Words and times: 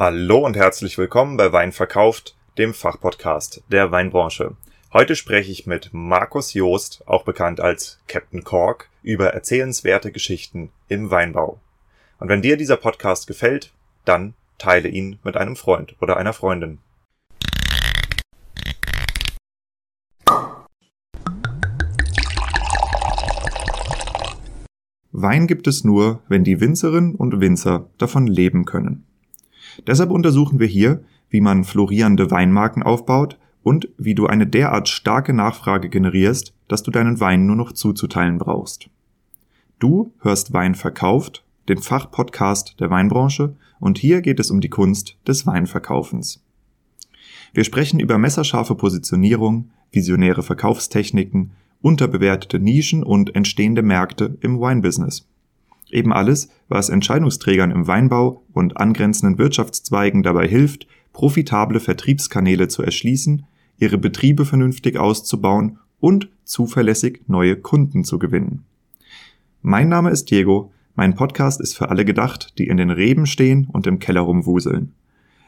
Hallo 0.00 0.46
und 0.46 0.54
herzlich 0.54 0.96
willkommen 0.96 1.36
bei 1.36 1.52
Wein 1.52 1.72
verkauft, 1.72 2.36
dem 2.56 2.72
Fachpodcast 2.72 3.64
der 3.66 3.90
Weinbranche. 3.90 4.54
Heute 4.92 5.16
spreche 5.16 5.50
ich 5.50 5.66
mit 5.66 5.90
Markus 5.90 6.54
Joost, 6.54 7.02
auch 7.06 7.24
bekannt 7.24 7.58
als 7.58 7.98
Captain 8.06 8.44
Cork, 8.44 8.90
über 9.02 9.30
erzählenswerte 9.30 10.12
Geschichten 10.12 10.70
im 10.86 11.10
Weinbau. 11.10 11.58
Und 12.20 12.28
wenn 12.28 12.42
dir 12.42 12.56
dieser 12.56 12.76
Podcast 12.76 13.26
gefällt, 13.26 13.72
dann 14.04 14.34
teile 14.56 14.86
ihn 14.86 15.18
mit 15.24 15.36
einem 15.36 15.56
Freund 15.56 15.96
oder 16.00 16.16
einer 16.16 16.32
Freundin. 16.32 16.78
Wein 25.10 25.48
gibt 25.48 25.66
es 25.66 25.82
nur, 25.82 26.22
wenn 26.28 26.44
die 26.44 26.60
Winzerinnen 26.60 27.16
und 27.16 27.40
Winzer 27.40 27.90
davon 27.98 28.28
leben 28.28 28.64
können. 28.64 29.07
Deshalb 29.86 30.10
untersuchen 30.10 30.58
wir 30.58 30.66
hier, 30.66 31.02
wie 31.30 31.40
man 31.40 31.64
florierende 31.64 32.30
Weinmarken 32.30 32.82
aufbaut 32.82 33.38
und 33.62 33.88
wie 33.98 34.14
du 34.14 34.26
eine 34.26 34.46
derart 34.46 34.88
starke 34.88 35.32
Nachfrage 35.32 35.88
generierst, 35.88 36.54
dass 36.68 36.82
du 36.82 36.90
deinen 36.90 37.20
Wein 37.20 37.46
nur 37.46 37.56
noch 37.56 37.72
zuzuteilen 37.72 38.38
brauchst. 38.38 38.88
Du 39.78 40.12
hörst 40.20 40.52
Wein 40.52 40.74
verkauft, 40.74 41.44
den 41.68 41.78
Fachpodcast 41.78 42.80
der 42.80 42.90
Weinbranche, 42.90 43.54
und 43.80 43.98
hier 43.98 44.22
geht 44.22 44.40
es 44.40 44.50
um 44.50 44.60
die 44.60 44.70
Kunst 44.70 45.16
des 45.26 45.46
Weinverkaufens. 45.46 46.42
Wir 47.52 47.64
sprechen 47.64 48.00
über 48.00 48.18
messerscharfe 48.18 48.74
Positionierung, 48.74 49.70
visionäre 49.92 50.42
Verkaufstechniken, 50.42 51.52
unterbewertete 51.80 52.58
Nischen 52.58 53.02
und 53.02 53.34
entstehende 53.36 53.82
Märkte 53.82 54.36
im 54.40 54.58
Wine-Business. 54.60 55.26
Eben 55.90 56.12
alles, 56.12 56.50
was 56.68 56.90
Entscheidungsträgern 56.90 57.70
im 57.70 57.86
Weinbau 57.86 58.44
und 58.52 58.76
angrenzenden 58.76 59.38
Wirtschaftszweigen 59.38 60.22
dabei 60.22 60.46
hilft, 60.46 60.86
profitable 61.12 61.80
Vertriebskanäle 61.80 62.68
zu 62.68 62.82
erschließen, 62.82 63.46
ihre 63.78 63.98
Betriebe 63.98 64.44
vernünftig 64.44 64.98
auszubauen 64.98 65.78
und 66.00 66.28
zuverlässig 66.44 67.22
neue 67.26 67.56
Kunden 67.56 68.04
zu 68.04 68.18
gewinnen. 68.18 68.64
Mein 69.62 69.88
Name 69.88 70.10
ist 70.10 70.30
Diego, 70.30 70.72
mein 70.94 71.14
Podcast 71.14 71.60
ist 71.60 71.76
für 71.76 71.90
alle 71.90 72.04
gedacht, 72.04 72.58
die 72.58 72.66
in 72.66 72.76
den 72.76 72.90
Reben 72.90 73.26
stehen 73.26 73.68
und 73.72 73.86
im 73.86 73.98
Keller 73.98 74.22
rumwuseln. 74.22 74.94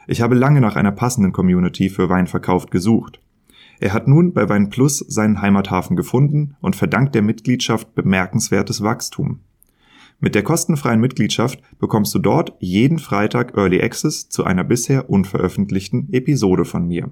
Ich 0.07 0.21
habe 0.21 0.35
lange 0.35 0.61
nach 0.61 0.75
einer 0.75 0.91
passenden 0.91 1.33
Community 1.33 1.89
für 1.89 2.09
Weinverkauf 2.09 2.67
gesucht. 2.67 3.21
Er 3.79 3.93
hat 3.93 4.07
nun 4.07 4.33
bei 4.33 4.47
Wein 4.47 4.69
Plus 4.69 4.99
seinen 4.99 5.41
Heimathafen 5.41 5.95
gefunden 5.95 6.55
und 6.61 6.75
verdankt 6.75 7.15
der 7.15 7.21
Mitgliedschaft 7.21 7.95
bemerkenswertes 7.95 8.81
Wachstum. 8.81 9.39
Mit 10.23 10.35
der 10.35 10.43
kostenfreien 10.43 10.99
Mitgliedschaft 10.99 11.63
bekommst 11.79 12.13
du 12.13 12.19
dort 12.19 12.53
jeden 12.59 12.99
Freitag 12.99 13.57
Early 13.57 13.81
Access 13.81 14.29
zu 14.29 14.43
einer 14.43 14.63
bisher 14.63 15.09
unveröffentlichten 15.09 16.13
Episode 16.13 16.63
von 16.63 16.87
mir. 16.87 17.09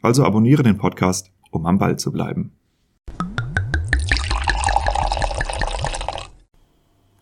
Also 0.00 0.24
abonniere 0.24 0.62
den 0.62 0.78
Podcast, 0.78 1.30
um 1.50 1.66
am 1.66 1.76
Ball 1.76 1.98
zu 1.98 2.10
bleiben. 2.10 2.52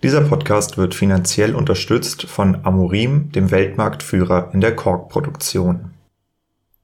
Dieser 0.04 0.20
Podcast 0.20 0.78
wird 0.78 0.94
finanziell 0.94 1.56
unterstützt 1.56 2.22
von 2.22 2.64
Amorim, 2.64 3.32
dem 3.32 3.50
Weltmarktführer 3.50 4.50
in 4.54 4.60
der 4.60 4.76
Korkproduktion. 4.76 5.90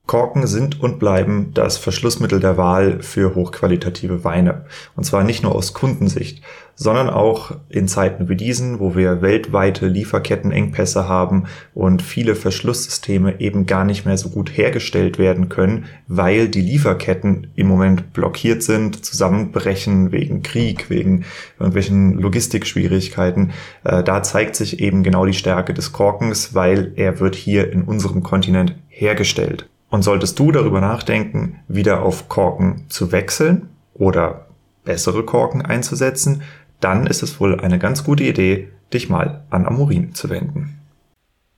Korken 0.06 0.46
sind 0.46 0.80
und 0.80 0.98
bleiben 0.98 1.52
das 1.54 1.78
Verschlussmittel 1.78 2.38
der 2.38 2.58
Wahl 2.58 3.02
für 3.02 3.34
hochqualitative 3.34 4.22
Weine. 4.22 4.66
Und 4.96 5.04
zwar 5.04 5.24
nicht 5.24 5.42
nur 5.42 5.54
aus 5.54 5.72
Kundensicht, 5.72 6.42
sondern 6.76 7.08
auch 7.08 7.52
in 7.68 7.88
Zeiten 7.88 8.28
wie 8.28 8.36
diesen, 8.36 8.80
wo 8.80 8.96
wir 8.96 9.22
weltweite 9.22 9.86
Lieferkettenengpässe 9.86 11.08
haben 11.08 11.44
und 11.72 12.02
viele 12.02 12.34
Verschlusssysteme 12.34 13.40
eben 13.40 13.66
gar 13.66 13.84
nicht 13.84 14.04
mehr 14.04 14.18
so 14.18 14.28
gut 14.28 14.56
hergestellt 14.56 15.18
werden 15.18 15.48
können, 15.48 15.86
weil 16.08 16.48
die 16.48 16.62
Lieferketten 16.62 17.48
im 17.54 17.68
Moment 17.68 18.12
blockiert 18.12 18.62
sind, 18.62 19.04
zusammenbrechen 19.04 20.12
wegen 20.12 20.42
Krieg, 20.42 20.90
wegen 20.90 21.24
irgendwelchen 21.58 22.14
Logistikschwierigkeiten. 22.14 23.52
Äh, 23.84 24.02
da 24.02 24.22
zeigt 24.22 24.56
sich 24.56 24.80
eben 24.80 25.02
genau 25.02 25.26
die 25.26 25.32
Stärke 25.32 25.74
des 25.74 25.92
Korkens, 25.92 26.54
weil 26.54 26.92
er 26.96 27.20
wird 27.20 27.34
hier 27.34 27.72
in 27.72 27.82
unserem 27.82 28.22
Kontinent 28.22 28.74
hergestellt. 28.88 29.68
Und 29.90 30.02
solltest 30.02 30.38
du 30.40 30.50
darüber 30.50 30.80
nachdenken, 30.80 31.60
wieder 31.68 32.02
auf 32.02 32.28
Korken 32.28 32.86
zu 32.88 33.12
wechseln 33.12 33.68
oder 33.94 34.46
bessere 34.84 35.24
Korken 35.24 35.62
einzusetzen, 35.62 36.42
dann 36.84 37.06
ist 37.06 37.22
es 37.22 37.40
wohl 37.40 37.58
eine 37.60 37.78
ganz 37.78 38.04
gute 38.04 38.24
Idee, 38.24 38.68
dich 38.92 39.08
mal 39.08 39.44
an 39.50 39.66
Amorin 39.66 40.14
zu 40.14 40.28
wenden. 40.28 40.80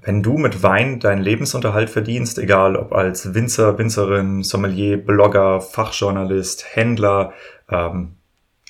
Wenn 0.00 0.22
du 0.22 0.38
mit 0.38 0.62
Wein 0.62 1.00
deinen 1.00 1.20
Lebensunterhalt 1.20 1.90
verdienst, 1.90 2.38
egal 2.38 2.76
ob 2.76 2.92
als 2.92 3.34
Winzer, 3.34 3.76
Winzerin, 3.76 4.44
Sommelier, 4.44 4.98
Blogger, 4.98 5.60
Fachjournalist, 5.60 6.76
Händler, 6.76 7.32
ähm, 7.68 8.14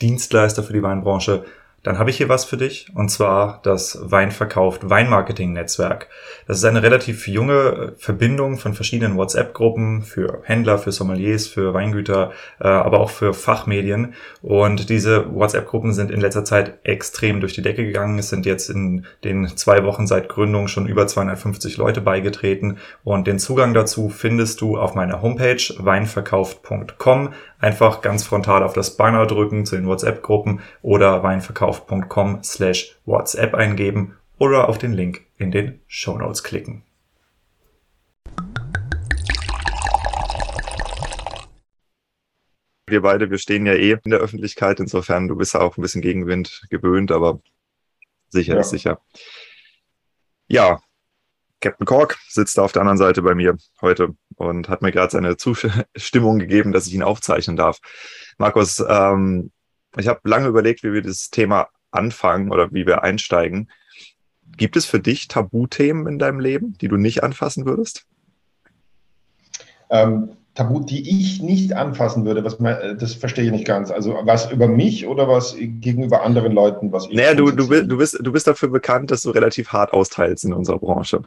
Dienstleister 0.01 0.63
für 0.63 0.73
die 0.73 0.83
Weinbranche, 0.83 1.45
dann 1.83 2.01
habe 2.01 2.11
ich 2.11 2.17
hier 2.17 2.29
was 2.29 2.45
für 2.45 2.57
dich, 2.57 2.89
und 2.95 3.11
zwar 3.11 3.61
das 3.63 3.99
Weinverkauft 4.03 4.91
Weinmarketing-Netzwerk. 4.91 6.09
Das 6.49 6.59
ist 6.59 6.65
eine 6.65 6.83
relativ 6.83 7.29
junge 7.29 7.55
äh, 7.55 7.93
Verbindung 7.97 8.57
von 8.59 8.75
verschiedenen 8.75 9.17
WhatsApp-Gruppen 9.17 10.03
für 10.03 10.41
Händler, 10.43 10.79
für 10.79 10.91
Sommeliers, 10.91 11.47
für 11.47 11.75
Weingüter, 11.75 12.33
äh, 12.59 12.67
aber 12.67 12.99
auch 12.99 13.11
für 13.11 13.33
Fachmedien. 13.33 14.15
Und 14.43 14.89
diese 14.91 15.33
WhatsApp-Gruppen 15.33 15.93
sind 15.93 16.11
in 16.11 16.21
letzter 16.21 16.45
Zeit 16.45 16.79
extrem 16.83 17.41
durch 17.41 17.55
die 17.55 17.63
Decke 17.63 17.85
gegangen. 17.85 18.19
Es 18.19 18.31
sind 18.31 18.47
jetzt 18.47 18.69
in 18.69 19.07
den 19.23 19.57
zwei 19.57 19.85
Wochen 19.85 20.09
seit 20.09 20.29
Gründung 20.29 20.67
schon 20.67 20.89
über 20.89 21.07
250 21.07 21.77
Leute 21.77 22.01
beigetreten. 22.01 22.79
Und 23.05 23.29
den 23.29 23.39
Zugang 23.39 23.75
dazu 23.75 24.09
findest 24.09 24.61
du 24.61 24.77
auf 24.77 24.97
meiner 24.97 25.23
Homepage 25.23 25.63
weinverkauft.com. 25.79 27.33
Einfach 27.59 28.03
ganz 28.03 28.23
frontal 28.25 28.63
auf 28.63 28.75
das 28.75 28.99
Banner 28.99 29.27
drücken 29.27 29.65
zu 29.65 29.77
den 29.77 29.87
WhatsApp-Gruppen 29.87 30.61
oder 30.83 31.23
weinverkauf.com 31.23 32.43
slash 32.43 32.99
WhatsApp 33.07 33.55
eingeben 33.55 34.15
oder 34.39 34.69
auf 34.69 34.77
den 34.77 34.93
Link 34.93 35.23
in 35.39 35.51
den 35.51 35.81
Show 35.87 36.19
Notes 36.19 36.43
klicken. 36.43 36.83
Wir 42.89 43.01
beide, 43.01 43.31
wir 43.31 43.39
stehen 43.39 43.65
ja 43.65 43.73
eh 43.73 43.97
in 44.05 44.11
der 44.11 44.21
Öffentlichkeit, 44.21 44.79
insofern 44.79 45.27
du 45.27 45.35
bist 45.37 45.55
ja 45.55 45.61
auch 45.61 45.79
ein 45.79 45.83
bisschen 45.83 46.03
Gegenwind 46.03 46.67
gewöhnt, 46.69 47.11
aber 47.11 47.41
sicher 48.29 48.55
ja. 48.55 48.61
ist 48.61 48.71
sicher. 48.71 49.01
Ja, 50.47 50.81
Captain 51.61 51.87
Cork 51.87 52.19
sitzt 52.29 52.59
da 52.59 52.63
auf 52.63 52.73
der 52.73 52.83
anderen 52.83 52.99
Seite 52.99 53.23
bei 53.23 53.35
mir 53.35 53.57
heute 53.81 54.15
und 54.37 54.69
hat 54.69 54.83
mir 54.83 54.93
gerade 54.93 55.11
seine 55.11 55.37
Zustimmung 55.37 56.39
gegeben, 56.39 56.73
dass 56.73 56.87
ich 56.87 56.95
ihn 56.95 57.03
aufzeichnen 57.03 57.57
darf. 57.57 57.81
Markus, 58.39 58.83
ähm, 58.87 59.51
ich 59.97 60.09
habe 60.09 60.21
lange 60.25 60.49
überlegt, 60.49 60.83
wie 60.83 60.93
wir 60.93 61.03
das 61.03 61.31
Thema 61.31 61.69
anfangen 61.91 62.51
oder 62.51 62.73
wie 62.73 62.87
wir 62.87 63.03
einsteigen. 63.03 63.71
Gibt 64.57 64.77
es 64.77 64.87
für 64.87 65.01
dich 65.01 65.29
Tabuthemen 65.29 66.07
in 66.07 66.19
deinem 66.19 66.41
Leben, 66.41 66.77
die 66.79 66.89
du 66.89 66.97
nicht 66.97 67.23
anfassen 67.23 67.67
würdest? 67.67 68.07
Ähm, 69.91 70.37
Tabu, 70.57 70.81
die 70.81 71.21
ich 71.21 71.43
nicht 71.43 71.75
anfassen 71.75 72.25
würde, 72.25 72.43
was 72.43 72.59
man, 72.59 72.75
äh, 72.77 72.97
das 72.97 73.13
verstehe 73.15 73.45
ich 73.45 73.53
nicht 73.53 73.67
ganz. 73.67 73.91
Also 73.91 74.19
was 74.23 74.51
über 74.51 74.67
mich 74.67 75.07
oder 75.07 75.29
was 75.29 75.55
gegenüber 75.59 76.23
anderen 76.23 76.53
Leuten, 76.53 76.91
was 76.93 77.07
ich. 77.09 77.15
Naja, 77.15 77.35
du, 77.35 77.51
du, 77.51 77.69
bist, 77.69 77.91
du, 77.91 77.99
bist, 77.99 78.19
du 78.21 78.33
bist 78.33 78.47
dafür 78.47 78.71
bekannt, 78.71 79.11
dass 79.11 79.23
du 79.23 79.31
relativ 79.31 79.69
hart 79.69 79.93
austeilst 79.93 80.47
in 80.47 80.55
unserer 80.55 80.79
Branche. 80.79 81.23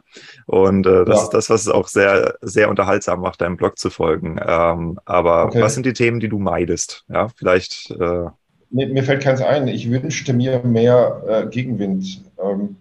Und 0.46 0.84
äh, 0.84 1.04
das 1.04 1.18
ja. 1.18 1.22
ist 1.22 1.30
das, 1.30 1.48
was 1.48 1.62
es 1.62 1.68
auch 1.68 1.86
sehr, 1.86 2.34
sehr 2.42 2.68
unterhaltsam 2.68 3.20
macht, 3.20 3.40
deinem 3.40 3.56
Blog 3.56 3.78
zu 3.78 3.88
folgen. 3.88 4.40
Ähm, 4.44 4.98
aber 5.04 5.46
okay. 5.46 5.62
was 5.62 5.74
sind 5.74 5.86
die 5.86 5.92
Themen, 5.92 6.18
die 6.18 6.28
du 6.28 6.40
meidest? 6.40 7.04
Ja, 7.08 7.28
vielleicht. 7.28 7.92
Äh, 7.92 8.26
mir, 8.70 8.88
mir, 8.88 9.04
fällt 9.04 9.22
keins 9.22 9.40
ein. 9.40 9.68
Ich 9.68 9.88
wünschte 9.88 10.32
mir 10.32 10.60
mehr 10.64 11.22
äh, 11.28 11.46
Gegenwind. 11.46 12.24
Ähm, 12.42 12.76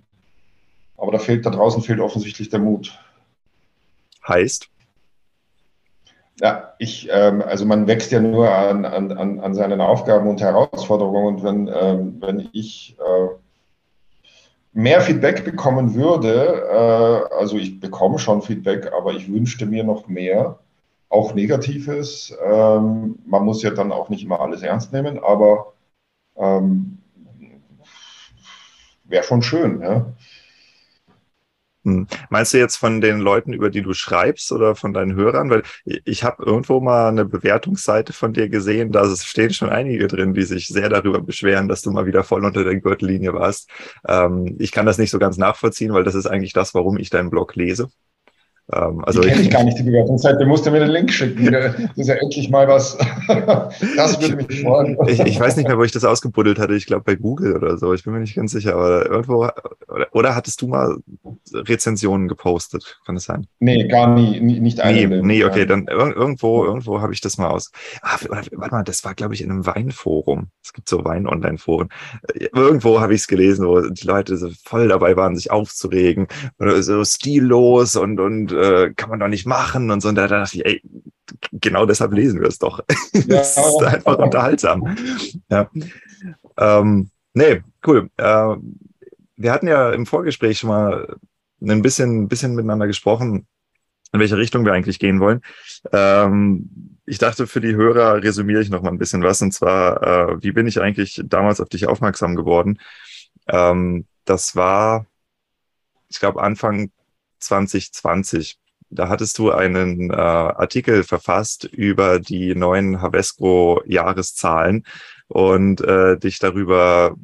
aber 0.98 1.12
da 1.12 1.20
fehlt, 1.20 1.46
da 1.46 1.52
draußen 1.52 1.84
fehlt 1.84 2.00
offensichtlich 2.00 2.50
der 2.50 2.60
Mut. 2.60 2.98
Heißt? 4.28 4.68
Ja, 6.42 6.74
ich, 6.78 7.10
ähm, 7.12 7.42
also 7.42 7.66
man 7.66 7.88
wächst 7.88 8.12
ja 8.12 8.22
nur 8.22 8.50
an, 8.50 8.86
an, 8.86 9.40
an 9.40 9.54
seinen 9.54 9.82
Aufgaben 9.82 10.30
und 10.30 10.42
Herausforderungen. 10.42 11.36
Und 11.36 11.44
wenn, 11.44 11.68
ähm, 11.68 12.18
wenn 12.22 12.50
ich 12.54 12.98
äh, 13.00 13.28
mehr 14.72 15.02
Feedback 15.02 15.44
bekommen 15.44 15.96
würde, 15.96 16.64
äh, 16.72 17.36
also 17.36 17.58
ich 17.58 17.80
bekomme 17.80 18.20
schon 18.20 18.42
Feedback, 18.42 18.92
aber 18.94 19.14
ich 19.14 19.32
wünschte 19.32 19.66
mir 19.66 19.84
noch 19.84 20.08
mehr, 20.08 20.60
auch 21.10 21.34
Negatives. 21.34 22.34
Ähm, 22.46 23.20
man 23.26 23.44
muss 23.44 23.62
ja 23.62 23.72
dann 23.72 23.92
auch 23.92 24.10
nicht 24.10 24.24
immer 24.24 24.40
alles 24.40 24.62
ernst 24.62 24.94
nehmen, 24.94 25.20
aber 25.22 25.74
ähm, 26.38 27.00
wäre 29.04 29.24
schon 29.24 29.42
schön. 29.42 29.82
Ja? 29.82 30.06
Hm. 31.86 32.08
Meinst 32.30 32.54
du 32.54 32.58
jetzt 32.58 32.76
von 32.76 33.00
den 33.00 33.20
Leuten, 33.20 33.54
über 33.54 33.70
die 33.70 33.82
du 33.82 33.94
schreibst 33.94 34.52
oder 34.52 34.76
von 34.76 34.94
deinen 34.94 35.16
Hörern? 35.16 35.50
Weil 35.50 35.64
ich 35.86 36.24
habe 36.26 36.44
irgendwo 36.44 36.82
mal 36.82 37.08
eine 37.08 37.24
Bewertungsseite 37.24 38.12
von 38.12 38.34
dir 38.34 38.50
gesehen, 38.50 38.92
da 38.92 39.10
stehen 39.16 39.54
schon 39.54 39.70
einige 39.70 40.08
drin, 40.08 40.34
die 40.34 40.44
sich 40.44 40.68
sehr 40.68 40.90
darüber 40.90 41.22
beschweren, 41.22 41.70
dass 41.70 41.82
du 41.82 41.92
mal 41.92 42.06
wieder 42.06 42.24
voll 42.24 42.44
unter 42.44 42.64
der 42.66 42.76
Gürtellinie 42.80 43.34
warst. 43.34 43.70
Ähm, 44.08 44.58
ich 44.60 44.72
kann 44.72 44.86
das 44.86 44.98
nicht 44.98 45.12
so 45.12 45.20
ganz 45.20 45.38
nachvollziehen, 45.38 45.94
weil 45.94 46.04
das 46.04 46.16
ist 46.16 46.28
eigentlich 46.28 46.54
das, 46.54 46.74
warum 46.74 46.98
ich 46.98 47.10
deinen 47.10 47.30
Blog 47.30 47.56
lese. 47.56 47.90
Ähm, 48.72 49.04
also 49.04 49.22
die 49.22 49.30
kenne 49.30 49.42
ich 49.42 49.50
gar 49.50 49.64
nicht, 49.64 49.80
die 49.80 49.84
Bewertungsseite. 49.84 50.46
Musst 50.46 50.66
du 50.66 50.72
mir 50.72 50.80
den 50.80 50.90
Link 50.90 51.12
schicken. 51.12 51.50
Das 51.60 51.98
ist 51.98 52.08
ja 52.08 52.16
endlich 52.16 52.50
mal 52.50 52.68
was. 52.68 52.98
das 53.96 54.22
würde 54.22 54.38
mich 54.38 54.62
freuen. 54.62 54.98
Ich, 55.08 55.20
ich, 55.20 55.40
weiß 55.40 55.58
nicht 55.58 55.68
mehr, 55.68 55.78
wo 55.78 55.84
ich 55.84 55.92
das 55.92 56.04
ausgebuddelt 56.04 56.60
hatte. 56.60 56.76
Ich 56.76 56.86
glaube 56.86 57.04
bei 57.04 57.16
Google 57.16 57.56
oder 57.56 57.78
so. 57.78 57.94
Ich 57.94 58.04
bin 58.04 58.14
mir 58.14 58.20
nicht 58.20 58.36
ganz 58.36 58.52
sicher. 58.52 58.76
Aber 58.76 59.06
irgendwo, 59.06 59.48
oder, 59.88 60.08
oder 60.12 60.36
hattest 60.36 60.62
du 60.62 60.68
mal 60.68 60.98
Rezensionen 61.54 62.28
gepostet? 62.28 63.00
Kann 63.06 63.16
das 63.16 63.26
sein? 63.26 63.48
Nee, 63.60 63.88
gar 63.88 64.14
nie. 64.14 64.40
nie 64.40 64.60
nicht 64.60 64.80
eine. 64.80 65.08
Nee, 65.08 65.22
nee, 65.22 65.44
okay. 65.44 65.66
Dann 65.66 65.88
irgendwo, 65.88 66.64
irgendwo 66.64 67.02
habe 67.02 67.14
ich 67.14 67.22
das 67.22 67.38
mal 67.38 67.50
aus. 67.50 67.72
Ah, 68.02 68.18
warte 68.30 68.56
mal, 68.72 68.84
das 68.84 69.04
war, 69.04 69.16
glaube 69.16 69.34
ich, 69.34 69.42
in 69.42 69.52
einem 69.52 69.66
Weinforum. 69.66 70.48
Es 70.64 70.74
gibt 70.74 70.90
so 70.90 71.04
Wein-Online-Foren. 71.04 71.90
Irgendwo 72.54 73.00
habe 73.00 73.14
ich 73.14 73.22
es 73.22 73.28
gelesen, 73.28 73.66
wo 73.66 73.82
die 73.82 74.08
Leute 74.08 74.38
so 74.38 74.50
voll 74.64 74.88
dabei 74.88 75.16
waren, 75.16 75.36
sich 75.36 75.52
aufzuregen. 75.52 76.28
Oder 76.60 76.82
so 76.84 77.04
stillos 77.04 77.96
und, 77.96 78.20
und 78.20 78.52
äh, 78.60 78.94
kann 78.94 79.10
man 79.10 79.20
doch 79.20 79.28
nicht 79.28 79.46
machen 79.46 79.92
und 79.92 80.02
so. 80.02 80.10
Und 80.10 80.16
da 80.16 80.28
dachte 80.28 80.58
ich, 80.58 80.66
ey, 80.66 80.82
genau 81.52 81.86
deshalb 81.86 82.14
lesen 82.14 82.42
wir 82.42 82.48
es 82.48 82.60
doch. 82.60 82.80
Ja, 83.14 83.38
das 83.38 83.58
ist 83.58 83.84
einfach 83.84 84.18
unterhaltsam. 84.18 84.96
Ja. 85.50 85.70
Ähm, 86.58 87.10
nee, 87.34 87.62
cool. 87.86 88.10
Äh, 88.18 88.56
wir 89.36 89.52
hatten 89.52 89.68
ja 89.68 89.92
im 89.92 90.06
Vorgespräch 90.06 90.60
schon 90.60 90.70
mal 90.70 91.16
ein 91.62 91.82
bisschen, 91.82 92.28
bisschen 92.28 92.56
miteinander 92.56 92.88
gesprochen, 92.88 93.48
in 94.12 94.20
welche 94.20 94.38
Richtung 94.38 94.66
wir 94.66 94.74
eigentlich 94.74 95.00
gehen 95.00 95.20
wollen. 95.20 95.42
Ähm, 95.92 96.98
ich 97.06 97.18
dachte, 97.18 97.48
für 97.48 97.62
die 97.62 97.76
Hörer 97.76 98.24
resümiere 98.24 98.62
ich 98.62 98.70
noch 98.70 98.82
mal 98.82 98.90
ein 98.90 98.98
bisschen 98.98 99.24
was. 99.24 99.42
Und 99.42 99.54
zwar, 99.54 100.04
äh, 100.04 100.44
wie 100.44 100.52
bin 100.52 100.68
ich 100.68 100.80
eigentlich 100.80 101.22
damals 101.26 101.60
auf 101.62 101.70
dich 101.70 101.88
aufmerksam 101.88 102.36
geworden? 102.36 102.80
Ähm, 103.48 104.06
das 104.26 104.56
war, 104.56 105.06
ich 106.10 106.20
glaube, 106.20 106.42
Anfang 106.42 106.92
2020. 107.40 108.58
Da 108.92 109.08
hattest 109.08 109.38
du 109.38 109.52
einen 109.52 110.10
äh, 110.10 110.16
Artikel 110.16 111.04
verfasst 111.04 111.66
über 111.66 112.20
die 112.20 112.56
neuen 112.56 113.02
Havesco-Jahreszahlen 113.02 114.86
und 115.28 115.82
äh, 115.82 116.18
dich 116.18 116.40
darüber 116.40 117.16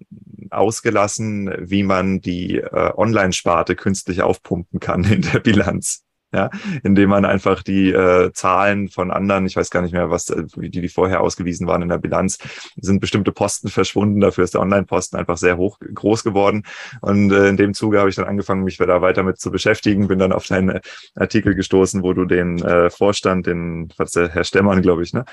ausgelassen, 0.52 1.52
wie 1.60 1.82
man 1.84 2.22
die 2.22 2.58
äh, 2.58 2.92
Online-Sparte 2.96 3.76
künstlich 3.76 4.22
aufpumpen 4.22 4.80
kann 4.80 5.04
in 5.04 5.22
der 5.22 5.40
Bilanz 5.40 6.05
ja, 6.36 6.50
indem 6.84 7.10
man 7.10 7.24
einfach 7.24 7.64
die 7.64 7.92
äh, 7.92 8.32
Zahlen 8.34 8.90
von 8.90 9.10
anderen, 9.10 9.46
ich 9.46 9.56
weiß 9.56 9.70
gar 9.70 9.82
nicht 9.82 9.94
mehr, 9.94 10.12
was 10.12 10.30
äh, 10.30 10.44
wie 10.58 10.70
die, 10.70 10.82
die 10.82 10.90
vorher 10.90 11.22
ausgewiesen 11.22 11.66
waren 11.66 11.82
in 11.82 11.90
der 11.90 11.98
Bilanz, 11.98 12.38
sind 12.76 13.00
bestimmte 13.00 13.32
Posten 13.32 13.70
verschwunden. 13.70 14.20
Dafür 14.20 14.44
ist 14.44 14.54
der 14.54 14.62
Online-Posten 14.62 15.16
einfach 15.16 15.38
sehr 15.38 15.56
hoch 15.56 15.80
groß 15.80 16.24
geworden. 16.26 16.64
Und 17.00 17.32
äh, 17.32 17.48
in 17.48 17.58
dem 17.58 17.74
Zuge 17.74 18.00
habe 18.00 18.10
ich 18.10 18.18
dann 18.18 18.26
angefangen, 18.26 18.64
mich 18.64 18.78
da 18.78 19.02
weiter 19.02 19.24
mit 19.24 19.40
zu 19.40 19.50
beschäftigen. 19.50 20.10
Bin 20.10 20.20
dann 20.20 20.34
auf 20.34 20.46
deinen 20.46 20.82
Artikel 21.16 21.56
gestoßen, 21.56 22.04
wo 22.04 22.12
du 22.14 22.26
den 22.26 22.62
äh, 22.62 22.90
Vorstand, 22.90 23.48
den 23.48 23.90
was 23.98 24.12
der 24.12 24.30
Herr 24.30 24.44
Stemmern, 24.44 24.82
glaube 24.82 25.04
ich, 25.04 25.14
ne, 25.14 25.24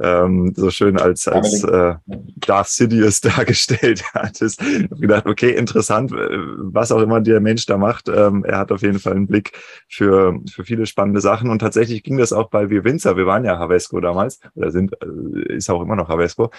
ähm, 0.00 0.52
so 0.54 0.70
schön 0.70 0.98
als, 0.98 1.26
als 1.26 1.64
äh, 1.64 1.94
Darth 2.06 2.68
Sidious 2.68 3.20
dargestellt 3.22 4.04
hattest. 4.14 4.62
Ich 4.62 4.84
habe 4.84 5.00
gedacht, 5.00 5.26
okay, 5.26 5.50
interessant, 5.50 6.12
äh, 6.12 6.38
was 6.58 6.92
auch 6.92 7.00
immer 7.00 7.20
der 7.20 7.40
Mensch 7.40 7.66
da 7.66 7.76
macht. 7.76 8.08
Ähm, 8.08 8.44
er 8.44 8.58
hat 8.58 8.72
auf 8.72 8.82
jeden 8.82 8.98
Fall 9.00 9.14
einen 9.14 9.26
Blick 9.26 9.52
für, 9.88 10.38
für 10.50 10.64
viele 10.64 10.86
spannende 10.86 11.20
Sachen. 11.20 11.50
Und 11.50 11.58
tatsächlich 11.58 12.02
ging 12.02 12.18
das 12.18 12.32
auch 12.32 12.48
bei 12.48 12.70
Wir 12.70 12.84
Winzer. 12.84 13.16
Wir 13.16 13.26
waren 13.26 13.44
ja 13.44 13.58
Havesco 13.58 14.00
damals, 14.00 14.40
oder 14.54 14.70
sind, 14.70 14.94
äh, 15.02 15.54
ist 15.54 15.70
auch 15.70 15.82
immer 15.82 15.96
noch 15.96 16.08
Havesco. 16.08 16.50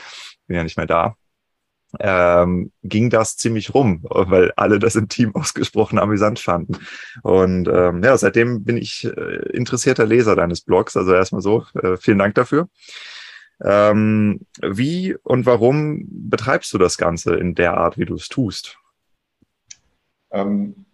Bin 0.47 0.57
ja 0.57 0.63
nicht 0.63 0.77
mehr 0.77 0.87
da. 0.87 1.15
Ähm, 1.99 2.71
ging 2.83 3.09
das 3.09 3.35
ziemlich 3.35 3.73
rum, 3.73 4.01
weil 4.03 4.51
alle 4.55 4.77
das 4.77 4.95
im 4.95 5.09
Team 5.09 5.33
ausgesprochen 5.35 5.97
amüsant 5.97 6.39
fanden. 6.39 6.77
Und 7.23 7.67
ähm, 7.67 8.03
ja, 8.03 8.15
seitdem 8.15 8.63
bin 8.63 8.77
ich 8.77 9.05
äh, 9.05 9.49
interessierter 9.53 10.05
Leser 10.05 10.35
deines 10.35 10.61
Blogs. 10.61 10.95
Also 10.95 11.13
erstmal 11.13 11.41
so, 11.41 11.65
äh, 11.81 11.97
vielen 11.97 12.19
Dank 12.19 12.35
dafür. 12.35 12.67
Ähm, 13.61 14.41
wie 14.61 15.15
und 15.15 15.45
warum 15.45 16.05
betreibst 16.09 16.73
du 16.73 16.77
das 16.77 16.97
Ganze 16.97 17.35
in 17.35 17.55
der 17.55 17.77
Art, 17.77 17.97
wie 17.97 18.05
du 18.05 18.15
es 18.15 18.29
tust? 18.29 18.77
Ähm, 20.31 20.85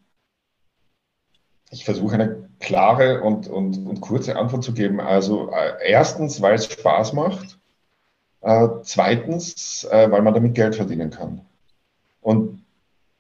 ich 1.70 1.86
versuche 1.86 2.16
eine 2.16 2.50
klare 2.60 3.22
und, 3.22 3.48
und, 3.48 3.86
und 3.86 4.02
kurze 4.02 4.36
Antwort 4.38 4.64
zu 4.64 4.74
geben. 4.74 5.00
Also 5.00 5.52
äh, 5.52 5.90
erstens, 5.90 6.42
weil 6.42 6.56
es 6.56 6.72
Spaß 6.72 7.14
macht. 7.14 7.60
Äh, 8.42 8.68
zweitens, 8.84 9.84
äh, 9.86 10.10
weil 10.10 10.22
man 10.22 10.34
damit 10.34 10.56
Geld 10.56 10.76
verdienen 10.76 11.10
kann. 11.10 11.42
Und 12.22 12.64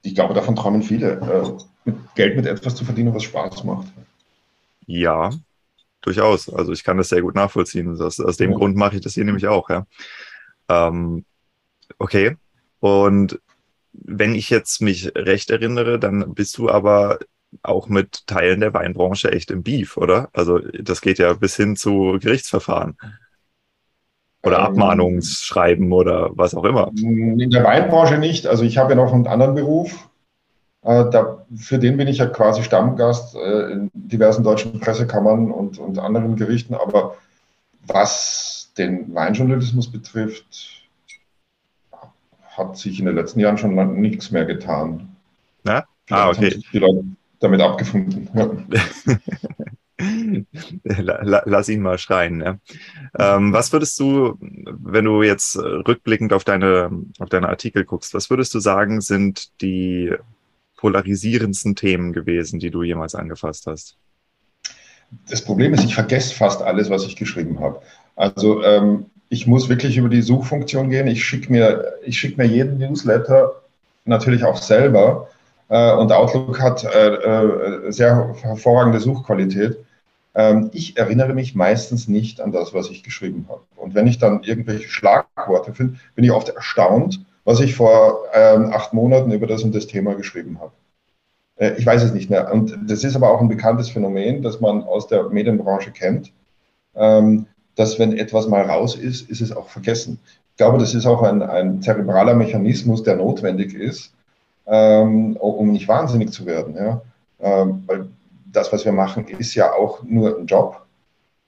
ich 0.03 0.15
glaube, 0.15 0.33
davon 0.33 0.55
träumen 0.55 0.83
viele, 0.83 1.13
äh, 1.13 1.63
mit 1.83 2.15
Geld 2.15 2.35
mit 2.35 2.45
etwas 2.45 2.75
zu 2.75 2.85
verdienen, 2.85 3.13
was 3.13 3.23
Spaß 3.23 3.63
macht. 3.63 3.87
Ja, 4.85 5.31
durchaus. 6.05 6.53
Also 6.53 6.71
ich 6.71 6.83
kann 6.83 6.97
das 6.97 7.09
sehr 7.09 7.21
gut 7.21 7.35
nachvollziehen. 7.35 7.97
Das, 7.97 8.19
aus 8.19 8.37
dem 8.37 8.51
ja. 8.51 8.57
Grund 8.57 8.75
mache 8.75 8.95
ich 8.95 9.01
das 9.01 9.13
hier 9.13 9.25
nämlich 9.25 9.47
auch, 9.47 9.69
ja. 9.69 9.85
Ähm, 10.69 11.25
okay. 11.97 12.37
Und 12.79 13.39
wenn 13.93 14.35
ich 14.35 14.49
jetzt 14.49 14.81
mich 14.81 15.11
recht 15.15 15.49
erinnere, 15.49 15.99
dann 15.99 16.33
bist 16.33 16.57
du 16.57 16.69
aber 16.69 17.19
auch 17.63 17.87
mit 17.87 18.27
Teilen 18.27 18.59
der 18.59 18.73
Weinbranche 18.73 19.31
echt 19.31 19.51
im 19.51 19.63
Beef, 19.63 19.97
oder? 19.97 20.29
Also 20.33 20.59
das 20.59 21.01
geht 21.01 21.19
ja 21.19 21.33
bis 21.33 21.55
hin 21.55 21.75
zu 21.75 22.17
Gerichtsverfahren. 22.21 22.97
Oder 24.43 24.59
ähm, 24.59 24.65
Abmahnungsschreiben 24.65 25.91
oder 25.91 26.29
was 26.33 26.53
auch 26.53 26.65
immer. 26.65 26.91
In 26.95 27.49
der 27.49 27.63
Weinbranche 27.63 28.17
nicht. 28.17 28.45
Also 28.47 28.63
ich 28.63 28.77
habe 28.77 28.91
ja 28.91 28.95
noch 28.95 29.13
einen 29.13 29.27
anderen 29.27 29.55
Beruf. 29.55 30.09
Äh, 30.85 31.09
da, 31.09 31.45
für 31.55 31.79
den 31.79 31.97
bin 31.97 32.07
ich 32.07 32.19
ja 32.19 32.27
quasi 32.27 32.63
Stammgast 32.63 33.35
äh, 33.35 33.71
in 33.71 33.91
diversen 33.93 34.43
deutschen 34.43 34.79
Pressekammern 34.79 35.51
und, 35.51 35.79
und 35.79 35.97
anderen 35.97 36.35
Gerichten. 36.35 36.75
Aber 36.75 37.15
was 37.87 38.71
den 38.77 39.13
Weinjournalismus 39.15 39.91
betrifft, 39.91 40.83
hat 42.55 42.77
sich 42.77 42.99
in 42.99 43.05
den 43.05 43.15
letzten 43.15 43.39
Jahren 43.39 43.57
schon 43.57 43.99
nichts 43.99 44.29
mehr 44.29 44.45
getan. 44.45 45.15
Na? 45.63 45.85
Ah, 46.11 46.29
okay. 46.29 46.61
die 46.71 46.77
Leute 46.77 47.03
damit 47.39 47.61
abgefunden. 47.61 48.29
Lass 50.83 51.69
ihn 51.69 51.81
mal 51.81 51.97
schreien. 51.97 52.41
Ja. 52.41 52.57
Ähm, 53.17 53.53
was 53.53 53.73
würdest 53.73 53.99
du, 53.99 54.37
wenn 54.39 55.05
du 55.05 55.23
jetzt 55.23 55.57
rückblickend 55.57 56.31
auf 56.31 56.43
deine, 56.43 56.91
auf 57.17 57.29
deine 57.29 57.49
Artikel 57.49 57.85
guckst, 57.85 58.13
was 58.13 58.29
würdest 58.29 58.53
du 58.53 58.59
sagen, 58.59 59.01
sind 59.01 59.61
die 59.61 60.13
polarisierendsten 60.77 61.75
Themen 61.75 62.13
gewesen, 62.13 62.59
die 62.59 62.71
du 62.71 62.83
jemals 62.83 63.15
angefasst 63.15 63.67
hast? 63.67 63.97
Das 65.29 65.43
Problem 65.43 65.73
ist, 65.73 65.83
ich 65.83 65.95
vergesse 65.95 66.33
fast 66.33 66.61
alles, 66.61 66.89
was 66.89 67.05
ich 67.05 67.15
geschrieben 67.15 67.59
habe. 67.59 67.81
Also 68.15 68.63
ähm, 68.63 69.05
ich 69.29 69.47
muss 69.47 69.69
wirklich 69.69 69.97
über 69.97 70.09
die 70.09 70.21
Suchfunktion 70.21 70.89
gehen. 70.89 71.07
Ich 71.07 71.23
schicke 71.23 71.51
mir, 71.51 71.93
schick 72.09 72.37
mir 72.37 72.45
jeden 72.45 72.77
Newsletter 72.77 73.61
natürlich 74.05 74.43
auch 74.43 74.57
selber. 74.57 75.29
Äh, 75.69 75.93
und 75.93 76.11
Outlook 76.11 76.61
hat 76.61 76.83
äh, 76.83 77.07
äh, 77.07 77.91
sehr 77.91 78.35
hervorragende 78.41 78.99
Suchqualität. 78.99 79.77
Ähm, 80.35 80.69
ich 80.73 80.97
erinnere 80.97 81.33
mich 81.33 81.55
meistens 81.55 82.07
nicht 82.07 82.41
an 82.41 82.51
das, 82.51 82.73
was 82.73 82.89
ich 82.89 83.03
geschrieben 83.03 83.45
habe. 83.49 83.61
Und 83.75 83.95
wenn 83.95 84.07
ich 84.07 84.19
dann 84.19 84.43
irgendwelche 84.43 84.89
Schlagworte 84.89 85.73
finde, 85.73 85.97
bin 86.13 86.25
ich 86.25 86.31
oft 86.31 86.49
erstaunt, 86.49 87.25
was 87.45 87.59
ich 87.59 87.75
vor 87.75 88.25
ähm, 88.33 88.73
acht 88.73 88.93
Monaten 88.93 89.31
über 89.31 89.47
das 89.47 89.63
und 89.63 89.73
das 89.73 89.87
Thema 89.87 90.15
geschrieben 90.15 90.59
habe. 90.59 90.73
Äh, 91.55 91.75
ich 91.77 91.85
weiß 91.85 92.03
es 92.03 92.13
nicht 92.13 92.29
mehr. 92.29 92.51
Und 92.51 92.77
das 92.87 93.03
ist 93.03 93.15
aber 93.15 93.29
auch 93.29 93.39
ein 93.39 93.47
bekanntes 93.47 93.89
Phänomen, 93.89 94.41
das 94.41 94.59
man 94.59 94.83
aus 94.83 95.07
der 95.07 95.29
Medienbranche 95.29 95.91
kennt, 95.91 96.33
ähm, 96.95 97.45
dass 97.75 97.99
wenn 97.99 98.17
etwas 98.17 98.47
mal 98.47 98.63
raus 98.63 98.95
ist, 98.95 99.29
ist 99.29 99.41
es 99.41 99.55
auch 99.55 99.69
vergessen. 99.69 100.19
Ich 100.51 100.57
glaube, 100.57 100.79
das 100.79 100.93
ist 100.93 101.05
auch 101.05 101.21
ein, 101.21 101.41
ein 101.41 101.81
zerebraler 101.81 102.33
Mechanismus, 102.33 103.03
der 103.03 103.17
notwendig 103.17 103.73
ist, 103.73 104.13
ähm, 104.65 105.35
um 105.37 105.71
nicht 105.71 105.87
wahnsinnig 105.87 106.31
zu 106.31 106.45
werden. 106.45 106.75
Ja? 106.75 107.01
Ähm, 107.41 107.83
weil 107.85 108.07
das, 108.51 108.71
was 108.71 108.85
wir 108.85 108.93
machen, 108.93 109.27
ist 109.27 109.53
ja 109.53 109.73
auch 109.73 110.01
nur 110.03 110.39
ein 110.39 110.45
Job. 110.47 110.81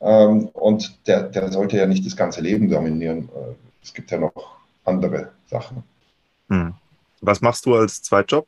Ähm, 0.02 0.50
und 0.54 1.08
der, 1.08 1.24
der 1.24 1.52
sollte 1.52 1.78
ja 1.78 1.88
nicht 1.88 2.06
das 2.06 2.16
ganze 2.16 2.42
Leben 2.42 2.70
dominieren. 2.70 3.30
Äh, 3.30 3.56
es 3.82 3.94
gibt 3.94 4.12
ja 4.12 4.20
noch 4.20 4.58
andere 4.84 5.30
Sachen. 5.48 5.84
Hm. 6.50 6.74
Was 7.22 7.42
machst 7.42 7.66
du 7.66 7.76
als 7.76 8.02
Zweitjob? 8.04 8.48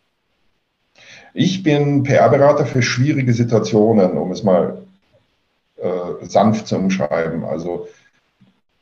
Ich 1.33 1.63
bin 1.63 2.03
PR-Berater 2.03 2.65
für 2.65 2.81
schwierige 2.81 3.33
Situationen, 3.33 4.17
um 4.17 4.31
es 4.31 4.43
mal 4.43 4.81
äh, 5.77 6.25
sanft 6.25 6.67
zu 6.67 6.75
umschreiben. 6.77 7.43
Also 7.43 7.87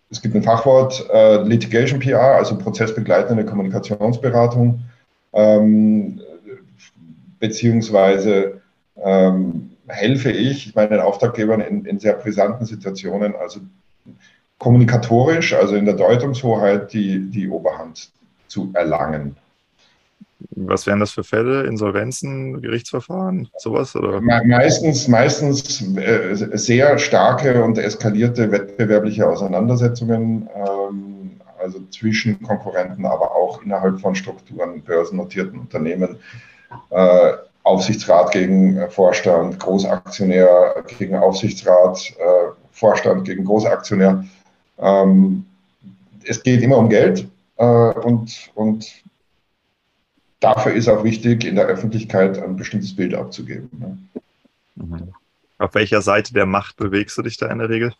es 0.10 0.22
gibt 0.22 0.36
ein 0.36 0.44
Fachwort 0.44 1.08
äh, 1.12 1.44
Litigation 1.44 2.00
PR, 2.00 2.36
also 2.36 2.58
prozessbegleitende 2.58 3.46
Kommunikationsberatung, 3.46 4.82
ähm, 5.34 6.22
beziehungsweise 7.40 8.62
ähm, 8.96 9.72
helfe 9.88 10.32
ich 10.32 10.74
meinen 10.76 11.00
Auftraggebern 11.00 11.62
in, 11.62 11.86
in 11.86 12.00
sehr 12.00 12.14
brisanten 12.14 12.66
Situationen, 12.66 13.36
also 13.36 13.60
kommunikatorisch, 14.60 15.54
also 15.54 15.76
in 15.76 15.86
der 15.86 15.96
Deutungshoheit, 15.96 16.92
die, 16.94 17.30
die 17.30 17.50
Oberhand 17.50 18.10
zu 18.48 18.72
erlangen. 18.74 19.36
Was 20.52 20.86
wären 20.86 21.00
das 21.00 21.12
für 21.12 21.24
Fälle? 21.24 21.64
Insolvenzen, 21.64 22.62
Gerichtsverfahren, 22.62 23.50
sowas? 23.58 23.96
Oder? 23.96 24.22
Meistens, 24.22 25.08
meistens 25.08 25.82
äh, 25.98 26.36
sehr 26.54 26.98
starke 27.00 27.64
und 27.64 27.78
eskalierte 27.78 28.52
wettbewerbliche 28.52 29.28
Auseinandersetzungen, 29.28 30.48
ähm, 30.56 31.32
also 31.60 31.80
zwischen 31.90 32.42
Konkurrenten, 32.44 33.06
aber 33.06 33.36
auch 33.36 33.64
innerhalb 33.64 34.00
von 34.00 34.14
Strukturen, 34.14 34.82
börsennotierten 34.82 35.60
Unternehmen. 35.60 36.18
Äh, 36.92 37.32
Aufsichtsrat 37.64 38.32
gegen 38.32 38.90
Vorstand, 38.90 39.60
Großaktionär 39.60 40.84
gegen 40.98 41.18
Aufsichtsrat, 41.18 42.14
äh, 42.18 42.52
Vorstand 42.72 43.26
gegen 43.26 43.44
Großaktionär. 43.44 44.24
Ähm, 44.80 45.46
es 46.24 46.44
geht 46.44 46.62
immer 46.62 46.78
um 46.78 46.90
Geld 46.90 47.28
äh, 47.58 47.64
und, 47.64 48.52
und 48.56 49.04
dafür 50.40 50.74
ist 50.74 50.88
auch 50.88 51.04
wichtig, 51.04 51.46
in 51.46 51.56
der 51.56 51.66
Öffentlichkeit 51.66 52.42
ein 52.42 52.56
bestimmtes 52.56 52.96
Bild 52.96 53.14
abzugeben. 53.14 53.70
Ne? 53.80 53.98
Mhm. 54.76 55.14
Auf 55.58 55.74
welcher 55.74 56.02
Seite 56.02 56.34
der 56.34 56.46
Macht 56.46 56.78
bewegst 56.78 57.18
du 57.18 57.24
dich 57.24 57.38
da 57.38 57.48
in 57.48 57.60
der 57.60 57.70
Regel? 57.70 57.94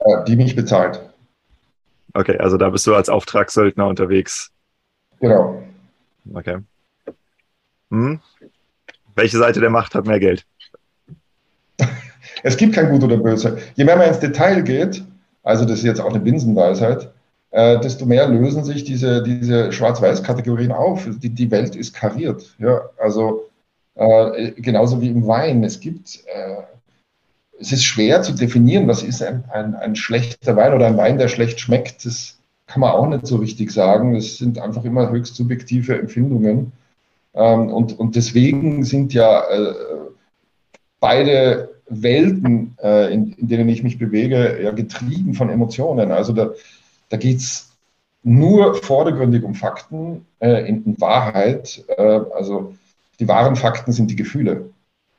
Äh, 0.00 0.24
die 0.24 0.36
mich 0.36 0.56
bezahlt. 0.56 1.00
Okay, 2.14 2.38
also 2.38 2.56
da 2.56 2.70
bist 2.70 2.86
du 2.86 2.94
als 2.94 3.08
Auftragssöldner 3.08 3.86
unterwegs. 3.86 4.50
Genau. 5.20 5.62
Okay. 6.32 6.58
Hm. 7.90 8.20
Welche 9.14 9.38
Seite 9.38 9.60
der 9.60 9.70
Macht 9.70 9.94
hat 9.94 10.06
mehr 10.06 10.20
Geld? 10.20 10.44
Es 12.42 12.56
gibt 12.56 12.74
kein 12.74 12.90
Gut 12.90 13.02
oder 13.02 13.16
Böse. 13.16 13.58
Je 13.76 13.84
mehr 13.84 13.96
man 13.96 14.08
ins 14.08 14.20
Detail 14.20 14.62
geht, 14.62 15.02
also 15.46 15.64
das 15.64 15.78
ist 15.78 15.84
jetzt 15.84 16.00
auch 16.00 16.10
eine 16.10 16.18
Binsenweisheit, 16.18 17.08
äh, 17.52 17.78
desto 17.78 18.04
mehr 18.04 18.26
lösen 18.28 18.64
sich 18.64 18.82
diese, 18.82 19.22
diese 19.22 19.70
Schwarz-Weiß-Kategorien 19.70 20.72
auf. 20.72 21.08
Die, 21.08 21.30
die 21.30 21.50
Welt 21.52 21.76
ist 21.76 21.94
kariert. 21.94 22.56
Ja? 22.58 22.90
Also 22.98 23.44
äh, 23.94 24.50
genauso 24.56 25.00
wie 25.00 25.08
im 25.08 25.24
Wein. 25.28 25.62
Es 25.62 25.78
gibt, 25.78 26.24
äh, 26.26 26.62
es 27.60 27.70
ist 27.70 27.84
schwer 27.84 28.22
zu 28.22 28.32
definieren, 28.32 28.88
was 28.88 29.04
ist 29.04 29.22
ein, 29.22 29.44
ein, 29.52 29.76
ein 29.76 29.94
schlechter 29.94 30.56
Wein 30.56 30.74
oder 30.74 30.88
ein 30.88 30.96
Wein, 30.96 31.16
der 31.16 31.28
schlecht 31.28 31.60
schmeckt. 31.60 32.04
Das 32.04 32.38
kann 32.66 32.80
man 32.80 32.90
auch 32.90 33.06
nicht 33.06 33.28
so 33.28 33.36
richtig 33.36 33.70
sagen. 33.70 34.14
Das 34.14 34.38
sind 34.38 34.58
einfach 34.58 34.84
immer 34.84 35.10
höchst 35.10 35.36
subjektive 35.36 35.96
Empfindungen. 35.96 36.72
Ähm, 37.34 37.68
und, 37.68 37.96
und 37.96 38.16
deswegen 38.16 38.82
sind 38.82 39.14
ja 39.14 39.44
äh, 39.48 39.74
beide 40.98 41.75
Welten, 41.88 42.76
äh, 42.82 43.12
in, 43.12 43.32
in, 43.32 43.48
denen 43.48 43.68
ich 43.68 43.82
mich 43.82 43.98
bewege, 43.98 44.60
ja 44.62 44.72
getrieben 44.72 45.34
von 45.34 45.50
Emotionen. 45.50 46.10
Also 46.10 46.32
da, 46.32 46.50
da 47.08 47.16
geht 47.16 47.38
es 47.38 47.70
nur 48.22 48.74
vordergründig 48.74 49.44
um 49.44 49.54
Fakten, 49.54 50.26
äh, 50.40 50.68
in, 50.68 50.84
in, 50.84 51.00
Wahrheit. 51.00 51.84
Äh, 51.96 52.20
also 52.34 52.74
die 53.20 53.28
wahren 53.28 53.56
Fakten 53.56 53.92
sind 53.92 54.10
die 54.10 54.16
Gefühle. 54.16 54.70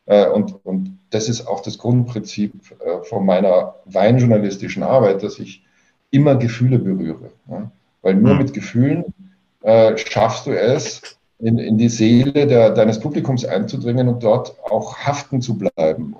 Äh, 0.05 0.27
und, 0.27 0.55
und 0.65 0.97
das 1.09 1.29
ist 1.29 1.47
auch 1.47 1.61
das 1.61 1.77
Grundprinzip 1.77 2.53
äh, 2.79 3.03
von 3.03 3.25
meiner 3.25 3.75
weinjournalistischen 3.85 4.83
Arbeit, 4.83 5.23
dass 5.23 5.39
ich 5.39 5.63
immer 6.11 6.35
Gefühle 6.35 6.79
berühre. 6.79 7.31
Ja? 7.49 7.71
Weil 8.01 8.15
nur 8.15 8.31
hm. 8.31 8.37
mit 8.39 8.53
Gefühlen 8.53 9.13
äh, 9.61 9.97
schaffst 9.97 10.47
du 10.47 10.51
es, 10.51 11.17
in, 11.39 11.59
in 11.59 11.77
die 11.77 11.89
Seele 11.89 12.47
der, 12.47 12.71
deines 12.71 12.99
Publikums 12.99 13.45
einzudringen 13.45 14.07
und 14.07 14.23
dort 14.23 14.55
auch 14.63 14.97
haften 14.97 15.41
zu 15.41 15.57
bleiben. 15.57 16.15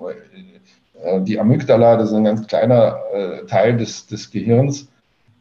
Äh, 1.04 1.22
die 1.22 1.40
Amygdala, 1.40 1.98
das 1.98 2.10
ist 2.10 2.16
ein 2.16 2.24
ganz 2.24 2.48
kleiner 2.48 2.98
äh, 3.14 3.46
Teil 3.46 3.78
des, 3.78 4.08
des 4.08 4.32
Gehirns, 4.32 4.88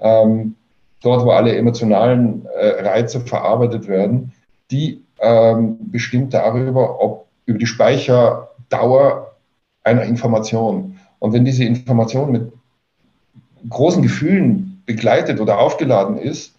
ähm, 0.01 0.55
dort, 1.03 1.25
wo 1.25 1.31
alle 1.31 1.57
emotionalen 1.57 2.47
äh, 2.47 2.83
Reize 2.83 3.21
verarbeitet 3.21 3.89
werden, 3.89 4.33
die 4.71 5.03
ähm, 5.21 5.79
bestimmt 5.81 6.35
darüber, 6.35 7.01
ob 7.01 7.27
über 7.47 7.59
die 7.59 7.67
Speicherdauer 7.67 9.35
einer 9.85 10.03
Information. 10.03 10.99
Und 11.21 11.33
wenn 11.33 11.45
diese 11.45 11.65
Information 11.65 12.33
mit 12.33 12.53
großen 13.69 14.03
Gefühlen 14.03 14.83
begleitet 14.85 15.41
oder 15.41 15.59
aufgeladen 15.59 16.19
ist, 16.19 16.55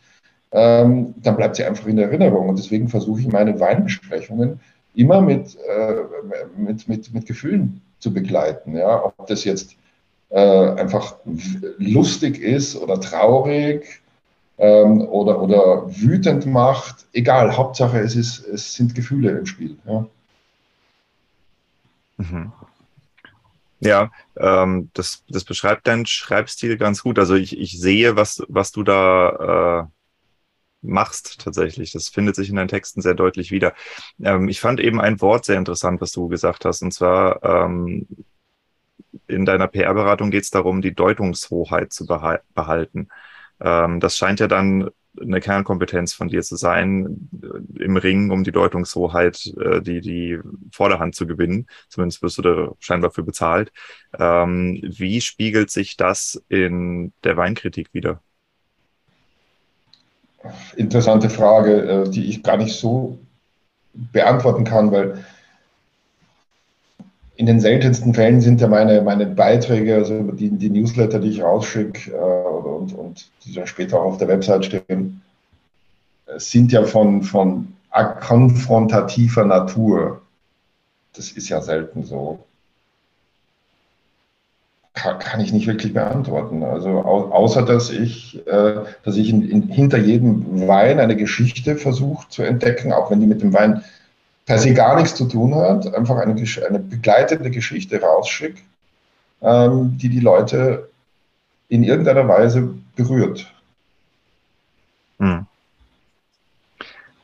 ähm, 0.51 1.13
dann 1.17 1.35
bleibt 1.35 1.57
sie 1.57 1.65
einfach 1.65 1.87
in 1.87 1.97
Erinnerung. 1.97 2.49
Und 2.49 2.57
deswegen 2.57 2.87
versuche 2.87 3.19
ich 3.19 3.27
meine 3.27 3.59
Weinbesprechungen 3.59 4.61
immer 4.95 5.21
mit, 5.21 5.55
äh, 5.55 5.95
mit, 6.57 6.87
mit, 6.87 7.13
mit 7.13 7.25
Gefühlen 7.25 7.81
zu 7.99 8.13
begleiten. 8.13 8.75
Ja? 8.75 9.03
Ob 9.03 9.27
das 9.27 9.43
jetzt 9.43 9.75
äh, 10.29 10.69
einfach 10.71 11.15
lustig 11.77 12.39
ist 12.39 12.75
oder 12.75 12.99
traurig 12.99 14.01
ähm, 14.57 15.01
oder, 15.01 15.41
oder 15.41 15.87
wütend 15.87 16.45
macht, 16.45 17.05
egal, 17.13 17.55
Hauptsache 17.55 17.99
es, 17.99 18.15
ist, 18.15 18.45
es 18.47 18.73
sind 18.73 18.95
Gefühle 18.95 19.31
im 19.31 19.45
Spiel. 19.45 19.77
Ja, 19.85 20.05
mhm. 22.17 22.51
ja 23.79 24.11
ähm, 24.35 24.89
das, 24.93 25.23
das 25.29 25.43
beschreibt 25.43 25.87
deinen 25.87 26.05
Schreibstil 26.05 26.77
ganz 26.77 27.03
gut. 27.03 27.19
Also 27.19 27.35
ich, 27.35 27.57
ich 27.57 27.79
sehe, 27.79 28.15
was, 28.15 28.43
was 28.47 28.71
du 28.71 28.83
da 28.83 29.87
äh, 29.89 29.96
machst 30.87 31.41
tatsächlich. 31.41 31.91
Das 31.91 32.09
findet 32.09 32.35
sich 32.35 32.49
in 32.49 32.55
deinen 32.55 32.67
Texten 32.67 33.01
sehr 33.01 33.13
deutlich 33.13 33.51
wieder. 33.51 33.73
Ähm, 34.23 34.49
ich 34.49 34.59
fand 34.59 34.79
eben 34.79 34.99
ein 34.99 35.21
Wort 35.21 35.45
sehr 35.45 35.57
interessant, 35.57 36.01
was 36.01 36.11
du 36.11 36.27
gesagt 36.27 36.65
hast, 36.65 36.81
und 36.81 36.91
zwar 36.91 37.43
ähm, 37.43 38.07
in 39.27 39.45
deiner 39.45 39.67
PR-Beratung 39.67 40.31
geht 40.31 40.43
es 40.43 40.51
darum, 40.51 40.81
die 40.81 40.93
Deutungshoheit 40.93 41.93
zu 41.93 42.05
behalten. 42.05 43.09
Ähm, 43.59 43.99
das 43.99 44.17
scheint 44.17 44.39
ja 44.39 44.47
dann 44.47 44.89
eine 45.19 45.39
Kernkompetenz 45.39 46.13
von 46.13 46.27
dir 46.27 46.43
zu 46.43 46.55
sein, 46.55 47.29
äh, 47.41 47.83
im 47.83 47.97
Ring 47.97 48.29
um 48.31 48.43
die 48.43 48.51
Deutungshoheit, 48.51 49.53
äh, 49.59 49.81
die, 49.81 50.01
die 50.01 50.39
Vorderhand 50.71 51.15
zu 51.15 51.27
gewinnen. 51.27 51.67
Zumindest 51.89 52.21
wirst 52.21 52.37
du 52.37 52.41
da 52.43 52.71
scheinbar 52.79 53.11
für 53.11 53.23
bezahlt. 53.23 53.71
Ähm, 54.17 54.79
wie 54.83 55.21
spiegelt 55.21 55.71
sich 55.71 55.97
das 55.97 56.41
in 56.49 57.13
der 57.23 57.37
Weinkritik 57.37 57.93
wieder? 57.93 58.21
Interessante 60.75 61.29
Frage, 61.29 61.81
äh, 61.81 62.09
die 62.09 62.25
ich 62.25 62.43
gar 62.43 62.57
nicht 62.57 62.75
so 62.75 63.17
beantworten 63.93 64.63
kann, 64.63 64.91
weil 64.91 65.23
in 67.35 67.45
den 67.45 67.59
seltensten 67.59 68.13
Fällen 68.13 68.41
sind 68.41 68.61
ja 68.61 68.67
meine, 68.67 69.01
meine 69.01 69.27
Beiträge, 69.27 69.95
also 69.95 70.23
die, 70.31 70.49
die 70.49 70.69
Newsletter, 70.69 71.19
die 71.19 71.29
ich 71.29 71.43
rausschicke 71.43 72.11
äh, 72.11 72.67
und, 72.67 72.93
und 72.93 73.29
die 73.45 73.53
dann 73.53 73.67
später 73.67 73.99
auch 73.99 74.05
auf 74.05 74.17
der 74.17 74.27
Website 74.27 74.65
stehen, 74.65 75.21
äh, 76.25 76.39
sind 76.39 76.71
ja 76.71 76.83
von, 76.83 77.21
von 77.21 77.73
konfrontativer 78.19 79.45
Natur. 79.45 80.21
Das 81.13 81.31
ist 81.31 81.49
ja 81.49 81.61
selten 81.61 82.03
so 82.03 82.39
kann, 84.97 85.19
kann, 85.19 85.39
ich 85.39 85.53
nicht 85.53 85.67
wirklich 85.67 85.93
beantworten. 85.93 86.63
Also 86.63 86.89
au, 86.89 87.31
außer 87.31 87.63
dass 87.63 87.89
ich, 87.89 88.45
äh, 88.47 88.83
dass 89.03 89.15
ich 89.15 89.29
in, 89.29 89.47
in, 89.47 89.61
hinter 89.69 89.97
jedem 89.97 90.67
Wein 90.67 90.99
eine 90.99 91.15
Geschichte 91.15 91.75
versuche 91.75 92.27
zu 92.29 92.43
entdecken, 92.43 92.91
auch 92.91 93.11
wenn 93.11 93.19
die 93.19 93.27
mit 93.27 93.41
dem 93.41 93.53
Wein 93.53 93.83
per 94.45 94.57
se 94.57 94.73
gar 94.73 94.95
nichts 94.95 95.15
zu 95.15 95.25
tun 95.25 95.53
hat, 95.55 95.93
einfach 95.93 96.17
eine, 96.17 96.33
eine 96.67 96.79
begleitende 96.79 97.51
Geschichte 97.51 98.01
rausschicke, 98.01 98.61
ähm, 99.41 99.97
die 99.97 100.09
die 100.09 100.19
Leute 100.19 100.89
in 101.69 101.83
irgendeiner 101.83 102.27
Weise 102.27 102.73
berührt. 102.95 103.53
Hm 105.19 105.46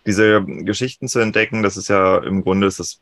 diese 0.06 0.44
Geschichten 0.44 1.08
zu 1.08 1.20
entdecken, 1.20 1.64
das 1.64 1.78
ist 1.78 1.88
ja 1.88 2.18
im 2.18 2.44
Grunde 2.44 2.68
ist 2.68 2.80
das 2.80 3.02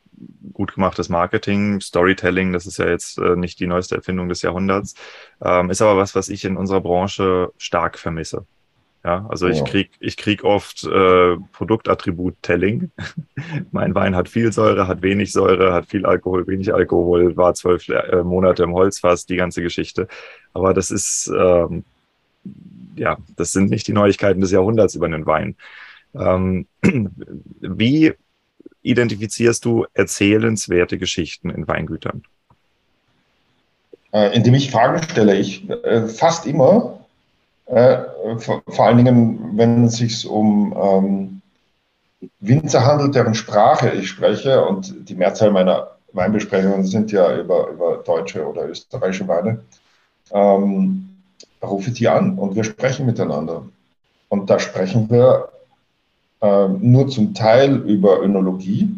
gut 0.54 0.74
gemachtes 0.76 1.10
Marketing, 1.10 1.82
Storytelling, 1.82 2.54
das 2.54 2.66
ist 2.66 2.78
ja 2.78 2.88
jetzt 2.88 3.18
äh, 3.18 3.36
nicht 3.36 3.60
die 3.60 3.68
neueste 3.68 3.96
Erfindung 3.96 4.30
des 4.30 4.42
Jahrhunderts, 4.42 4.96
ähm, 5.44 5.70
ist 5.70 5.82
aber 5.82 5.98
was, 5.98 6.16
was 6.16 6.30
ich 6.30 6.46
in 6.46 6.58
unserer 6.58 6.82
Branche 6.82 7.52
stark 7.58 7.98
vermisse. 7.98 8.46
Ja, 9.04 9.26
also 9.30 9.48
ich 9.48 9.64
krieg, 9.66 9.90
ich 10.00 10.16
krieg 10.16 10.44
oft 10.44 10.84
äh, 10.84 11.36
Produktattribut-Telling. 11.54 12.92
mein 13.72 13.96
Wein 13.96 14.16
hat 14.16 14.30
viel 14.30 14.54
Säure, 14.54 14.88
hat 14.88 15.02
wenig 15.02 15.32
Säure, 15.32 15.74
hat 15.74 15.88
viel 15.88 16.06
Alkohol, 16.06 16.46
wenig 16.46 16.72
Alkohol, 16.72 17.36
war 17.36 17.56
zwölf 17.56 17.90
äh, 17.90 18.22
Monate 18.24 18.62
im 18.62 18.74
Holzfass, 18.74 19.26
die 19.26 19.38
ganze 19.38 19.64
Geschichte. 19.64 20.08
Aber 20.54 20.76
das 20.76 20.92
ist, 20.92 21.32
ähm, 21.36 21.84
ja, 22.96 23.18
das 23.38 23.54
sind 23.54 23.72
nicht 23.72 23.88
die 23.88 23.94
Neuigkeiten 23.94 24.40
des 24.40 24.52
Jahrhunderts 24.52 24.94
über 24.94 25.08
einen 25.08 25.26
Wein. 25.26 25.56
Ähm, 26.16 26.68
wie 27.62 28.14
identifizierst 28.82 29.64
du 29.66 29.86
erzählenswerte 29.94 30.98
Geschichten 30.98 31.50
in 31.50 31.68
Weingütern? 31.68 32.24
Äh, 34.14 34.36
indem 34.36 34.56
ich 34.56 34.72
Fragen 34.72 35.02
stelle. 35.04 35.38
Ich 35.38 35.70
äh, 35.70 36.08
fast 36.08 36.46
immer, 36.46 37.00
äh, 37.68 37.98
vor, 38.40 38.62
vor, 38.68 38.86
allen 38.86 38.98
Dingen, 38.98 39.58
wenn 39.58 39.86
es 39.86 39.98
sich 39.98 40.28
um 40.28 40.76
ähm, 40.78 41.42
Winzer 42.40 42.86
handelt, 42.86 43.16
deren 43.16 43.36
Sprache 43.36 43.92
ich 43.92 44.10
spreche, 44.10 44.66
und 44.66 45.10
die 45.10 45.16
Mehrzahl 45.16 45.52
meiner 45.52 45.92
Weinbesprechungen 46.14 46.84
sind 46.84 47.12
ja 47.12 47.38
über, 47.38 47.70
über 47.70 48.04
deutsche 48.06 48.46
oder 48.46 48.68
österreichische 48.68 49.28
Weine, 49.28 49.62
ähm, 50.32 51.18
rufe 51.64 51.90
ich 51.90 51.98
die 51.98 52.10
an 52.10 52.38
und 52.38 52.56
wir 52.56 52.64
sprechen 52.64 53.06
miteinander. 53.06 53.64
Und 54.28 54.50
da 54.50 54.60
sprechen 54.60 55.10
wir 55.10 55.50
äh, 56.42 56.68
nur 56.68 57.08
zum 57.08 57.34
Teil 57.34 57.76
über 57.78 58.22
Önologie. 58.22 58.90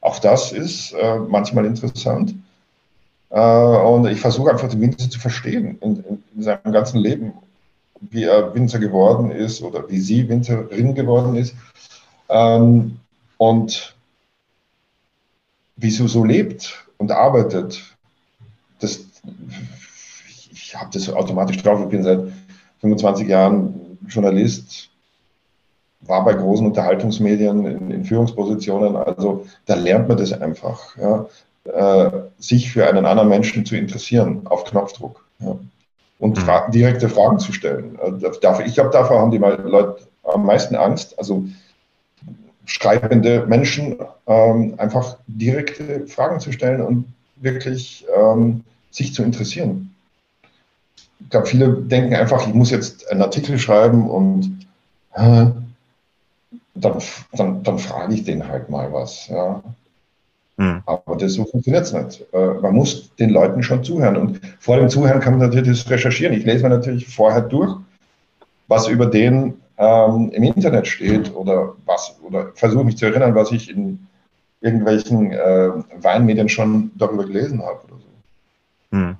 Auch 0.00 0.18
das 0.18 0.52
ist 0.52 0.92
äh, 0.92 1.18
manchmal 1.18 1.66
interessant. 1.66 2.34
Äh, 3.30 3.40
und 3.40 4.06
ich 4.06 4.20
versuche 4.20 4.50
einfach 4.50 4.68
den 4.68 4.80
Winzer 4.80 5.10
zu 5.10 5.18
verstehen 5.18 5.78
in, 5.80 5.96
in, 6.04 6.22
in, 6.34 6.42
seinem 6.42 6.72
ganzen 6.72 7.00
Leben, 7.00 7.32
wie 8.00 8.24
er 8.24 8.54
Winzer 8.54 8.78
geworden 8.78 9.30
ist 9.30 9.62
oder 9.62 9.88
wie 9.88 9.98
sie 9.98 10.28
Winzerin 10.28 10.94
geworden 10.94 11.34
ist. 11.36 11.54
Ähm, 12.28 12.98
und 13.38 13.94
wie 15.76 15.90
sie 15.90 16.06
so 16.08 16.24
lebt 16.24 16.86
und 16.98 17.10
arbeitet. 17.10 17.82
Das, 18.80 19.00
ich 20.50 20.76
habe 20.76 20.90
das 20.92 21.08
automatisch 21.10 21.62
drauf. 21.62 21.80
Ich 21.82 21.88
bin 21.88 22.02
seit 22.02 22.20
25 22.80 23.28
Jahren 23.28 23.98
Journalist, 24.08 24.90
war 26.08 26.24
bei 26.24 26.34
großen 26.34 26.66
Unterhaltungsmedien 26.66 27.66
in, 27.66 27.90
in 27.90 28.04
Führungspositionen. 28.04 28.96
Also 28.96 29.46
da 29.66 29.74
lernt 29.74 30.08
man 30.08 30.16
das 30.16 30.32
einfach, 30.32 30.96
ja, 30.96 31.26
äh, 31.64 32.10
sich 32.38 32.70
für 32.70 32.88
einen 32.88 33.06
anderen 33.06 33.28
Menschen 33.28 33.66
zu 33.66 33.76
interessieren 33.76 34.42
auf 34.44 34.64
Knopfdruck 34.64 35.24
ja, 35.40 35.56
und 36.18 36.36
mhm. 36.36 36.40
fra 36.40 36.68
direkte 36.68 37.08
Fragen 37.08 37.38
zu 37.38 37.52
stellen. 37.52 37.98
Also, 38.00 38.30
ich 38.64 38.74
glaube, 38.74 38.90
davor 38.90 39.20
haben 39.20 39.30
die 39.30 39.38
Leute 39.38 39.98
am 40.22 40.46
meisten 40.46 40.76
Angst. 40.76 41.18
Also 41.18 41.44
schreibende 42.66 43.46
Menschen 43.46 43.96
ähm, 44.26 44.74
einfach 44.78 45.16
direkte 45.26 46.06
Fragen 46.06 46.40
zu 46.40 46.52
stellen 46.52 46.80
und 46.80 47.12
wirklich 47.36 48.06
ähm, 48.16 48.64
sich 48.90 49.14
zu 49.14 49.22
interessieren. 49.22 49.94
Ich 51.20 51.30
glaube, 51.30 51.46
viele 51.46 51.72
denken 51.72 52.14
einfach, 52.14 52.46
ich 52.46 52.54
muss 52.54 52.70
jetzt 52.70 53.10
einen 53.10 53.22
Artikel 53.22 53.58
schreiben 53.58 54.10
und 54.10 54.66
äh, 55.14 55.46
dann, 56.76 56.98
dann, 57.32 57.62
dann 57.62 57.78
frage 57.78 58.14
ich 58.14 58.24
den 58.24 58.46
halt 58.46 58.70
mal 58.70 58.92
was. 58.92 59.28
Ja. 59.28 59.62
Hm. 60.58 60.82
Aber 60.86 61.16
das, 61.16 61.34
so 61.34 61.44
funktioniert 61.44 61.84
es 61.84 61.92
nicht. 61.92 62.24
Äh, 62.32 62.54
man 62.60 62.74
muss 62.74 63.14
den 63.16 63.30
Leuten 63.30 63.62
schon 63.62 63.84
zuhören. 63.84 64.16
Und 64.16 64.40
vor 64.58 64.78
dem 64.78 64.88
Zuhören 64.88 65.20
kann 65.20 65.38
man 65.38 65.48
natürlich 65.48 65.82
das 65.82 65.90
recherchieren. 65.90 66.34
Ich 66.34 66.44
lese 66.44 66.62
mir 66.62 66.70
natürlich 66.70 67.06
vorher 67.06 67.42
durch, 67.42 67.76
was 68.68 68.88
über 68.88 69.06
den 69.06 69.54
ähm, 69.78 70.30
im 70.32 70.42
Internet 70.42 70.86
steht 70.86 71.34
oder 71.34 71.74
was, 71.84 72.16
oder 72.22 72.52
versuche 72.54 72.84
mich 72.84 72.96
zu 72.96 73.06
erinnern, 73.06 73.34
was 73.34 73.52
ich 73.52 73.70
in 73.70 74.06
irgendwelchen 74.62 75.32
äh, 75.32 75.70
Weinmedien 76.00 76.48
schon 76.48 76.90
darüber 76.96 77.26
gelesen 77.26 77.62
habe 77.62 77.80
oder 77.84 77.96
so. 77.96 78.96
Hm. 78.96 79.16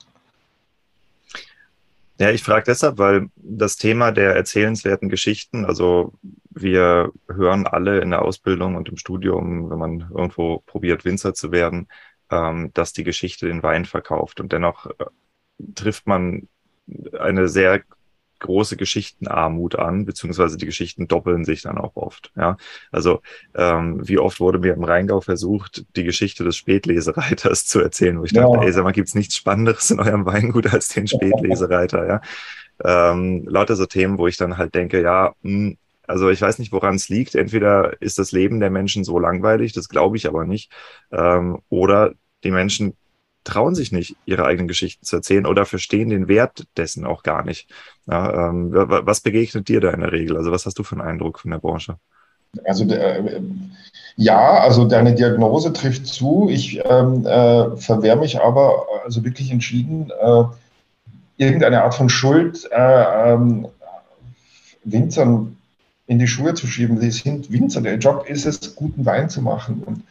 Ja, 2.18 2.30
ich 2.30 2.42
frage 2.42 2.64
deshalb, 2.66 2.96
weil 2.96 3.28
das 3.36 3.76
Thema 3.76 4.10
der 4.10 4.34
erzählenswerten 4.34 5.10
Geschichten, 5.10 5.66
also 5.66 6.14
wir 6.56 7.12
hören 7.28 7.66
alle 7.66 8.00
in 8.00 8.10
der 8.10 8.22
Ausbildung 8.22 8.76
und 8.76 8.88
im 8.88 8.96
Studium, 8.96 9.70
wenn 9.70 9.78
man 9.78 10.00
irgendwo 10.10 10.60
probiert, 10.60 11.04
Winzer 11.04 11.34
zu 11.34 11.52
werden, 11.52 11.88
ähm, 12.30 12.70
dass 12.72 12.94
die 12.94 13.04
Geschichte 13.04 13.46
den 13.46 13.62
Wein 13.62 13.84
verkauft. 13.84 14.40
Und 14.40 14.52
dennoch 14.52 14.86
äh, 14.86 15.04
trifft 15.74 16.06
man 16.06 16.48
eine 17.18 17.48
sehr 17.48 17.82
große 18.38 18.76
Geschichtenarmut 18.76 19.78
an, 19.78 20.06
beziehungsweise 20.06 20.56
die 20.56 20.66
Geschichten 20.66 21.08
doppeln 21.08 21.44
sich 21.44 21.62
dann 21.62 21.76
auch 21.76 21.94
oft. 21.94 22.32
Ja, 22.36 22.56
also 22.90 23.20
ähm, 23.54 24.06
wie 24.08 24.18
oft 24.18 24.40
wurde 24.40 24.58
mir 24.58 24.74
im 24.74 24.84
Rheingau 24.84 25.20
versucht, 25.20 25.84
die 25.94 26.04
Geschichte 26.04 26.42
des 26.42 26.56
Spätlesereiters 26.56 27.66
zu 27.66 27.80
erzählen, 27.80 28.18
wo 28.18 28.24
ich 28.24 28.32
ja. 28.32 28.42
dachte, 28.42 28.64
ey, 28.64 28.72
sag 28.72 28.84
mal, 28.84 28.92
gibt's 28.92 29.14
nichts 29.14 29.36
Spannenderes 29.36 29.90
in 29.90 30.00
eurem 30.00 30.24
Weingut 30.24 30.72
als 30.72 30.88
den 30.88 31.06
Spätlesereiter, 31.06 32.06
ja. 32.06 32.20
Ähm, 32.84 33.46
lauter 33.48 33.74
so 33.74 33.86
Themen, 33.86 34.18
wo 34.18 34.26
ich 34.26 34.36
dann 34.36 34.58
halt 34.58 34.74
denke, 34.74 35.00
ja, 35.00 35.34
mh, 35.42 35.50
hm, 35.50 35.78
also 36.06 36.30
ich 36.30 36.40
weiß 36.40 36.58
nicht, 36.58 36.72
woran 36.72 36.94
es 36.94 37.08
liegt. 37.08 37.34
Entweder 37.34 38.00
ist 38.00 38.18
das 38.18 38.32
Leben 38.32 38.60
der 38.60 38.70
Menschen 38.70 39.04
so 39.04 39.18
langweilig, 39.18 39.72
das 39.72 39.88
glaube 39.88 40.16
ich 40.16 40.26
aber 40.26 40.44
nicht, 40.44 40.70
ähm, 41.12 41.60
oder 41.68 42.12
die 42.44 42.50
Menschen 42.50 42.94
trauen 43.44 43.74
sich 43.74 43.92
nicht, 43.92 44.16
ihre 44.24 44.44
eigenen 44.44 44.68
Geschichten 44.68 45.04
zu 45.04 45.16
erzählen 45.16 45.46
oder 45.46 45.64
verstehen 45.66 46.08
den 46.10 46.28
Wert 46.28 46.64
dessen 46.76 47.06
auch 47.06 47.22
gar 47.22 47.44
nicht. 47.44 47.70
Ja, 48.06 48.48
ähm, 48.48 48.70
was 48.72 49.20
begegnet 49.20 49.68
dir 49.68 49.80
da 49.80 49.90
in 49.90 50.00
der 50.00 50.12
Regel? 50.12 50.36
Also 50.36 50.50
was 50.50 50.66
hast 50.66 50.78
du 50.78 50.82
für 50.82 50.96
einen 50.96 51.08
Eindruck 51.08 51.38
von 51.38 51.52
der 51.52 51.58
Branche? 51.58 51.96
Also 52.64 52.84
äh, 52.84 53.40
ja, 54.16 54.60
also 54.60 54.84
deine 54.84 55.14
Diagnose 55.14 55.72
trifft 55.72 56.06
zu. 56.06 56.48
Ich 56.50 56.80
ähm, 56.84 57.24
äh, 57.26 57.76
verwehre 57.76 58.16
mich 58.16 58.40
aber 58.40 58.86
also 59.04 59.24
wirklich 59.24 59.50
entschieden, 59.50 60.10
äh, 60.20 60.44
irgendeine 61.36 61.82
Art 61.82 61.94
von 61.94 62.08
Schuld 62.08 62.68
äh, 62.72 63.32
ähm, 63.32 63.68
Winzern 64.84 65.56
in 66.06 66.18
die 66.18 66.28
Schuhe 66.28 66.54
zu 66.54 66.66
schieben. 66.66 67.00
Sie 67.00 67.10
sind 67.10 67.50
Winzer. 67.50 67.80
Der 67.80 67.96
Job 67.96 68.26
ist 68.28 68.46
es, 68.46 68.74
guten 68.74 69.04
Wein 69.04 69.28
zu 69.28 69.42
machen. 69.42 69.82
Und 69.84 70.02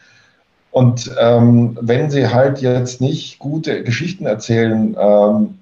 und 0.76 1.10
ähm, 1.18 1.78
wenn 1.80 2.10
sie 2.10 2.28
halt 2.28 2.60
jetzt 2.60 3.00
nicht 3.00 3.40
gute 3.40 3.82
Geschichten 3.84 4.26
erzählen, 4.26 4.94
ähm, 5.00 5.60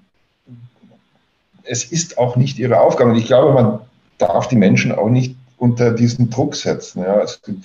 es 1.66 1.84
ist 1.84 2.18
auch 2.18 2.36
nicht 2.36 2.58
ihre 2.58 2.80
Aufgabe. 2.80 3.12
Und 3.12 3.18
ich 3.18 3.28
glaube, 3.28 3.54
man 3.54 3.80
darf 4.18 4.48
die 4.48 4.56
Menschen 4.56 4.92
auch 4.92 5.10
nicht 5.10 5.36
unter 5.58 5.92
diesen 5.92 6.32
Druck 6.32 6.56
setzen. 6.56 7.04
Ja. 7.04 7.22
Es 7.22 7.40
gibt 7.44 7.64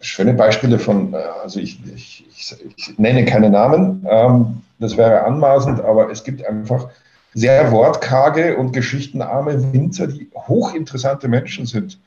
schöne 0.00 0.34
Beispiele 0.34 0.78
von, 0.78 1.12
äh, 1.12 1.16
also 1.42 1.58
ich, 1.58 1.80
ich, 1.92 2.24
ich, 2.36 2.54
ich 2.76 2.98
nenne 3.00 3.24
keine 3.24 3.50
Namen, 3.50 4.06
ähm, 4.08 4.62
das 4.78 4.96
wäre 4.96 5.24
anmaßend, 5.24 5.80
aber 5.80 6.08
es 6.12 6.22
gibt 6.22 6.46
einfach 6.46 6.88
sehr 7.34 7.72
wortkarge 7.72 8.56
und 8.56 8.72
geschichtenarme 8.72 9.72
Winzer, 9.72 10.06
die 10.06 10.28
hochinteressante 10.34 11.28
Menschen 11.28 11.66
sind. 11.66 11.98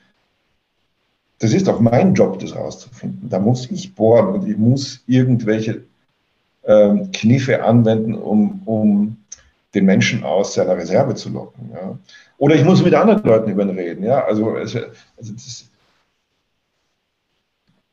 Das 1.38 1.52
ist 1.52 1.68
auch 1.68 1.80
mein 1.80 2.14
Job, 2.14 2.38
das 2.38 2.54
rauszufinden. 2.54 3.28
Da 3.28 3.38
muss 3.38 3.70
ich 3.70 3.94
bohren 3.94 4.28
und 4.28 4.48
ich 4.48 4.56
muss 4.56 5.02
irgendwelche 5.06 5.82
ähm, 6.64 7.10
Kniffe 7.12 7.62
anwenden, 7.62 8.14
um, 8.14 8.62
um 8.64 9.16
den 9.74 9.84
Menschen 9.84 10.24
aus 10.24 10.54
seiner 10.54 10.76
Reserve 10.76 11.14
zu 11.14 11.28
locken. 11.28 11.70
Ja. 11.72 11.98
Oder 12.38 12.54
ich 12.54 12.64
muss 12.64 12.82
mit 12.82 12.94
anderen 12.94 13.22
Leuten 13.22 13.50
über 13.50 13.62
ihn 13.62 13.70
reden. 13.70 14.04
Ja. 14.04 14.24
Also, 14.24 14.54
also 14.54 14.80
das, 15.16 15.68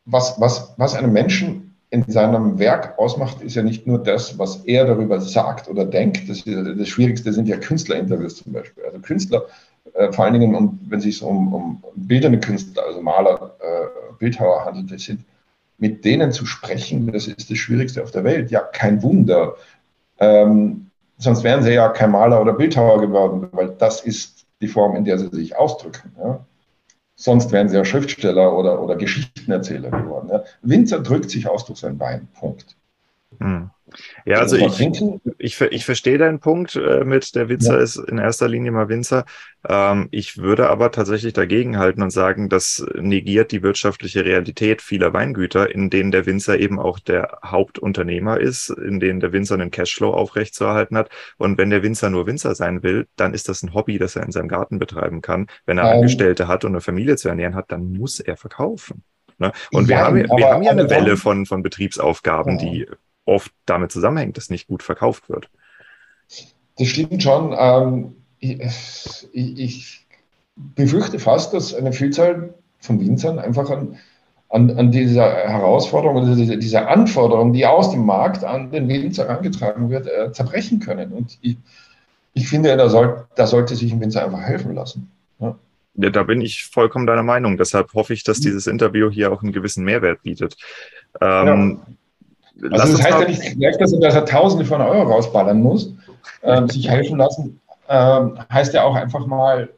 was, 0.05 0.39
was, 0.39 0.73
was 0.77 0.95
einen 0.95 1.13
Menschen 1.13 1.62
in 1.93 2.03
seinem 2.12 2.58
Werk 2.58 2.97
ausmacht, 2.97 3.41
ist 3.41 3.53
ja 3.53 3.62
nicht 3.62 3.86
nur 3.86 4.01
das, 4.01 4.39
was 4.39 4.65
er 4.65 4.86
darüber 4.86 5.21
sagt 5.21 5.69
oder 5.69 5.86
denkt. 5.86 6.27
Das, 6.27 6.43
das 6.43 6.88
Schwierigste 6.88 7.32
sind 7.32 7.47
ja 7.47 7.58
Künstlerinterviews 7.58 8.38
zum 8.38 8.53
Beispiel. 8.53 8.84
Also 8.84 8.99
Künstler 8.99 9.43
äh, 9.93 10.12
vor 10.12 10.25
allen 10.25 10.39
Dingen, 10.39 10.56
um, 10.56 10.79
wenn 10.88 10.97
es 10.97 11.06
sich 11.06 11.21
um, 11.21 11.53
um 11.53 11.84
bildende 11.95 12.39
Künstler, 12.39 12.84
also 12.88 12.99
Maler, 13.01 13.56
äh, 13.60 14.13
Bildhauer 14.17 14.65
handelt, 14.65 14.99
sind, 14.99 15.23
mit 15.77 16.03
denen 16.03 16.32
zu 16.32 16.47
sprechen, 16.47 17.12
das 17.12 17.27
ist 17.27 17.51
das 17.51 17.58
Schwierigste 17.58 18.01
auf 18.01 18.10
der 18.12 18.23
Welt. 18.23 18.49
Ja, 18.49 18.62
kein 18.62 19.03
Wunder. 19.03 19.56
Ähm, 20.19 20.88
sonst 21.19 21.43
wären 21.43 21.62
sie 21.62 21.73
ja 21.73 21.89
kein 21.89 22.12
Maler 22.12 22.41
oder 22.41 22.53
Bildhauer 22.53 23.01
geworden, 23.01 23.49
weil 23.51 23.69
das 23.77 24.01
ist 24.01 24.45
die 24.62 24.67
Form, 24.67 24.95
in 24.95 25.06
der 25.06 25.19
sie 25.19 25.27
sich 25.27 25.56
ausdrücken. 25.56 26.12
Ja? 26.17 26.45
Sonst 27.23 27.53
wären 27.53 27.69
sie 27.69 27.77
ja 27.77 27.86
Schriftsteller 27.86 28.51
oder, 28.53 28.83
oder 28.83 28.97
Geschichtenerzähler 28.97 29.91
geworden. 29.91 30.27
Ja? 30.29 30.43
Winzer 30.62 30.99
drückt 30.99 31.29
sich 31.29 31.47
aus 31.47 31.63
durch 31.63 31.79
sein 31.79 31.97
Bein. 31.97 32.27
Punkt. 32.38 32.75
Hm. 33.39 33.69
Ja, 34.25 34.39
also 34.39 34.55
ich, 34.57 34.79
ich, 35.37 35.61
ich 35.61 35.85
verstehe 35.85 36.17
deinen 36.17 36.39
Punkt 36.39 36.75
äh, 36.75 37.03
mit 37.03 37.35
der 37.35 37.49
Winzer 37.49 37.77
ja. 37.77 37.83
ist 37.83 37.97
in 37.97 38.17
erster 38.17 38.47
Linie 38.47 38.71
mal 38.71 38.89
Winzer. 38.89 39.25
Ähm, 39.67 40.07
ich 40.11 40.37
würde 40.37 40.69
aber 40.69 40.91
tatsächlich 40.91 41.33
dagegen 41.33 41.77
halten 41.77 42.01
und 42.01 42.09
sagen, 42.09 42.49
das 42.49 42.85
negiert 42.95 43.51
die 43.51 43.61
wirtschaftliche 43.61 44.25
Realität 44.25 44.81
vieler 44.81 45.13
Weingüter, 45.13 45.73
in 45.73 45.89
denen 45.89 46.11
der 46.11 46.25
Winzer 46.25 46.59
eben 46.59 46.79
auch 46.79 46.99
der 46.99 47.39
Hauptunternehmer 47.45 48.39
ist, 48.39 48.69
in 48.69 48.99
denen 48.99 49.19
der 49.19 49.31
Winzer 49.31 49.55
einen 49.55 49.71
Cashflow 49.71 50.11
aufrechtzuerhalten 50.11 50.97
hat. 50.97 51.09
Und 51.37 51.57
wenn 51.57 51.69
der 51.69 51.83
Winzer 51.83 52.09
nur 52.09 52.25
Winzer 52.25 52.55
sein 52.55 52.83
will, 52.83 53.07
dann 53.15 53.33
ist 53.33 53.49
das 53.49 53.63
ein 53.63 53.73
Hobby, 53.73 53.97
das 53.97 54.15
er 54.15 54.23
in 54.23 54.31
seinem 54.31 54.47
Garten 54.47 54.79
betreiben 54.79 55.21
kann. 55.21 55.47
Wenn 55.65 55.77
er 55.77 55.85
ähm, 55.85 55.97
Angestellte 55.97 56.47
hat 56.47 56.65
und 56.65 56.71
eine 56.71 56.81
Familie 56.81 57.17
zu 57.17 57.29
ernähren 57.29 57.55
hat, 57.55 57.71
dann 57.71 57.91
muss 57.91 58.19
er 58.19 58.37
verkaufen. 58.37 59.03
Ne? 59.37 59.51
Und 59.71 59.89
ja, 59.89 60.13
wir, 60.13 60.23
haben, 60.27 60.37
wir 60.37 60.47
haben 60.47 60.63
ja 60.63 60.71
eine 60.71 60.89
Welle 60.89 61.17
von, 61.17 61.45
von 61.45 61.63
Betriebsaufgaben, 61.63 62.59
ja. 62.59 62.65
die 62.65 62.87
oft 63.25 63.51
damit 63.65 63.91
zusammenhängt, 63.91 64.38
dass 64.38 64.49
nicht 64.49 64.67
gut 64.67 64.83
verkauft 64.83 65.29
wird. 65.29 65.49
Das 66.77 66.88
stimmt 66.88 67.21
schon. 67.21 67.55
Ähm, 67.57 68.15
ich, 68.39 69.27
ich, 69.33 69.99
befürchte 70.55 71.19
fast, 71.19 71.53
dass 71.53 71.73
eine 71.73 71.93
Vielzahl 71.93 72.53
von 72.79 72.99
Winzern 72.99 73.39
einfach 73.39 73.69
an, 73.69 73.97
an, 74.49 74.69
an 74.77 74.91
dieser 74.91 75.23
Herausforderung 75.23 76.23
oder 76.23 76.36
dieser, 76.36 76.57
dieser 76.57 76.88
Anforderung, 76.89 77.53
die 77.53 77.65
aus 77.65 77.91
dem 77.91 78.05
Markt 78.05 78.43
an 78.43 78.71
den 78.71 78.88
Winzer 78.88 79.27
herangetragen 79.27 79.89
wird, 79.89 80.07
äh, 80.07 80.31
zerbrechen 80.31 80.79
können. 80.79 81.12
Und 81.12 81.38
ich, 81.41 81.57
ich 82.33 82.47
finde, 82.47 82.75
da, 82.77 82.89
soll, 82.89 83.25
da 83.36 83.47
sollte 83.47 83.75
sich 83.75 83.91
ein 83.91 84.01
Winzer 84.01 84.25
einfach 84.25 84.41
helfen 84.41 84.75
lassen. 84.75 85.09
Ja. 85.39 85.55
Ja, 85.95 86.09
da 86.09 86.23
bin 86.23 86.41
ich 86.41 86.65
vollkommen 86.65 87.05
deiner 87.05 87.23
Meinung. 87.23 87.57
Deshalb 87.57 87.93
hoffe 87.93 88.13
ich, 88.13 88.23
dass 88.23 88.39
mhm. 88.39 88.43
dieses 88.43 88.67
Interview 88.67 89.12
hier 89.12 89.31
auch 89.31 89.43
einen 89.43 89.51
gewissen 89.51 89.83
Mehrwert 89.83 90.23
bietet. 90.23 90.55
Ähm, 91.21 91.79
ja. 91.88 91.93
Also 92.61 92.93
das 92.93 93.03
heißt 93.03 93.19
ja 93.19 93.27
nicht 93.27 93.57
gleich, 93.57 93.77
dass 93.77 93.93
er, 93.93 93.99
dass 93.99 94.15
er 94.15 94.25
Tausende 94.25 94.65
von 94.65 94.81
Euro 94.81 95.11
rausballern 95.11 95.61
muss. 95.61 95.93
Ähm, 96.43 96.69
sich 96.69 96.89
helfen 96.89 97.17
lassen 97.17 97.59
ähm, 97.89 98.39
heißt 98.51 98.73
ja 98.73 98.83
auch 98.83 98.95
einfach 98.95 99.25
mal 99.25 99.69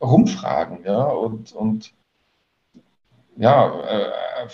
rumfragen, 0.00 0.78
ja, 0.84 1.04
und, 1.04 1.52
und 1.52 1.92
ja, 3.36 3.72
äh, 3.88 4.48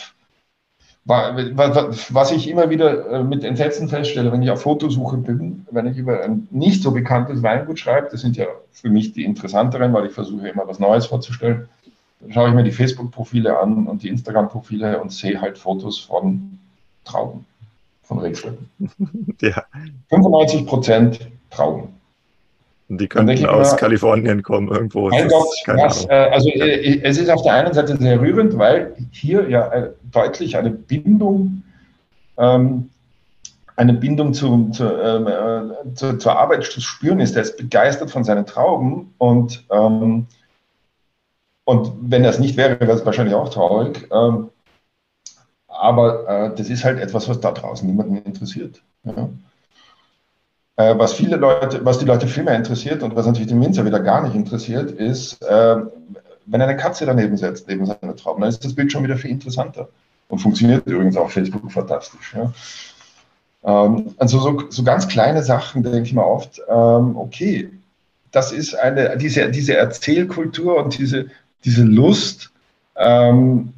was 1.05 2.31
ich 2.31 2.49
immer 2.49 2.71
wieder 2.71 3.11
äh, 3.11 3.25
mit 3.25 3.43
Entsetzen 3.43 3.89
feststelle, 3.89 4.31
wenn 4.31 4.43
ich 4.43 4.51
auf 4.51 4.63
Fotosuche 4.63 5.17
bin, 5.17 5.67
wenn 5.71 5.87
ich 5.87 5.97
über 5.97 6.23
ein 6.23 6.47
nicht 6.51 6.83
so 6.83 6.93
bekanntes 6.93 7.43
Weingut 7.43 7.79
schreibe, 7.79 8.09
das 8.11 8.21
sind 8.21 8.37
ja 8.37 8.47
für 8.71 8.91
mich 8.91 9.13
die 9.13 9.25
interessanteren, 9.25 9.93
weil 9.93 10.07
ich 10.07 10.13
versuche 10.13 10.49
immer 10.49 10.69
was 10.69 10.79
Neues 10.79 11.07
vorzustellen, 11.07 11.69
dann 12.21 12.33
schaue 12.33 12.49
ich 12.51 12.55
mir 12.55 12.63
die 12.63 12.71
Facebook-Profile 12.71 13.59
an 13.59 13.87
und 13.87 14.03
die 14.03 14.09
Instagram-Profile 14.09 15.01
und 15.01 15.11
sehe 15.11 15.41
halt 15.41 15.59
Fotos 15.59 15.99
von 15.99 16.60
Trauben, 17.05 17.47
von 18.03 18.19
Rebstöcken. 18.19 18.71
Ja. 19.41 19.65
95 20.09 20.67
Prozent 20.67 21.31
Trauben. 21.51 22.01
Die 22.93 23.07
könnten 23.07 23.47
aus 23.47 23.69
immer, 23.69 23.77
Kalifornien 23.79 24.43
kommen 24.43 24.69
irgendwo. 24.69 25.11
Mein 25.11 25.29
Gott, 25.29 25.47
was, 25.67 26.07
äh, 26.07 26.13
also 26.13 26.49
äh, 26.49 27.01
es 27.05 27.19
ist 27.19 27.31
auf 27.31 27.43
der 27.43 27.55
einen 27.55 27.73
Seite 27.73 27.97
sehr 27.97 28.21
rührend, 28.21 28.59
weil 28.59 28.97
hier 29.13 29.49
ja 29.49 29.69
äh, 29.69 29.91
deutlich 30.11 30.57
eine 30.57 30.71
Bindung, 30.71 31.63
ähm, 32.37 32.91
eine 33.77 33.93
Bindung 33.93 34.35
zu, 34.35 34.71
zu, 34.71 34.85
ähm, 34.85 35.27
äh, 35.29 35.95
zu, 35.95 36.19
zur 36.19 36.37
Arbeit 36.37 36.65
zu 36.65 36.81
spüren 36.81 37.21
ist. 37.21 37.37
Er 37.37 37.43
ist 37.43 37.59
begeistert 37.59 38.11
von 38.11 38.25
seinen 38.25 38.45
Trauben 38.45 39.15
und, 39.19 39.65
ähm, 39.71 40.27
und 41.65 41.93
wenn 42.01 42.25
das 42.25 42.41
nicht 42.41 42.57
wäre, 42.57 42.81
wäre 42.81 42.93
es 42.93 43.07
wahrscheinlich 43.07 43.37
auch 43.37 43.51
traurig. 43.51 44.09
Ähm, 44.13 44.50
aber 45.81 46.29
äh, 46.29 46.55
das 46.55 46.69
ist 46.69 46.85
halt 46.85 47.01
etwas, 47.01 47.29
was 47.29 47.41
da 47.41 47.53
draußen 47.53 47.89
niemanden 47.89 48.19
interessiert. 48.19 48.83
Ja. 49.05 49.31
Äh, 50.77 50.99
was 50.99 51.15
viele 51.15 51.37
Leute, 51.37 51.85
was 51.85 51.99
die 51.99 52.05
Leute 52.05 52.27
viel 52.27 52.43
mehr 52.43 52.57
interessiert 52.57 53.03
und 53.03 53.17
was 53.17 53.27
natürlich 53.27 53.49
den 53.49 53.63
Winzer 53.63 53.85
wieder 53.85 54.01
gar 54.01 54.23
nicht 54.23 54.35
interessiert, 54.35 54.91
ist, 54.91 55.43
äh, 55.43 55.77
wenn 56.47 56.63
eine 56.63 56.77
Katze 56.77 57.07
daneben 57.07 57.37
setzt, 57.37 57.69
neben 57.69 57.87
seiner 57.87 58.17
Trauben, 58.17 58.41
dann 58.41 58.51
ist 58.51 58.65
das 58.65 58.75
Bild 58.75 58.93
schon 58.93 59.05
wieder 59.05 59.17
viel 59.17 59.31
interessanter 59.31 59.89
und 60.29 60.39
funktioniert 60.39 60.87
übrigens 60.87 61.17
auf 61.17 61.33
Facebook 61.33 61.71
fantastisch. 61.73 62.35
Ja. 62.35 62.53
Ähm, 63.65 64.15
also 64.19 64.39
so, 64.39 64.71
so, 64.71 64.83
ganz 64.83 65.09
kleine 65.09 65.43
Sachen 65.43 65.83
denke 65.83 66.03
ich 66.03 66.13
mir 66.13 66.27
oft, 66.27 66.61
ähm, 66.69 67.17
okay, 67.17 67.71
das 68.33 68.53
ist 68.53 68.75
eine, 68.75 69.17
diese, 69.17 69.51
diese 69.51 69.77
Erzählkultur 69.77 70.77
und 70.77 70.99
diese, 70.99 71.27
diese 71.65 71.85
Lust, 71.85 72.51
ähm, 72.97 73.73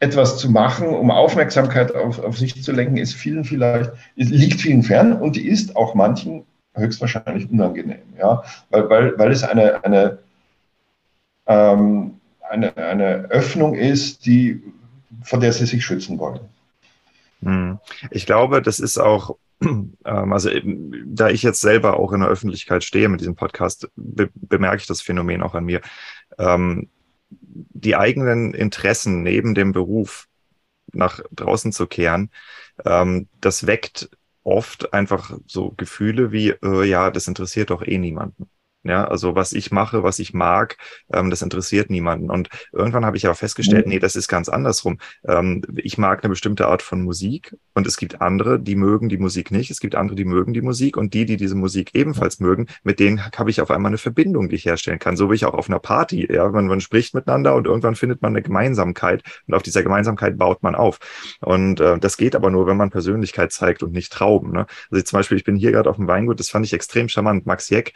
etwas 0.00 0.38
zu 0.38 0.50
machen, 0.50 0.88
um 0.88 1.10
Aufmerksamkeit 1.10 1.94
auf, 1.94 2.18
auf 2.18 2.38
sich 2.38 2.60
zu 2.62 2.72
lenken, 2.72 2.96
ist 2.96 3.14
vielen 3.14 3.44
vielleicht, 3.44 3.92
liegt 4.16 4.60
vielen 4.60 4.82
fern 4.82 5.12
und 5.12 5.36
die 5.36 5.46
ist 5.46 5.76
auch 5.76 5.94
manchen 5.94 6.44
höchstwahrscheinlich 6.74 7.50
unangenehm, 7.50 8.00
ja, 8.18 8.42
weil, 8.70 8.88
weil, 8.88 9.18
weil 9.18 9.30
es 9.30 9.44
eine, 9.44 9.84
eine, 9.84 10.18
ähm, 11.46 12.18
eine, 12.48 12.76
eine 12.76 13.30
Öffnung 13.30 13.74
ist, 13.74 14.24
die, 14.24 14.62
von 15.22 15.40
der 15.40 15.52
sie 15.52 15.66
sich 15.66 15.84
schützen 15.84 16.18
wollen. 16.18 16.40
Hm. 17.42 17.78
Ich 18.10 18.24
glaube, 18.24 18.62
das 18.62 18.80
ist 18.80 18.98
auch, 18.98 19.36
ähm, 19.62 19.92
also 20.04 20.50
da 21.04 21.28
ich 21.28 21.42
jetzt 21.42 21.60
selber 21.60 21.98
auch 21.98 22.12
in 22.12 22.20
der 22.20 22.30
Öffentlichkeit 22.30 22.84
stehe 22.84 23.08
mit 23.08 23.20
diesem 23.20 23.36
Podcast, 23.36 23.90
be 23.96 24.30
bemerke 24.34 24.78
ich 24.78 24.86
das 24.86 25.02
Phänomen 25.02 25.42
auch 25.42 25.54
an 25.54 25.64
mir. 25.64 25.82
Ähm, 26.38 26.88
die 27.52 27.96
eigenen 27.96 28.54
Interessen 28.54 29.22
neben 29.22 29.54
dem 29.54 29.72
Beruf 29.72 30.28
nach 30.92 31.20
draußen 31.32 31.72
zu 31.72 31.86
kehren, 31.86 32.30
ähm, 32.84 33.28
das 33.40 33.66
weckt 33.66 34.10
oft 34.42 34.92
einfach 34.92 35.38
so 35.46 35.72
Gefühle 35.76 36.32
wie, 36.32 36.50
äh, 36.50 36.84
ja, 36.84 37.10
das 37.10 37.28
interessiert 37.28 37.70
doch 37.70 37.82
eh 37.82 37.98
niemanden. 37.98 38.50
Ja, 38.82 39.04
also 39.04 39.34
was 39.34 39.52
ich 39.52 39.70
mache, 39.70 40.02
was 40.02 40.18
ich 40.18 40.32
mag, 40.32 40.78
ähm, 41.12 41.28
das 41.28 41.42
interessiert 41.42 41.90
niemanden. 41.90 42.30
Und 42.30 42.48
irgendwann 42.72 43.04
habe 43.04 43.18
ich 43.18 43.26
aber 43.26 43.34
festgestellt, 43.34 43.86
mhm. 43.86 43.92
nee, 43.92 43.98
das 43.98 44.16
ist 44.16 44.26
ganz 44.26 44.48
andersrum. 44.48 44.98
Ähm, 45.28 45.62
ich 45.76 45.98
mag 45.98 46.24
eine 46.24 46.30
bestimmte 46.30 46.66
Art 46.66 46.80
von 46.80 47.02
Musik 47.02 47.54
und 47.74 47.86
es 47.86 47.98
gibt 47.98 48.22
andere, 48.22 48.58
die 48.58 48.76
mögen 48.76 49.10
die 49.10 49.18
Musik 49.18 49.50
nicht. 49.50 49.70
Es 49.70 49.80
gibt 49.80 49.96
andere, 49.96 50.16
die 50.16 50.24
mögen 50.24 50.54
die 50.54 50.62
Musik 50.62 50.96
und 50.96 51.12
die, 51.12 51.26
die 51.26 51.36
diese 51.36 51.56
Musik 51.56 51.90
ebenfalls 51.94 52.40
mögen, 52.40 52.68
mit 52.82 53.00
denen 53.00 53.22
habe 53.22 53.50
ich 53.50 53.60
auf 53.60 53.70
einmal 53.70 53.90
eine 53.90 53.98
Verbindung, 53.98 54.48
die 54.48 54.56
ich 54.56 54.64
herstellen 54.64 54.98
kann. 54.98 55.16
So 55.16 55.30
wie 55.30 55.34
ich 55.34 55.44
auch 55.44 55.54
auf 55.54 55.68
einer 55.68 55.78
Party. 55.78 56.26
Ja, 56.32 56.48
man, 56.48 56.66
man 56.66 56.80
spricht 56.80 57.14
miteinander 57.14 57.54
und 57.56 57.66
irgendwann 57.66 57.96
findet 57.96 58.22
man 58.22 58.32
eine 58.32 58.42
Gemeinsamkeit 58.42 59.22
und 59.46 59.54
auf 59.54 59.62
dieser 59.62 59.82
Gemeinsamkeit 59.82 60.38
baut 60.38 60.62
man 60.62 60.74
auf. 60.74 60.98
Und 61.40 61.80
äh, 61.80 61.98
das 61.98 62.16
geht 62.16 62.34
aber 62.34 62.50
nur, 62.50 62.66
wenn 62.66 62.78
man 62.78 62.88
Persönlichkeit 62.88 63.52
zeigt 63.52 63.82
und 63.82 63.92
nicht 63.92 64.10
Trauben. 64.10 64.52
Ne? 64.52 64.66
Also 64.90 65.04
zum 65.04 65.18
Beispiel, 65.18 65.36
ich 65.36 65.44
bin 65.44 65.56
hier 65.56 65.72
gerade 65.72 65.90
auf 65.90 65.96
dem 65.96 66.08
Weingut, 66.08 66.40
das 66.40 66.48
fand 66.48 66.64
ich 66.64 66.72
extrem 66.72 67.10
charmant. 67.10 67.44
Max 67.44 67.68
Jeck, 67.68 67.92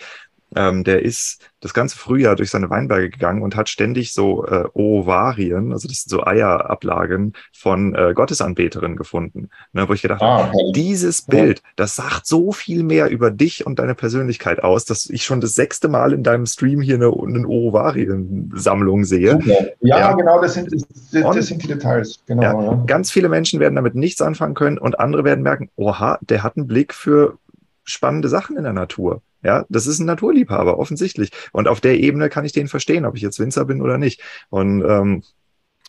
ähm, 0.56 0.84
der 0.84 1.02
ist 1.02 1.50
das 1.60 1.72
ganze 1.72 1.96
Frühjahr 1.96 2.36
durch 2.36 2.50
seine 2.50 2.68
Weinberge 2.68 3.08
gegangen 3.08 3.42
und 3.42 3.56
hat 3.56 3.68
ständig 3.68 4.12
so 4.12 4.46
äh, 4.46 4.64
Ovarien, 4.74 5.72
also 5.72 5.88
das 5.88 6.02
sind 6.02 6.10
so 6.10 6.24
Eierablagen 6.24 7.32
von 7.52 7.94
äh, 7.94 8.12
Gottesanbeterinnen 8.14 8.96
gefunden. 8.96 9.48
Ne, 9.72 9.88
wo 9.88 9.94
ich 9.94 10.02
gedacht 10.02 10.20
ah, 10.22 10.44
habe, 10.44 10.52
dieses 10.74 11.22
Bild, 11.22 11.62
das 11.76 11.96
sagt 11.96 12.26
so 12.26 12.52
viel 12.52 12.82
mehr 12.82 13.08
über 13.10 13.30
dich 13.30 13.66
und 13.66 13.78
deine 13.78 13.94
Persönlichkeit 13.94 14.62
aus, 14.62 14.84
dass 14.84 15.08
ich 15.08 15.24
schon 15.24 15.40
das 15.40 15.54
sechste 15.54 15.88
Mal 15.88 16.12
in 16.12 16.22
deinem 16.22 16.46
Stream 16.46 16.80
hier 16.80 16.96
eine, 16.96 17.06
eine 17.06 17.46
Ovarien-Sammlung 17.46 19.04
sehe. 19.04 19.38
Ja, 19.80 19.98
ja, 19.98 20.12
genau, 20.12 20.40
das 20.40 20.54
sind, 20.54 20.70
das, 20.72 20.86
das 21.12 21.46
sind 21.46 21.62
die 21.62 21.68
Details. 21.68 22.20
Genau, 22.26 22.42
ja, 22.42 22.62
ja. 22.62 22.84
Ganz 22.86 23.10
viele 23.10 23.28
Menschen 23.28 23.58
werden 23.58 23.76
damit 23.76 23.94
nichts 23.94 24.20
anfangen 24.20 24.54
können 24.54 24.78
und 24.78 25.00
andere 25.00 25.24
werden 25.24 25.42
merken, 25.42 25.70
oha, 25.76 26.18
der 26.20 26.42
hat 26.42 26.56
einen 26.56 26.66
Blick 26.66 26.92
für 26.92 27.38
spannende 27.84 28.28
Sachen 28.28 28.56
in 28.56 28.64
der 28.64 28.72
Natur. 28.72 29.22
Ja, 29.44 29.66
das 29.68 29.86
ist 29.86 29.98
ein 29.98 30.06
Naturliebhaber, 30.06 30.78
offensichtlich. 30.78 31.30
Und 31.52 31.68
auf 31.68 31.80
der 31.80 32.00
Ebene 32.00 32.30
kann 32.30 32.46
ich 32.46 32.52
den 32.52 32.66
verstehen, 32.66 33.04
ob 33.04 33.14
ich 33.14 33.22
jetzt 33.22 33.38
Winzer 33.38 33.66
bin 33.66 33.82
oder 33.82 33.98
nicht. 33.98 34.22
Und 34.48 34.82
ähm, 34.82 35.22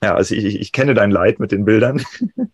ja, 0.03 0.13
also 0.13 0.35
ich, 0.35 0.59
ich 0.59 0.71
kenne 0.73 0.93
dein 0.93 1.09
Leid 1.09 1.39
mit 1.39 1.51
den 1.51 1.63
Bildern. 1.63 2.03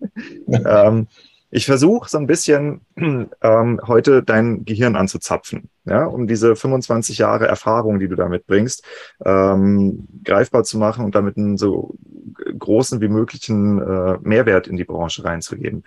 ähm, 0.48 1.08
ich 1.50 1.66
versuche 1.66 2.10
so 2.10 2.18
ein 2.18 2.28
bisschen 2.28 2.82
ähm, 2.96 3.82
heute 3.86 4.24
dein 4.24 4.64
Gehirn 4.64 4.96
anzuzapfen, 4.96 5.70
ja, 5.86 6.06
um 6.06 6.28
diese 6.28 6.56
25 6.56 7.18
Jahre 7.18 7.48
Erfahrung, 7.48 8.00
die 8.00 8.08
du 8.08 8.16
da 8.16 8.30
mitbringst, 8.30 8.86
ähm, 9.26 10.08
greifbar 10.24 10.64
zu 10.64 10.78
machen 10.78 11.04
und 11.04 11.16
damit 11.16 11.36
einen 11.36 11.58
so 11.58 11.96
großen 12.58 13.02
wie 13.02 13.10
möglichen 13.10 13.82
äh, 13.82 14.18
Mehrwert 14.22 14.68
in 14.68 14.78
die 14.78 14.86
Branche 14.86 15.26
reinzugeben. 15.26 15.84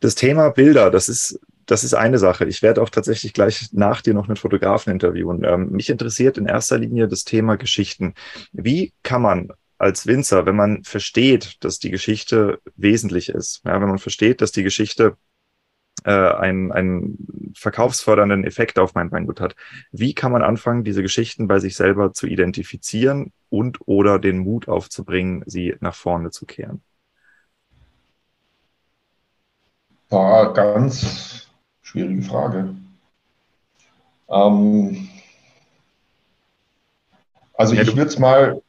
Das 0.00 0.14
Thema 0.14 0.50
Bilder, 0.50 0.90
das 0.90 1.08
ist 1.08 1.40
das 1.66 1.82
ist 1.84 1.94
eine 1.94 2.18
Sache. 2.18 2.44
Ich 2.46 2.62
werde 2.62 2.80
auch 2.80 2.90
tatsächlich 2.90 3.32
gleich 3.32 3.68
nach 3.72 4.00
dir 4.00 4.14
noch 4.14 4.28
einen 4.28 4.36
Fotografen 4.36 4.92
interviewen. 4.92 5.44
Ähm, 5.44 5.70
mich 5.70 5.90
interessiert 5.90 6.38
in 6.38 6.46
erster 6.46 6.78
Linie 6.78 7.08
das 7.08 7.24
Thema 7.24 7.56
Geschichten. 7.56 8.14
Wie 8.52 8.92
kann 9.02 9.22
man 9.22 9.48
als 9.78 10.06
Winzer, 10.06 10.46
wenn 10.46 10.56
man 10.56 10.84
versteht, 10.84 11.62
dass 11.64 11.78
die 11.78 11.90
Geschichte 11.90 12.60
wesentlich 12.76 13.28
ist, 13.28 13.62
ja, 13.64 13.80
wenn 13.80 13.88
man 13.88 13.98
versteht, 13.98 14.40
dass 14.40 14.52
die 14.52 14.62
Geschichte 14.62 15.16
äh, 16.04 16.12
einen, 16.12 16.72
einen 16.72 17.52
verkaufsfördernden 17.54 18.44
Effekt 18.44 18.78
auf 18.78 18.94
mein 18.94 19.10
Weingut 19.10 19.40
hat, 19.40 19.54
wie 19.90 20.14
kann 20.14 20.32
man 20.32 20.42
anfangen, 20.42 20.84
diese 20.84 21.02
Geschichten 21.02 21.48
bei 21.48 21.58
sich 21.58 21.76
selber 21.76 22.12
zu 22.12 22.26
identifizieren 22.26 23.32
und 23.50 23.78
oder 23.86 24.18
den 24.18 24.38
Mut 24.38 24.68
aufzubringen, 24.68 25.42
sie 25.46 25.74
nach 25.80 25.94
vorne 25.94 26.30
zu 26.30 26.46
kehren? 26.46 26.82
War 30.08 30.54
ganz 30.54 31.45
Schwierige 31.96 32.20
Frage. 32.24 32.74
Ähm, 34.28 35.08
also 37.54 37.74
ich 37.74 37.96
würde 37.96 38.10
es 38.10 38.18
mal, 38.18 38.60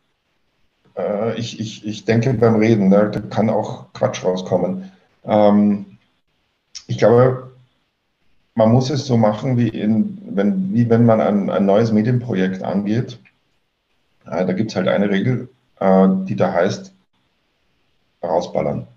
äh, 0.97 1.37
ich, 1.37 1.59
ich, 1.59 1.85
ich 1.85 2.05
denke 2.05 2.33
beim 2.35 2.55
Reden, 2.55 2.89
da, 2.89 3.07
da 3.07 3.19
kann 3.19 3.49
auch 3.49 3.91
Quatsch 3.91 4.23
rauskommen. 4.23 4.93
Ähm, 5.25 5.97
ich 6.87 6.99
glaube, 6.99 7.51
man 8.55 8.71
muss 8.71 8.89
es 8.89 9.05
so 9.05 9.17
machen, 9.17 9.57
wie, 9.57 9.67
in, 9.67 10.19
wenn, 10.29 10.73
wie 10.73 10.89
wenn 10.89 11.05
man 11.05 11.19
ein, 11.19 11.49
ein 11.49 11.65
neues 11.65 11.91
Medienprojekt 11.91 12.63
angeht. 12.63 13.19
Äh, 14.25 14.45
da 14.45 14.53
gibt 14.53 14.71
es 14.71 14.77
halt 14.77 14.87
eine 14.87 15.09
Regel, 15.09 15.49
äh, 15.81 16.07
die 16.23 16.37
da 16.37 16.53
heißt, 16.53 16.93
rausballern. 18.23 18.87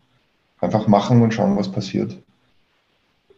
Einfach 0.60 0.86
machen 0.86 1.20
und 1.20 1.34
schauen, 1.34 1.56
was 1.56 1.72
passiert 1.72 2.16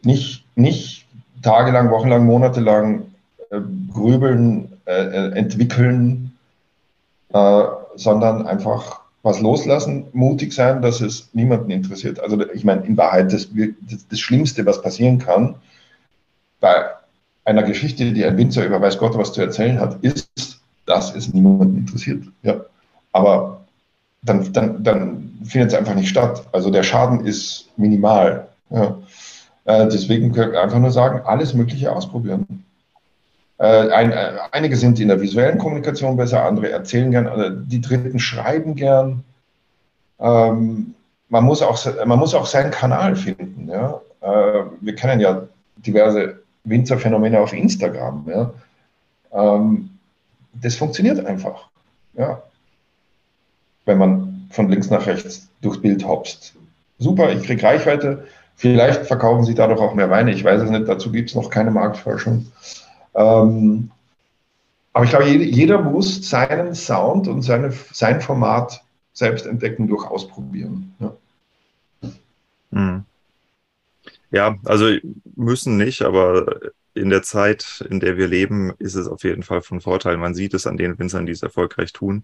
nicht, 0.05 0.45
nicht 0.55 1.05
tagelang, 1.41 1.89
wochenlang, 1.89 2.25
monatelang 2.25 3.03
äh, 3.49 3.59
grübeln, 3.91 4.73
äh, 4.85 4.91
äh, 4.91 5.31
entwickeln, 5.37 6.37
äh, 7.33 7.63
sondern 7.95 8.47
einfach 8.47 9.01
was 9.21 9.39
loslassen, 9.39 10.07
mutig 10.11 10.53
sein, 10.53 10.81
dass 10.81 10.99
es 10.99 11.29
niemanden 11.33 11.71
interessiert. 11.71 12.19
Also 12.19 12.41
ich 12.51 12.65
meine, 12.65 12.85
in 12.85 12.97
Wahrheit, 12.97 13.31
das, 13.31 13.47
das, 13.53 14.07
das 14.09 14.19
Schlimmste, 14.19 14.65
was 14.65 14.81
passieren 14.81 15.19
kann, 15.19 15.55
bei 16.59 16.85
einer 17.45 17.63
Geschichte, 17.63 18.11
die 18.11 18.25
ein 18.25 18.37
Winzer 18.37 18.65
über 18.65 18.81
weiß 18.81 18.97
Gott 18.97 19.17
was 19.17 19.31
zu 19.31 19.41
erzählen 19.41 19.79
hat, 19.79 20.03
ist, 20.03 20.61
dass 20.85 21.15
es 21.15 21.33
niemanden 21.33 21.77
interessiert. 21.77 22.23
Ja. 22.41 22.61
Aber 23.13 23.61
dann, 24.21 24.51
dann, 24.51 24.83
dann 24.83 25.39
findet 25.45 25.71
es 25.71 25.77
einfach 25.77 25.95
nicht 25.95 26.09
statt. 26.09 26.45
Also 26.51 26.69
der 26.69 26.83
Schaden 26.83 27.25
ist 27.25 27.69
minimal. 27.77 28.47
Ja. 28.69 28.97
Äh, 29.65 29.87
deswegen 29.87 30.31
können 30.31 30.51
wir 30.51 30.61
einfach 30.61 30.79
nur 30.79 30.91
sagen, 30.91 31.21
alles 31.25 31.53
Mögliche 31.53 31.91
ausprobieren. 31.91 32.65
Äh, 33.59 33.87
äh, 33.87 34.37
einige 34.51 34.75
sind 34.75 34.99
in 34.99 35.07
der 35.07 35.21
visuellen 35.21 35.57
Kommunikation 35.57 36.17
besser, 36.17 36.43
andere 36.43 36.69
erzählen 36.69 37.11
gern, 37.11 37.65
die 37.67 37.81
Dritten 37.81 38.19
schreiben 38.19 38.75
gern. 38.75 39.23
ähm, 40.19 40.95
man, 41.29 41.43
muss 41.45 41.61
auch, 41.61 41.79
man 42.05 42.19
muss 42.19 42.35
auch 42.35 42.45
seinen 42.45 42.71
Kanal 42.71 43.15
finden. 43.15 43.71
Wir 44.81 44.95
kennen 44.95 45.19
ja 45.19 45.43
diverse 45.77 46.39
Winzerphänomene 46.63 47.39
auf 47.39 47.53
Instagram. 47.53 48.53
Ähm, 49.33 49.89
das 50.53 50.75
funktioniert 50.75 51.25
einfach. 51.25 51.69
Ja? 52.13 52.43
Wenn 53.85 53.97
man 53.97 54.47
von 54.51 54.69
links 54.69 54.89
nach 54.89 55.07
rechts 55.07 55.49
durchs 55.61 55.81
Bild 55.81 56.05
hopst. 56.05 56.53
Super, 56.99 57.31
ich 57.31 57.43
kriege 57.43 57.63
Reichweite. 57.63 58.27
Vielleicht 58.55 59.05
verkaufen 59.07 59.43
sie 59.43 59.55
dadurch 59.55 59.79
auch 59.79 59.93
mehr 59.93 60.09
Weine. 60.09 60.31
Ich 60.31 60.43
weiß 60.43 60.61
es 60.61 60.69
nicht, 60.69 60.87
dazu 60.87 61.11
gibt 61.11 61.29
es 61.29 61.35
noch 61.35 61.49
keine 61.49 61.71
Marktforschung. 61.71 62.47
Ähm, 63.13 63.91
aber 64.93 65.05
ich 65.05 65.09
glaube, 65.09 65.25
jeder 65.27 65.81
muss 65.81 66.29
seinen 66.29 66.75
Sound 66.75 67.27
und 67.27 67.41
seine, 67.41 67.73
sein 67.91 68.21
Format 68.21 68.83
selbst 69.11 69.45
entdecken 69.45 69.87
durch 69.87 70.05
Ausprobieren. 70.05 70.95
Ja. 70.99 71.13
Hm. 72.71 73.05
ja, 74.31 74.55
also 74.65 74.87
müssen 75.35 75.77
nicht, 75.77 76.01
aber 76.01 76.45
in 76.95 77.09
der 77.09 77.21
Zeit, 77.21 77.85
in 77.89 77.99
der 77.99 78.17
wir 78.17 78.27
leben, 78.27 78.73
ist 78.79 78.95
es 78.95 79.07
auf 79.07 79.23
jeden 79.23 79.43
Fall 79.43 79.61
von 79.61 79.81
Vorteil. 79.81 80.17
Man 80.17 80.35
sieht 80.35 80.53
es 80.53 80.65
an 80.65 80.77
den 80.77 80.97
Winzern, 80.97 81.25
die 81.25 81.31
es 81.31 81.43
erfolgreich 81.43 81.93
tun. 81.93 82.23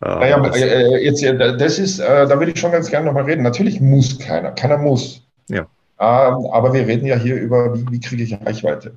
Naja, 0.00 0.38
das, 0.40 0.56
äh, 0.56 0.98
jetzt, 0.98 1.22
das 1.22 1.78
ist, 1.78 1.98
äh, 1.98 2.26
da 2.26 2.38
würde 2.38 2.52
ich 2.52 2.60
schon 2.60 2.72
ganz 2.72 2.90
gerne 2.90 3.06
nochmal 3.06 3.24
reden. 3.24 3.42
Natürlich 3.42 3.80
muss 3.80 4.18
keiner, 4.18 4.52
keiner 4.52 4.76
muss. 4.76 5.25
Ja. 5.48 5.66
Ähm, 5.98 6.46
aber 6.52 6.72
wir 6.72 6.86
reden 6.86 7.06
ja 7.06 7.16
hier 7.16 7.36
über, 7.36 7.74
wie, 7.74 7.90
wie 7.90 8.00
kriege 8.00 8.22
ich 8.22 8.34
Reichweite? 8.34 8.96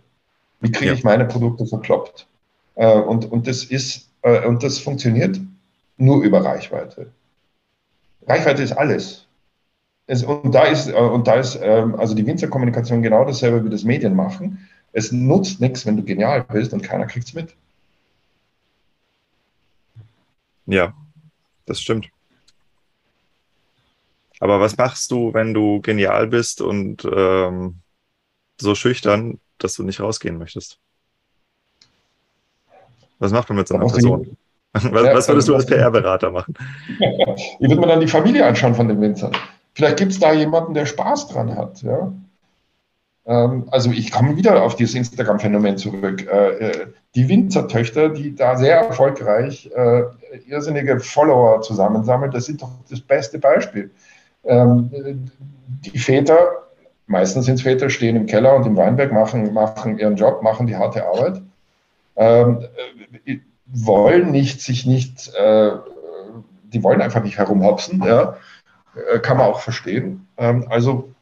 Wie 0.60 0.72
kriege 0.72 0.88
ja. 0.88 0.94
ich 0.94 1.04
meine 1.04 1.26
Produkte 1.26 1.66
verkloppt? 1.66 2.28
Äh, 2.76 3.00
und, 3.00 3.32
und, 3.32 3.48
das 3.48 3.64
ist, 3.64 4.10
äh, 4.22 4.46
und 4.46 4.64
das 4.64 4.80
funktioniert 4.80 5.40
nur 5.98 6.24
über 6.24 6.44
Reichweite. 6.44 7.12
Reichweite 8.28 8.64
ist 8.64 8.74
alles. 8.74 9.26
Es, 10.08 10.24
und 10.24 10.54
da 10.54 10.64
ist, 10.64 10.90
äh, 10.90 10.94
und 10.94 11.28
da 11.28 11.36
ist 11.36 11.58
ähm, 11.62 11.96
also 11.96 12.16
die 12.16 12.26
Winzerkommunikation 12.26 13.02
genau 13.02 13.26
dasselbe 13.26 13.64
wie 13.64 13.70
das 13.70 13.84
Medienmachen. 13.84 14.68
Es 14.92 15.12
nutzt 15.12 15.62
nichts, 15.62 15.86
wenn 15.86 15.98
du 15.98 16.04
genial 16.04 16.44
bist 16.44 16.74
und 16.74 16.82
keiner 16.82 17.06
kriegt 17.06 17.28
es 17.28 17.34
mit. 17.34 17.56
Ja, 20.66 20.94
das 21.66 21.80
stimmt. 21.80 22.10
Aber 24.40 24.60
was 24.60 24.78
machst 24.78 25.12
du, 25.12 25.34
wenn 25.34 25.54
du 25.54 25.82
genial 25.82 26.28
bist 26.28 26.62
und 26.62 27.06
ähm, 27.06 27.80
so 28.60 28.76
schüchtern, 28.76 29.40
dass 29.58 29.76
du 29.76 29.84
nicht 29.84 30.00
rausgehen 30.00 30.38
möchtest? 30.38 30.80
Was 33.20 33.32
macht 33.32 33.50
man 33.50 33.58
mit 33.58 33.68
so 33.68 33.76
einer 33.76 33.88
Person? 33.88 34.38
Was, 34.72 34.84
ja, 34.84 35.16
was, 35.16 35.28
würdest 35.28 35.48
du 35.48 35.56
als 35.56 35.66
PR-Berater 35.66 36.30
machen? 36.30 36.54
Ich 37.00 37.70
würde 37.70 37.82
mir 37.82 37.88
dann 37.88 38.02
die 38.02 38.08
Familie 38.08 38.46
anschauen 38.46 38.76
von 38.76 38.88
den 38.88 39.02
Winzern. 39.02 39.32
Vielleicht 39.74 39.98
gibt 39.98 40.12
es 40.12 40.20
da 40.20 40.32
jemanden, 40.32 40.76
der 40.76 40.86
Spaß 40.86 41.30
dran 41.30 41.56
hat. 41.56 41.82
Ja? 41.82 42.14
Ähm, 43.26 43.68
also 43.72 43.92
ich 43.92 44.12
komme 44.12 44.36
wieder 44.38 44.64
auf 44.64 44.76
dieses 44.76 44.96
Instagram-Phänomen 44.96 45.78
zurück. 45.78 46.28
Äh, 46.28 46.50
äh, 46.50 46.88
die 47.16 47.28
Winzertöchter, 47.28 48.10
die 48.10 48.36
da 48.36 48.58
sehr 48.58 48.78
erfolgreich 48.78 49.72
äh, 49.76 50.04
irrsinnige 50.48 51.00
Follower 51.00 51.62
zusammensammeln, 51.62 52.32
das 52.32 52.46
sind 52.46 52.62
doch 52.62 52.72
das 52.90 53.02
beste 53.02 53.40
Beispiel. 53.40 53.90
Ähm, 54.50 55.30
die 55.82 56.00
Väter, 56.00 56.38
meistens 57.08 57.46
sind 57.46 57.56
es 57.56 57.62
Väter, 57.62 57.90
stehen 57.90 58.16
im 58.16 58.26
Keller 58.26 58.56
und 58.56 58.66
im 58.66 58.76
Weinberg, 58.76 59.14
machen, 59.14 59.54
machen 59.54 59.98
ihren 59.98 60.16
Job, 60.16 60.42
machen 60.44 60.68
die 60.68 60.76
harte 60.76 61.06
Arbeit, 61.06 61.42
ähm, 62.16 62.66
wollen 63.66 64.32
nicht, 64.32 64.62
sich 64.62 64.86
nicht, 64.86 65.32
die 65.32 66.84
wollen 66.84 67.02
einfach 67.02 67.24
nicht 67.24 67.38
herumhopsen, 67.38 68.04
ja, 68.04 68.36
kann 69.22 69.38
man 69.38 69.46
auch 69.46 69.60
verstehen. 69.60 70.28
also 70.36 71.14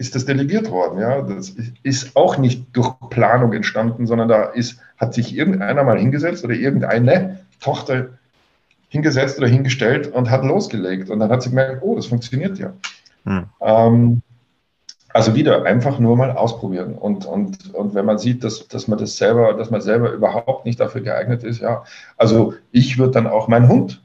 ist 0.00 0.14
das 0.14 0.24
delegiert 0.24 0.70
worden. 0.70 0.98
Ja? 0.98 1.20
Das 1.20 1.54
ist 1.82 2.16
auch 2.16 2.38
nicht 2.38 2.74
durch 2.74 2.90
Planung 3.10 3.52
entstanden, 3.52 4.06
sondern 4.06 4.28
da 4.28 4.44
ist, 4.44 4.80
hat 4.96 5.12
sich 5.12 5.36
irgendeiner 5.36 5.84
mal 5.84 5.98
hingesetzt 5.98 6.42
oder 6.42 6.54
irgendeine 6.54 7.40
Tochter 7.60 8.08
hingesetzt 8.90 9.38
oder 9.38 9.48
hingestellt 9.48 10.12
und 10.12 10.30
hat 10.30 10.44
losgelegt. 10.44 11.08
Und 11.08 11.20
dann 11.20 11.30
hat 11.30 11.42
sie 11.42 11.50
gemerkt, 11.50 11.82
oh, 11.82 11.96
das 11.96 12.06
funktioniert 12.06 12.58
ja. 12.58 12.72
Hm. 13.24 13.46
Ähm, 13.60 14.22
also 15.12 15.34
wieder 15.34 15.64
einfach 15.64 15.98
nur 15.98 16.16
mal 16.16 16.32
ausprobieren. 16.32 16.94
Und, 16.94 17.24
und, 17.24 17.74
und 17.74 17.94
wenn 17.94 18.04
man 18.04 18.18
sieht, 18.18 18.44
dass, 18.44 18.68
dass 18.68 18.88
man 18.88 18.98
das 18.98 19.16
selber, 19.16 19.54
dass 19.54 19.70
man 19.70 19.80
selber 19.80 20.12
überhaupt 20.12 20.66
nicht 20.66 20.78
dafür 20.78 21.00
geeignet 21.00 21.42
ist, 21.42 21.60
ja, 21.60 21.84
also 22.16 22.54
ich 22.70 22.98
würde 22.98 23.12
dann 23.12 23.26
auch 23.26 23.48
meinen 23.48 23.68
Hund 23.68 24.02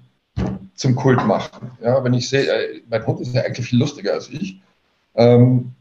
zum 0.75 0.95
Kult 0.95 1.25
machen. 1.25 1.71
Ja, 1.81 2.03
wenn 2.03 2.13
ich 2.13 2.29
sehe, 2.29 2.47
äh, 2.47 2.81
mein 2.89 3.05
Hund 3.05 3.21
ist 3.21 3.33
ja 3.33 3.41
eigentlich 3.41 3.67
viel 3.67 3.79
lustiger 3.79 4.13
als 4.13 4.29
ich. 4.29 4.61
Ähm, 5.15 5.71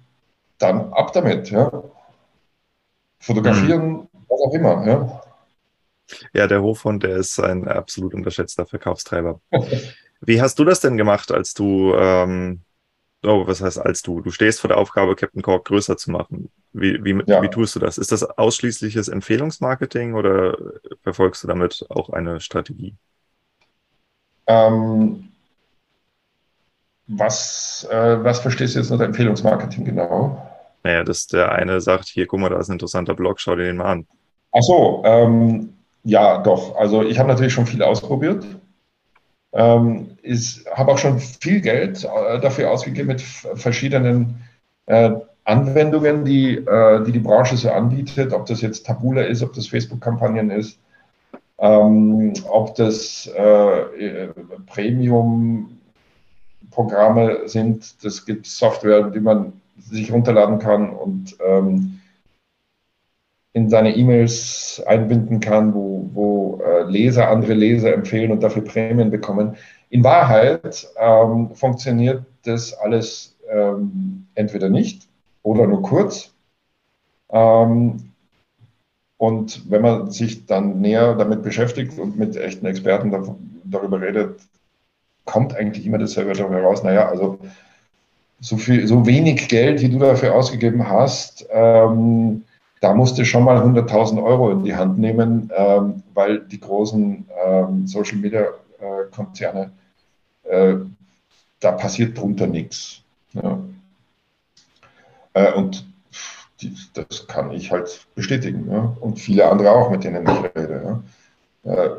dann 0.58 0.92
ab 0.92 1.12
damit. 1.12 1.50
Ja. 1.50 1.70
Fotografieren, 3.18 3.88
mhm. 3.90 4.08
was 4.28 4.40
auch 4.40 4.54
immer. 4.54 4.86
Ja. 4.86 5.20
Ja, 6.32 6.46
der 6.46 6.62
Hofhund, 6.62 7.02
der 7.02 7.16
ist 7.16 7.38
ein 7.40 7.68
absolut 7.68 8.14
unterschätzter 8.14 8.66
Verkaufstreiber. 8.66 9.40
Wie 10.20 10.40
hast 10.40 10.58
du 10.58 10.64
das 10.64 10.80
denn 10.80 10.96
gemacht, 10.96 11.30
als 11.32 11.54
du, 11.54 11.94
ähm, 11.94 12.62
oh, 13.24 13.46
was 13.46 13.60
heißt 13.60 13.78
als 13.78 14.02
du? 14.02 14.20
Du 14.20 14.30
stehst 14.30 14.60
vor 14.60 14.68
der 14.68 14.78
Aufgabe, 14.78 15.16
Captain 15.16 15.42
Cork 15.42 15.66
größer 15.66 15.96
zu 15.96 16.10
machen. 16.10 16.50
Wie, 16.72 17.04
wie, 17.04 17.22
ja. 17.26 17.42
wie 17.42 17.48
tust 17.48 17.76
du 17.76 17.80
das? 17.80 17.98
Ist 17.98 18.12
das 18.12 18.22
ausschließliches 18.22 19.08
Empfehlungsmarketing 19.08 20.14
oder 20.14 20.56
verfolgst 21.02 21.44
du 21.44 21.48
damit 21.48 21.84
auch 21.88 22.10
eine 22.10 22.40
Strategie? 22.40 22.96
Ähm, 24.46 25.28
was, 27.06 27.86
äh, 27.90 28.24
was 28.24 28.40
verstehst 28.40 28.74
du 28.74 28.80
jetzt 28.80 28.90
unter 28.90 29.04
Empfehlungsmarketing 29.04 29.84
genau? 29.84 30.50
Naja, 30.82 31.04
dass 31.04 31.26
der 31.26 31.52
eine 31.52 31.80
sagt, 31.80 32.08
hier, 32.08 32.26
guck 32.26 32.40
mal, 32.40 32.50
da 32.50 32.58
ist 32.58 32.68
ein 32.68 32.72
interessanter 32.72 33.14
Blog, 33.14 33.40
schau 33.40 33.56
dir 33.56 33.64
den 33.64 33.76
mal 33.76 33.92
an. 33.92 34.06
Ach 34.52 34.62
so, 34.62 35.02
ähm, 35.04 35.74
ja, 36.04 36.38
doch. 36.38 36.76
Also 36.76 37.02
ich 37.02 37.18
habe 37.18 37.28
natürlich 37.28 37.52
schon 37.52 37.66
viel 37.66 37.82
ausprobiert. 37.82 38.44
Ähm, 39.52 40.18
habe 40.74 40.92
auch 40.92 40.98
schon 40.98 41.18
viel 41.18 41.60
Geld 41.60 42.04
äh, 42.04 42.40
dafür 42.40 42.70
ausgegeben 42.70 43.08
mit 43.08 43.20
verschiedenen 43.20 44.42
äh, 44.86 45.12
Anwendungen, 45.44 46.24
die, 46.24 46.56
äh, 46.56 47.04
die 47.04 47.12
die 47.12 47.18
Branche 47.20 47.56
so 47.56 47.70
anbietet, 47.70 48.32
ob 48.32 48.46
das 48.46 48.60
jetzt 48.60 48.86
Tabula 48.86 49.22
ist, 49.22 49.42
ob 49.42 49.52
das 49.52 49.68
Facebook-Kampagnen 49.68 50.50
ist, 50.50 50.78
ähm, 51.58 52.32
ob 52.50 52.74
das 52.74 53.26
äh, 53.28 54.28
Premium 54.66 55.78
Programme 56.70 57.46
sind. 57.46 58.04
Das 58.04 58.26
gibt 58.26 58.46
Software, 58.46 59.10
die 59.10 59.20
man 59.20 59.52
sich 59.78 60.12
runterladen 60.12 60.58
kann 60.58 60.90
und 60.90 61.36
ähm, 61.46 61.93
in 63.54 63.70
seine 63.70 63.96
E-Mails 63.96 64.82
einbinden 64.86 65.40
kann, 65.40 65.74
wo, 65.74 66.10
wo 66.12 66.60
äh, 66.62 66.82
Leser 66.90 67.30
andere 67.30 67.54
Leser 67.54 67.94
empfehlen 67.94 68.32
und 68.32 68.42
dafür 68.42 68.64
Prämien 68.64 69.10
bekommen. 69.10 69.56
In 69.90 70.02
Wahrheit 70.02 70.88
ähm, 70.98 71.54
funktioniert 71.54 72.24
das 72.44 72.74
alles 72.74 73.36
ähm, 73.48 74.26
entweder 74.34 74.68
nicht 74.68 75.08
oder 75.44 75.68
nur 75.68 75.82
kurz. 75.82 76.32
Ähm, 77.30 78.10
und 79.18 79.70
wenn 79.70 79.82
man 79.82 80.10
sich 80.10 80.46
dann 80.46 80.80
näher 80.80 81.14
damit 81.14 81.44
beschäftigt 81.44 81.96
und 81.96 82.18
mit 82.18 82.36
echten 82.36 82.66
Experten 82.66 83.38
darüber 83.64 84.00
redet, 84.00 84.40
kommt 85.24 85.54
eigentlich 85.54 85.86
immer 85.86 85.98
dasselbe 85.98 86.32
dabei 86.32 86.60
raus. 86.60 86.82
Naja, 86.82 87.08
also 87.08 87.38
so, 88.40 88.56
viel, 88.56 88.86
so 88.88 89.06
wenig 89.06 89.48
Geld, 89.48 89.80
wie 89.80 89.88
du 89.88 90.00
dafür 90.00 90.34
ausgegeben 90.34 90.88
hast, 90.88 91.46
ähm, 91.50 92.42
da 92.84 92.92
musst 92.92 93.16
du 93.16 93.24
schon 93.24 93.44
mal 93.44 93.56
100.000 93.56 94.22
Euro 94.22 94.50
in 94.50 94.62
die 94.62 94.76
Hand 94.76 94.98
nehmen, 94.98 95.50
ähm, 95.56 96.02
weil 96.12 96.40
die 96.40 96.60
großen 96.60 97.26
ähm, 97.42 97.86
Social 97.86 98.18
Media 98.18 98.42
äh, 98.78 99.10
Konzerne, 99.10 99.72
äh, 100.42 100.74
da 101.60 101.72
passiert 101.72 102.18
drunter 102.18 102.46
nichts. 102.46 103.00
Ja. 103.32 103.58
Äh, 105.32 105.52
und 105.54 105.86
die, 106.60 106.76
das 106.92 107.26
kann 107.26 107.52
ich 107.52 107.72
halt 107.72 108.06
bestätigen. 108.14 108.70
Ja. 108.70 108.94
Und 109.00 109.18
viele 109.18 109.50
andere 109.50 109.70
auch, 109.70 109.90
mit 109.90 110.04
denen 110.04 110.28
ich 110.28 110.44
rede. 110.54 111.00
Ja. 111.64 111.72
Äh, 111.72 111.90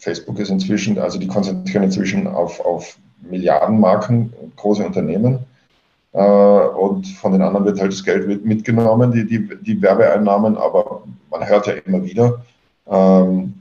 Facebook 0.00 0.40
ist 0.40 0.50
inzwischen, 0.50 0.98
also 0.98 1.20
die 1.20 1.28
konzentrieren 1.28 1.84
inzwischen 1.84 2.26
auf, 2.26 2.58
auf 2.58 2.98
Milliardenmarken, 3.20 4.32
große 4.56 4.84
Unternehmen. 4.84 5.43
Äh, 6.14 6.18
und 6.18 7.08
von 7.08 7.32
den 7.32 7.42
anderen 7.42 7.66
wird 7.66 7.80
halt 7.80 7.92
das 7.92 8.04
Geld 8.04 8.44
mitgenommen, 8.44 9.10
die, 9.10 9.26
die, 9.26 9.48
die 9.62 9.82
Werbeeinnahmen, 9.82 10.56
aber 10.56 11.02
man 11.28 11.46
hört 11.46 11.66
ja 11.66 11.72
immer 11.72 12.04
wieder, 12.04 12.44
ähm, 12.86 13.54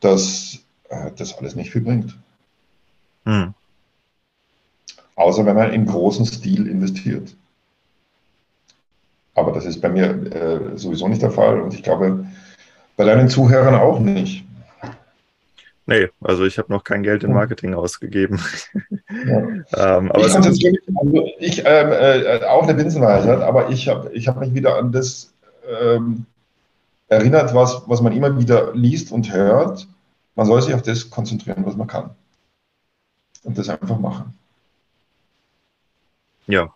dass 0.00 0.58
äh, 0.88 1.12
das 1.16 1.38
alles 1.38 1.54
nicht 1.54 1.70
viel 1.70 1.82
bringt. 1.82 2.18
Hm. 3.24 3.54
Außer 5.14 5.46
wenn 5.46 5.56
man 5.56 5.72
in 5.72 5.86
großen 5.86 6.26
Stil 6.26 6.66
investiert. 6.66 7.36
Aber 9.34 9.52
das 9.52 9.64
ist 9.64 9.80
bei 9.80 9.88
mir 9.88 10.10
äh, 10.32 10.76
sowieso 10.76 11.06
nicht 11.06 11.22
der 11.22 11.30
Fall 11.30 11.60
und 11.60 11.74
ich 11.74 11.84
glaube 11.84 12.26
bei 12.96 13.04
deinen 13.04 13.28
Zuhörern 13.28 13.76
auch 13.76 14.00
nicht. 14.00 14.47
Nee, 15.88 16.10
also 16.20 16.44
ich 16.44 16.58
habe 16.58 16.70
noch 16.70 16.84
kein 16.84 17.02
Geld 17.02 17.24
in 17.24 17.32
Marketing 17.32 17.72
ausgegeben. 17.72 18.38
Ja. 19.08 19.38
ähm, 19.96 20.12
aber 20.12 20.26
ich 20.26 20.38
mich, 20.38 20.82
also 20.94 21.28
ich, 21.38 21.62
ähm, 21.64 21.92
äh, 21.92 22.44
auch 22.44 22.64
eine 22.64 22.74
Binsenweisheit, 22.74 23.40
aber 23.40 23.70
ich 23.70 23.88
habe 23.88 24.12
ich 24.12 24.28
hab 24.28 24.38
mich 24.38 24.52
wieder 24.52 24.76
an 24.76 24.92
das 24.92 25.32
ähm, 25.66 26.26
erinnert, 27.08 27.54
was, 27.54 27.84
was 27.86 28.02
man 28.02 28.12
immer 28.12 28.38
wieder 28.38 28.74
liest 28.74 29.12
und 29.12 29.32
hört. 29.32 29.88
Man 30.34 30.46
soll 30.46 30.60
sich 30.60 30.74
auf 30.74 30.82
das 30.82 31.08
konzentrieren, 31.08 31.64
was 31.64 31.74
man 31.74 31.86
kann. 31.86 32.10
Und 33.44 33.56
das 33.56 33.70
einfach 33.70 33.98
machen. 33.98 34.38
Ja, 36.46 36.70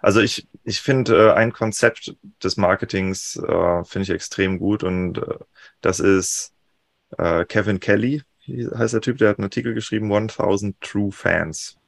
also 0.00 0.20
ich, 0.22 0.48
ich 0.64 0.80
finde 0.80 1.28
äh, 1.28 1.32
ein 1.34 1.52
Konzept 1.52 2.16
des 2.42 2.56
Marketings 2.56 3.36
äh, 3.36 3.84
finde 3.84 4.04
ich 4.04 4.10
extrem 4.10 4.58
gut 4.58 4.84
und 4.84 5.18
äh, 5.18 5.34
das 5.82 6.00
ist 6.00 6.54
äh, 7.18 7.44
Kevin 7.44 7.78
Kelly, 7.78 8.22
heißt 8.48 8.94
der 8.94 9.00
Typ, 9.00 9.18
der 9.18 9.30
hat 9.30 9.38
einen 9.38 9.44
Artikel 9.44 9.74
geschrieben, 9.74 10.12
1000 10.12 10.80
True 10.80 11.12
Fans. 11.12 11.78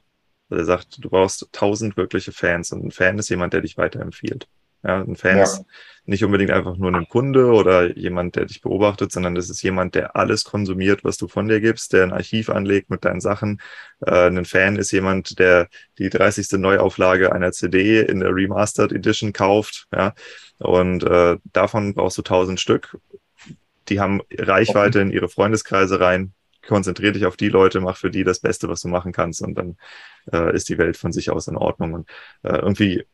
Also 0.49 0.61
er 0.61 0.65
sagt, 0.65 1.03
du 1.03 1.09
brauchst 1.09 1.43
1000 1.43 1.97
wirkliche 1.97 2.31
Fans 2.31 2.71
und 2.71 2.83
ein 2.83 2.91
Fan 2.91 3.17
ist 3.17 3.29
jemand, 3.29 3.53
der 3.53 3.61
dich 3.61 3.77
weiterempfiehlt. 3.77 4.47
Ja, 4.83 5.01
ein 5.01 5.15
Fan 5.15 5.37
ja. 5.37 5.43
ist 5.43 5.63
nicht 6.05 6.23
unbedingt 6.23 6.49
einfach 6.49 6.75
nur 6.75 6.91
ein 6.93 7.07
Kunde 7.07 7.51
oder 7.51 7.95
jemand, 7.95 8.35
der 8.35 8.45
dich 8.45 8.61
beobachtet, 8.61 9.11
sondern 9.11 9.35
das 9.35 9.49
ist 9.49 9.61
jemand, 9.61 9.93
der 9.93 10.15
alles 10.15 10.43
konsumiert, 10.43 11.03
was 11.03 11.17
du 11.17 11.27
von 11.27 11.47
dir 11.47 11.61
gibst, 11.61 11.93
der 11.93 12.03
ein 12.03 12.11
Archiv 12.11 12.49
anlegt 12.49 12.89
mit 12.89 13.05
deinen 13.05 13.21
Sachen. 13.21 13.61
Äh, 14.03 14.27
ein 14.27 14.45
Fan 14.45 14.77
ist 14.77 14.91
jemand, 14.91 15.37
der 15.37 15.69
die 15.99 16.09
30. 16.09 16.53
Neuauflage 16.53 17.31
einer 17.31 17.51
CD 17.51 18.01
in 18.01 18.21
der 18.21 18.35
Remastered 18.35 18.91
Edition 18.91 19.33
kauft. 19.33 19.87
Ja, 19.93 20.15
und 20.57 21.03
äh, 21.03 21.37
davon 21.53 21.93
brauchst 21.93 22.17
du 22.17 22.23
1000 22.23 22.59
Stück. 22.59 22.97
Die 23.89 23.99
haben 23.99 24.21
Reichweite 24.35 24.99
in 24.99 25.11
ihre 25.11 25.29
Freundeskreise 25.29 25.99
rein 25.99 26.33
konzentriere 26.67 27.13
dich 27.13 27.25
auf 27.25 27.37
die 27.37 27.49
Leute, 27.49 27.81
mach 27.81 27.97
für 27.97 28.11
die 28.11 28.23
das 28.23 28.39
Beste, 28.39 28.67
was 28.67 28.81
du 28.81 28.87
machen 28.87 29.11
kannst 29.11 29.41
und 29.41 29.55
dann 29.55 29.77
äh, 30.31 30.55
ist 30.55 30.69
die 30.69 30.77
Welt 30.77 30.97
von 30.97 31.11
sich 31.11 31.29
aus 31.29 31.47
in 31.47 31.57
Ordnung. 31.57 31.93
Und 31.93 32.09
äh, 32.43 32.57
irgendwie, 32.57 33.05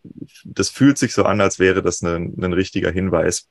das 0.44 0.70
fühlt 0.70 0.98
sich 0.98 1.14
so 1.14 1.24
an, 1.24 1.42
als 1.42 1.60
wäre 1.60 1.82
das 1.82 2.02
ein, 2.02 2.36
ein 2.42 2.54
richtiger 2.54 2.92
Hinweis. 2.92 3.48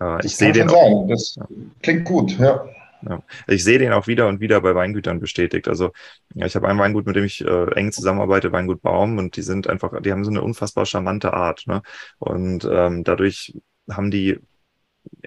Äh, 0.00 0.24
ich 0.24 0.36
sehe 0.36 0.52
den 0.52 0.68
auch, 0.68 1.08
Das 1.08 1.36
ja. 1.36 1.46
klingt 1.82 2.04
gut, 2.04 2.38
ja. 2.38 2.68
Ja. 3.08 3.22
Ich 3.46 3.62
sehe 3.62 3.78
den 3.78 3.92
auch 3.92 4.08
wieder 4.08 4.26
und 4.26 4.40
wieder 4.40 4.60
bei 4.60 4.74
Weingütern 4.74 5.20
bestätigt. 5.20 5.68
Also 5.68 5.92
ja, 6.34 6.46
ich 6.46 6.56
habe 6.56 6.68
ein 6.68 6.78
Weingut, 6.78 7.06
mit 7.06 7.14
dem 7.14 7.24
ich 7.24 7.44
äh, 7.44 7.70
eng 7.74 7.92
zusammenarbeite, 7.92 8.50
Weingut 8.50 8.82
Baum, 8.82 9.18
und 9.18 9.36
die 9.36 9.42
sind 9.42 9.68
einfach, 9.68 10.00
die 10.02 10.10
haben 10.10 10.24
so 10.24 10.30
eine 10.30 10.42
unfassbar 10.42 10.84
charmante 10.84 11.32
Art. 11.32 11.64
Ne? 11.66 11.82
Und 12.18 12.68
ähm, 12.70 13.04
dadurch 13.04 13.54
haben 13.88 14.10
die 14.10 14.40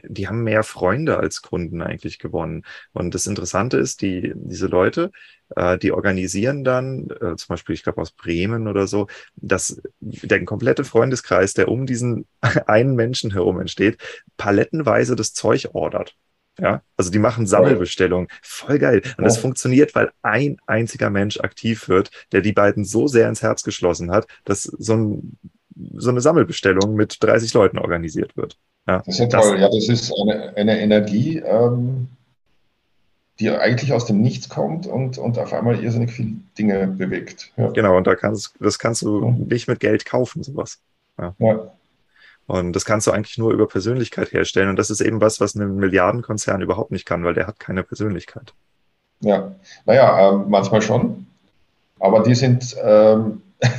die 0.04 0.28
haben 0.28 0.44
mehr 0.44 0.63
Freunde 0.63 1.17
als 1.17 1.41
Kunden 1.41 1.82
eigentlich 1.82 2.20
gewonnen. 2.20 2.63
Und 2.94 3.13
das 3.15 3.28
Interessante 3.28 3.78
ist, 3.78 4.02
die, 4.02 4.34
diese 4.36 4.67
Leute, 4.67 5.12
äh, 5.56 5.78
die 5.78 5.91
organisieren 5.91 6.63
dann, 6.63 7.10
äh, 7.10 7.36
zum 7.36 7.48
Beispiel, 7.50 7.76
ich 7.76 7.84
glaube 7.84 8.02
aus 8.02 8.12
Bremen 8.12 8.67
oder 8.67 8.88
so, 8.88 9.08
dass 9.36 9.82
der 10.00 10.44
komplette 10.46 10.84
Freundeskreis, 10.84 11.54
der 11.54 11.67
um 11.67 11.86
diesen 11.86 12.26
einen 12.67 12.96
Menschen 12.96 13.32
herum 13.32 13.60
entsteht, 13.60 13.98
palettenweise 14.38 15.15
das 15.15 15.34
Zeug 15.34 15.70
ordert. 15.74 16.15
Ja, 16.60 16.84
also 16.98 17.10
die 17.12 17.20
machen 17.20 17.48
Sammelbestellungen. 17.48 18.28
Voll 18.41 18.78
geil. 18.78 19.02
Und 19.17 19.24
das 19.24 19.38
funktioniert, 19.38 19.96
weil 19.96 20.12
ein 20.22 20.58
einziger 20.67 21.10
Mensch 21.10 21.39
aktiv 21.39 21.88
wird, 21.88 22.12
der 22.34 22.41
die 22.41 22.52
beiden 22.52 22.84
so 22.84 23.08
sehr 23.08 23.30
ins 23.30 23.41
Herz 23.41 23.63
geschlossen 23.63 24.12
hat, 24.12 24.28
dass 24.44 24.63
so, 24.63 24.96
ein, 24.96 25.38
so 25.96 26.10
eine 26.10 26.22
Sammelbestellung 26.22 26.96
mit 26.96 27.18
30 27.22 27.54
Leuten 27.54 27.78
organisiert 27.78 28.36
wird. 28.36 28.58
Ja, 28.88 29.00
das 29.00 29.08
ist 29.08 29.20
ja 29.20 29.28
toll. 29.28 29.52
Das, 29.52 29.62
ja, 29.62 29.70
das 29.70 29.90
ist 29.90 30.14
eine, 30.22 30.54
eine 30.56 30.80
Energie, 30.80 31.38
ähm, 31.38 32.08
die 33.40 33.50
eigentlich 33.50 33.94
aus 33.94 34.06
dem 34.06 34.22
Nichts 34.22 34.50
kommt 34.50 34.88
und, 34.88 35.18
und 35.18 35.40
auf 35.40 35.54
einmal 35.54 35.84
irrsinnig 35.84 36.12
viele 36.12 36.34
Dinge 36.58 36.88
bewegt. 36.88 37.52
Ja. 37.58 37.70
Genau, 37.70 37.98
und 37.98 38.06
da 38.06 38.16
kannst, 38.16 38.54
das 38.60 38.80
kannst 38.80 39.02
du 39.02 39.26
ja. 39.26 39.32
nicht 39.32 39.68
mit 39.68 39.80
Geld 39.80 40.06
kaufen, 40.06 40.44
sowas. 40.44 40.80
Ja. 41.18 41.36
ja. 41.40 41.72
Und 42.48 42.74
das 42.74 42.86
kannst 42.86 43.08
du 43.08 43.12
eigentlich 43.12 43.38
nur 43.38 43.54
über 43.54 43.68
Persönlichkeit 43.68 44.34
herstellen. 44.34 44.70
Und 44.70 44.76
das 44.76 44.90
ist 44.90 45.02
eben 45.02 45.22
was, 45.22 45.40
was 45.40 45.56
ein 45.56 45.76
Milliardenkonzern 45.76 46.62
überhaupt 46.62 46.92
nicht 46.92 47.06
kann, 47.06 47.24
weil 47.24 47.34
der 47.34 47.48
hat 47.48 47.60
keine 47.60 47.84
Persönlichkeit. 47.84 48.54
Ja, 49.22 49.56
naja, 49.86 50.34
ähm, 50.34 50.46
manchmal 50.50 50.82
schon. 50.82 51.28
Aber 52.00 52.24
die 52.24 52.36
sind, 52.36 52.76
ähm, 52.84 53.42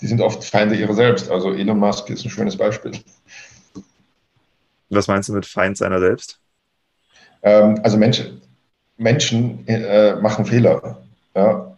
die 0.00 0.06
sind 0.06 0.20
oft 0.20 0.44
Feinde 0.44 0.76
ihrer 0.76 0.94
selbst. 0.94 1.30
Also 1.30 1.52
Elon 1.52 1.78
Musk 1.78 2.08
ist 2.10 2.24
ein 2.24 2.30
schönes 2.30 2.56
Beispiel. 2.56 2.92
Was 4.90 5.08
meinst 5.08 5.28
du 5.28 5.32
mit 5.32 5.46
Feind 5.46 5.76
seiner 5.76 6.00
selbst? 6.00 6.40
Ähm, 7.42 7.80
also 7.82 7.96
Menschen, 7.96 8.40
Menschen 8.96 9.66
äh, 9.66 10.16
machen 10.16 10.44
Fehler. 10.44 11.02
Ja? 11.34 11.76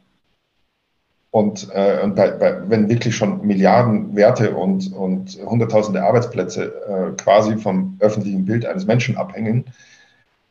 Und, 1.32 1.68
äh, 1.72 2.02
und 2.02 2.16
bei, 2.16 2.30
bei, 2.32 2.68
wenn 2.68 2.88
wirklich 2.88 3.14
schon 3.14 3.46
Milliarden 3.46 4.16
Werte 4.16 4.54
und, 4.54 4.92
und 4.92 5.38
Hunderttausende 5.44 6.02
Arbeitsplätze 6.02 6.64
äh, 6.64 7.22
quasi 7.22 7.56
vom 7.56 7.96
öffentlichen 8.00 8.44
Bild 8.44 8.66
eines 8.66 8.84
Menschen 8.84 9.16
abhängen, 9.16 9.66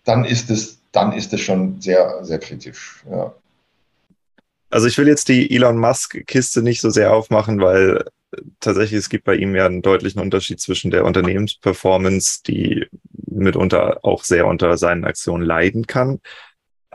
dann 0.05 0.23
ist 0.23 0.49
es, 0.49 0.79
dann 0.91 1.12
ist 1.12 1.34
es 1.34 1.41
schon 1.41 1.82
sehr, 1.82 2.23
sehr 2.23 2.39
kritisch. 2.39 3.03
Ja. 3.10 3.34
Also 4.69 4.88
ich 4.88 4.97
will 4.97 5.08
jetzt 5.08 5.29
die 5.29 5.53
Elon 5.55 5.77
Musk-Kiste 5.77 6.62
nicht 6.62 6.82
so 6.82 6.89
sehr 6.89 7.13
aufmachen, 7.13 7.60
weil 7.60 8.05
tatsächlich, 8.60 8.99
es 8.99 9.10
gibt 9.10 9.23
bei 9.25 9.36
ihm 9.36 9.55
ja 9.55 9.65
einen 9.65 9.82
deutlichen 9.82 10.21
Unterschied 10.21 10.60
zwischen 10.60 10.91
der 10.91 11.05
Unternehmensperformance, 11.05 12.43
die 12.45 12.86
mitunter 13.12 13.99
auch 14.03 14.23
sehr 14.23 14.45
unter 14.47 14.77
seinen 14.77 15.05
Aktionen 15.05 15.43
leiden 15.43 15.88
kann. 15.88 16.19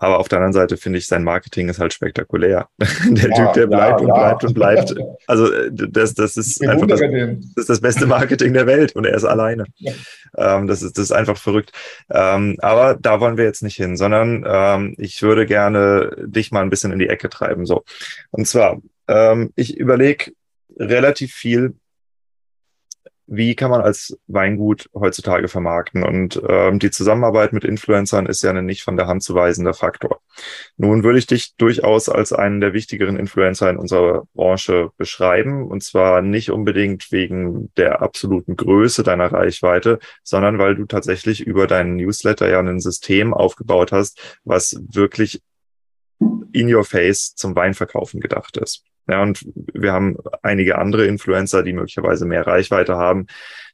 Aber 0.04 0.18
auf 0.18 0.28
der 0.28 0.38
anderen 0.38 0.52
Seite 0.52 0.76
finde 0.76 0.98
ich, 0.98 1.06
sein 1.06 1.24
Marketing 1.24 1.70
ist 1.70 1.78
halt 1.78 1.94
spektakulär. 1.94 2.68
Der 3.08 3.30
ja, 3.30 3.36
Typ, 3.36 3.52
der 3.54 3.66
bleibt 3.66 4.00
ja, 4.00 4.06
und 4.06 4.14
bleibt 4.14 4.42
ja. 4.42 4.48
und 4.48 4.54
bleibt. 4.54 4.94
Also 5.26 5.48
das, 5.70 6.12
das 6.12 6.36
ist 6.36 6.62
einfach 6.66 6.86
das, 6.86 7.00
das, 7.00 7.56
ist 7.56 7.70
das 7.70 7.80
beste 7.80 8.06
Marketing 8.06 8.52
der 8.52 8.66
Welt 8.66 8.94
und 8.94 9.06
er 9.06 9.14
ist 9.14 9.24
alleine. 9.24 9.64
Ähm, 10.36 10.66
das, 10.66 10.82
ist, 10.82 10.98
das 10.98 11.04
ist 11.04 11.12
einfach 11.12 11.38
verrückt. 11.38 11.72
Ähm, 12.10 12.56
aber 12.60 12.98
da 13.00 13.20
wollen 13.20 13.38
wir 13.38 13.44
jetzt 13.44 13.62
nicht 13.62 13.76
hin, 13.76 13.96
sondern 13.96 14.44
ähm, 14.46 14.94
ich 14.98 15.22
würde 15.22 15.46
gerne 15.46 16.10
dich 16.26 16.52
mal 16.52 16.62
ein 16.62 16.70
bisschen 16.70 16.92
in 16.92 16.98
die 16.98 17.08
Ecke 17.08 17.30
treiben. 17.30 17.64
So. 17.64 17.84
Und 18.30 18.46
zwar, 18.46 18.82
ähm, 19.08 19.52
ich 19.56 19.78
überlege 19.78 20.32
relativ 20.78 21.32
viel, 21.32 21.76
wie 23.26 23.54
kann 23.54 23.70
man 23.70 23.80
als 23.80 24.18
Weingut 24.26 24.88
heutzutage 24.94 25.48
vermarkten? 25.48 26.02
Und 26.02 26.40
ähm, 26.46 26.78
die 26.78 26.90
Zusammenarbeit 26.90 27.52
mit 27.52 27.64
Influencern 27.64 28.26
ist 28.26 28.42
ja 28.42 28.50
ein 28.50 28.66
nicht 28.66 28.82
von 28.82 28.96
der 28.96 29.06
Hand 29.06 29.22
zu 29.22 29.34
weisender 29.34 29.74
Faktor. 29.74 30.20
Nun 30.76 31.04
würde 31.04 31.18
ich 31.18 31.26
dich 31.26 31.56
durchaus 31.56 32.08
als 32.08 32.32
einen 32.32 32.60
der 32.60 32.72
wichtigeren 32.74 33.16
Influencer 33.16 33.70
in 33.70 33.76
unserer 33.76 34.24
Branche 34.34 34.90
beschreiben. 34.96 35.66
Und 35.66 35.82
zwar 35.82 36.20
nicht 36.22 36.50
unbedingt 36.50 37.10
wegen 37.12 37.72
der 37.76 38.02
absoluten 38.02 38.56
Größe 38.56 39.02
deiner 39.02 39.32
Reichweite, 39.32 39.98
sondern 40.22 40.58
weil 40.58 40.74
du 40.76 40.84
tatsächlich 40.84 41.46
über 41.46 41.66
deinen 41.66 41.96
Newsletter 41.96 42.48
ja 42.48 42.60
ein 42.60 42.80
System 42.80 43.32
aufgebaut 43.32 43.92
hast, 43.92 44.38
was 44.44 44.78
wirklich 44.92 45.42
in 46.52 46.72
your 46.72 46.84
face 46.84 47.34
zum 47.34 47.56
Weinverkaufen 47.56 48.20
gedacht 48.20 48.56
ist. 48.56 48.84
Ja, 49.08 49.22
und 49.22 49.44
wir 49.54 49.92
haben 49.92 50.16
einige 50.42 50.78
andere 50.78 51.06
Influencer, 51.06 51.62
die 51.62 51.72
möglicherweise 51.72 52.24
mehr 52.24 52.46
Reichweite 52.46 52.96
haben, 52.96 53.26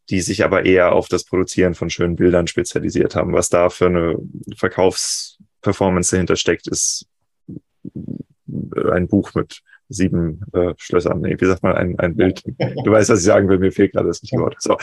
die 0.08 0.20
sich 0.20 0.44
aber 0.44 0.66
eher 0.66 0.92
auf 0.92 1.08
das 1.08 1.24
Produzieren 1.24 1.74
von 1.74 1.88
schönen 1.88 2.16
Bildern 2.16 2.48
spezialisiert 2.48 3.14
haben. 3.14 3.32
Was 3.32 3.48
da 3.48 3.70
für 3.70 3.86
eine 3.86 4.16
Verkaufsperformance 4.56 6.10
dahinter 6.10 6.36
steckt, 6.36 6.66
ist 6.66 7.06
ein 8.92 9.06
Buch 9.06 9.34
mit 9.34 9.62
sieben 9.88 10.40
äh, 10.52 10.74
Schlössern. 10.78 11.20
Nee, 11.20 11.36
wie 11.38 11.46
sagt 11.46 11.62
man, 11.62 11.76
ein, 11.76 11.98
ein 11.98 12.16
Bild. 12.16 12.42
Du 12.84 12.90
weißt, 12.90 13.10
was 13.10 13.20
ich 13.20 13.24
sagen 13.26 13.48
will, 13.48 13.58
mir 13.58 13.72
fehlt 13.72 13.92
gerade 13.92 14.08
das 14.08 14.22
Wort. 14.32 14.56
So. 14.58 14.76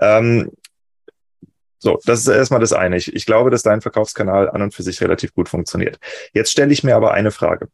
Ähm, 0.00 0.50
so, 1.78 1.98
das 2.04 2.20
ist 2.20 2.28
erstmal 2.28 2.60
das 2.60 2.72
eine. 2.72 2.96
Ich, 2.96 3.14
ich 3.14 3.24
glaube, 3.24 3.50
dass 3.50 3.62
dein 3.62 3.80
Verkaufskanal 3.80 4.50
an 4.50 4.62
und 4.62 4.74
für 4.74 4.82
sich 4.82 5.00
relativ 5.00 5.32
gut 5.32 5.48
funktioniert. 5.48 5.98
Jetzt 6.32 6.50
stelle 6.50 6.72
ich 6.72 6.82
mir 6.82 6.96
aber 6.96 7.12
eine 7.12 7.30
Frage. 7.30 7.68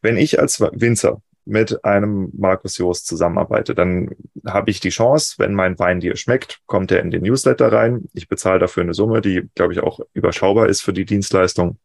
Wenn 0.00 0.16
ich 0.16 0.38
als 0.40 0.60
Winzer 0.60 1.20
mit 1.44 1.84
einem 1.84 2.30
Markus 2.36 2.78
Jost 2.78 3.06
zusammenarbeite, 3.06 3.74
dann 3.74 4.10
habe 4.46 4.70
ich 4.70 4.80
die 4.80 4.90
Chance, 4.90 5.34
wenn 5.38 5.54
mein 5.54 5.78
Wein 5.78 6.00
dir 6.00 6.16
schmeckt, 6.16 6.60
kommt 6.66 6.92
er 6.92 7.00
in 7.00 7.10
den 7.10 7.22
Newsletter 7.22 7.72
rein. 7.72 8.04
Ich 8.12 8.28
bezahle 8.28 8.58
dafür 8.58 8.82
eine 8.82 8.94
Summe, 8.94 9.20
die, 9.20 9.48
glaube 9.54 9.72
ich, 9.72 9.80
auch 9.80 10.00
überschaubar 10.12 10.68
ist 10.68 10.82
für 10.82 10.92
die 10.92 11.04
Dienstleistung. 11.04 11.78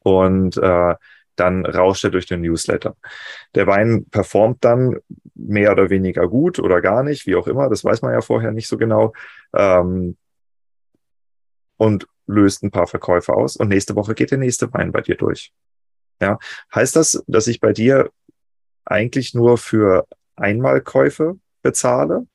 Und 0.00 0.56
äh, 0.56 0.94
dann 1.36 1.66
rauscht 1.66 2.04
er 2.04 2.10
durch 2.10 2.26
den 2.26 2.40
Newsletter. 2.40 2.96
Der 3.54 3.66
Wein 3.66 4.06
performt 4.10 4.64
dann 4.64 4.96
mehr 5.34 5.72
oder 5.72 5.90
weniger 5.90 6.26
gut 6.28 6.58
oder 6.58 6.80
gar 6.80 7.02
nicht, 7.02 7.26
wie 7.26 7.36
auch 7.36 7.46
immer. 7.46 7.68
Das 7.68 7.84
weiß 7.84 8.02
man 8.02 8.12
ja 8.12 8.20
vorher 8.20 8.52
nicht 8.52 8.68
so 8.68 8.76
genau. 8.76 9.12
Ähm, 9.54 10.16
und 11.76 12.08
löst 12.26 12.62
ein 12.62 12.70
paar 12.70 12.86
Verkäufe 12.86 13.32
aus. 13.32 13.56
Und 13.56 13.68
nächste 13.68 13.96
Woche 13.96 14.14
geht 14.14 14.30
der 14.30 14.38
nächste 14.38 14.72
Wein 14.74 14.92
bei 14.92 15.00
dir 15.00 15.16
durch. 15.16 15.52
Ja, 16.20 16.38
heißt 16.74 16.96
das, 16.96 17.22
dass 17.26 17.46
ich 17.46 17.60
bei 17.60 17.72
dir 17.72 18.10
eigentlich 18.90 19.34
nur 19.34 19.58
für 19.58 20.06
Einmalkäufe 20.36 21.38
bezahle? 21.62 22.26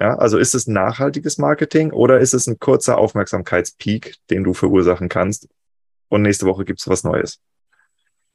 Ja, 0.00 0.16
also 0.16 0.38
ist 0.38 0.54
es 0.54 0.66
nachhaltiges 0.66 1.38
Marketing 1.38 1.92
oder 1.92 2.18
ist 2.18 2.34
es 2.34 2.46
ein 2.46 2.58
kurzer 2.58 2.98
Aufmerksamkeitspeak, 2.98 4.16
den 4.30 4.44
du 4.44 4.54
verursachen 4.54 5.08
kannst? 5.08 5.48
und 6.14 6.22
nächste 6.22 6.46
Woche 6.46 6.64
gibt 6.64 6.80
es 6.80 6.88
was 6.88 7.04
Neues? 7.04 7.40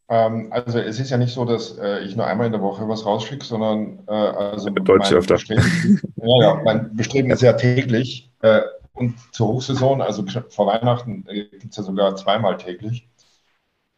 Ähm, 0.10 0.52
also 0.52 0.80
es 0.80 1.00
ist 1.00 1.12
ja 1.12 1.18
nicht 1.18 1.34
so, 1.34 1.46
dass 1.46 1.78
äh, 1.78 2.00
ich 2.00 2.16
nur 2.16 2.26
einmal 2.26 2.48
in 2.48 2.52
der 2.52 2.62
Woche 2.62 2.88
was 2.88 3.06
rausschicke, 3.06 3.46
sondern 3.46 4.00
äh, 4.08 4.12
also 4.12 4.70
Deutsch 4.70 5.12
öfter. 5.12 5.36
Bestreben, 5.36 6.02
ja, 6.18 6.42
ja, 6.42 6.62
mein 6.64 6.96
Bestreben 6.96 7.32
ist 7.32 7.42
ja 7.42 7.54
täglich 7.54 8.32
äh, 8.42 8.62
und 8.94 9.16
zur 9.34 9.48
Hochsaison, 9.50 10.02
also 10.02 10.26
vor 10.50 10.68
Weihnachten 10.68 11.26
äh, 11.28 11.46
gibt 11.46 11.72
es 11.72 11.78
ja 11.78 11.84
sogar 11.84 12.16
zweimal 12.16 12.58
täglich. 12.58 13.08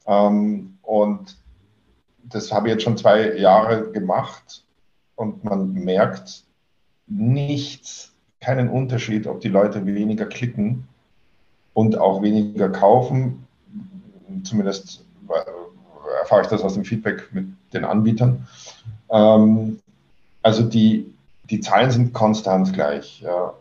Ähm, 0.05 0.77
und 0.81 1.37
das 2.31 2.51
habe 2.51 2.67
ich 2.67 2.73
jetzt 2.73 2.83
schon 2.83 2.97
zwei 2.97 3.35
Jahre 3.37 3.91
gemacht 3.91 4.63
und 5.15 5.43
man 5.43 5.73
merkt 5.73 6.43
nichts, 7.07 8.11
keinen 8.39 8.69
Unterschied, 8.69 9.27
ob 9.27 9.41
die 9.41 9.49
Leute 9.49 9.85
weniger 9.85 10.25
klicken 10.25 10.87
und 11.73 11.97
auch 11.97 12.21
weniger 12.21 12.69
kaufen. 12.69 13.45
Zumindest 14.43 15.03
erfahre 16.21 16.41
ich 16.41 16.47
das 16.47 16.63
aus 16.63 16.73
dem 16.73 16.85
Feedback 16.85 17.29
mit 17.33 17.47
den 17.73 17.85
Anbietern. 17.85 18.47
Ähm, 19.09 19.79
also 20.41 20.63
die, 20.63 21.13
die 21.49 21.59
Zahlen 21.59 21.91
sind 21.91 22.13
konstant 22.13 22.73
gleich. 22.73 23.21
Ja. 23.21 23.53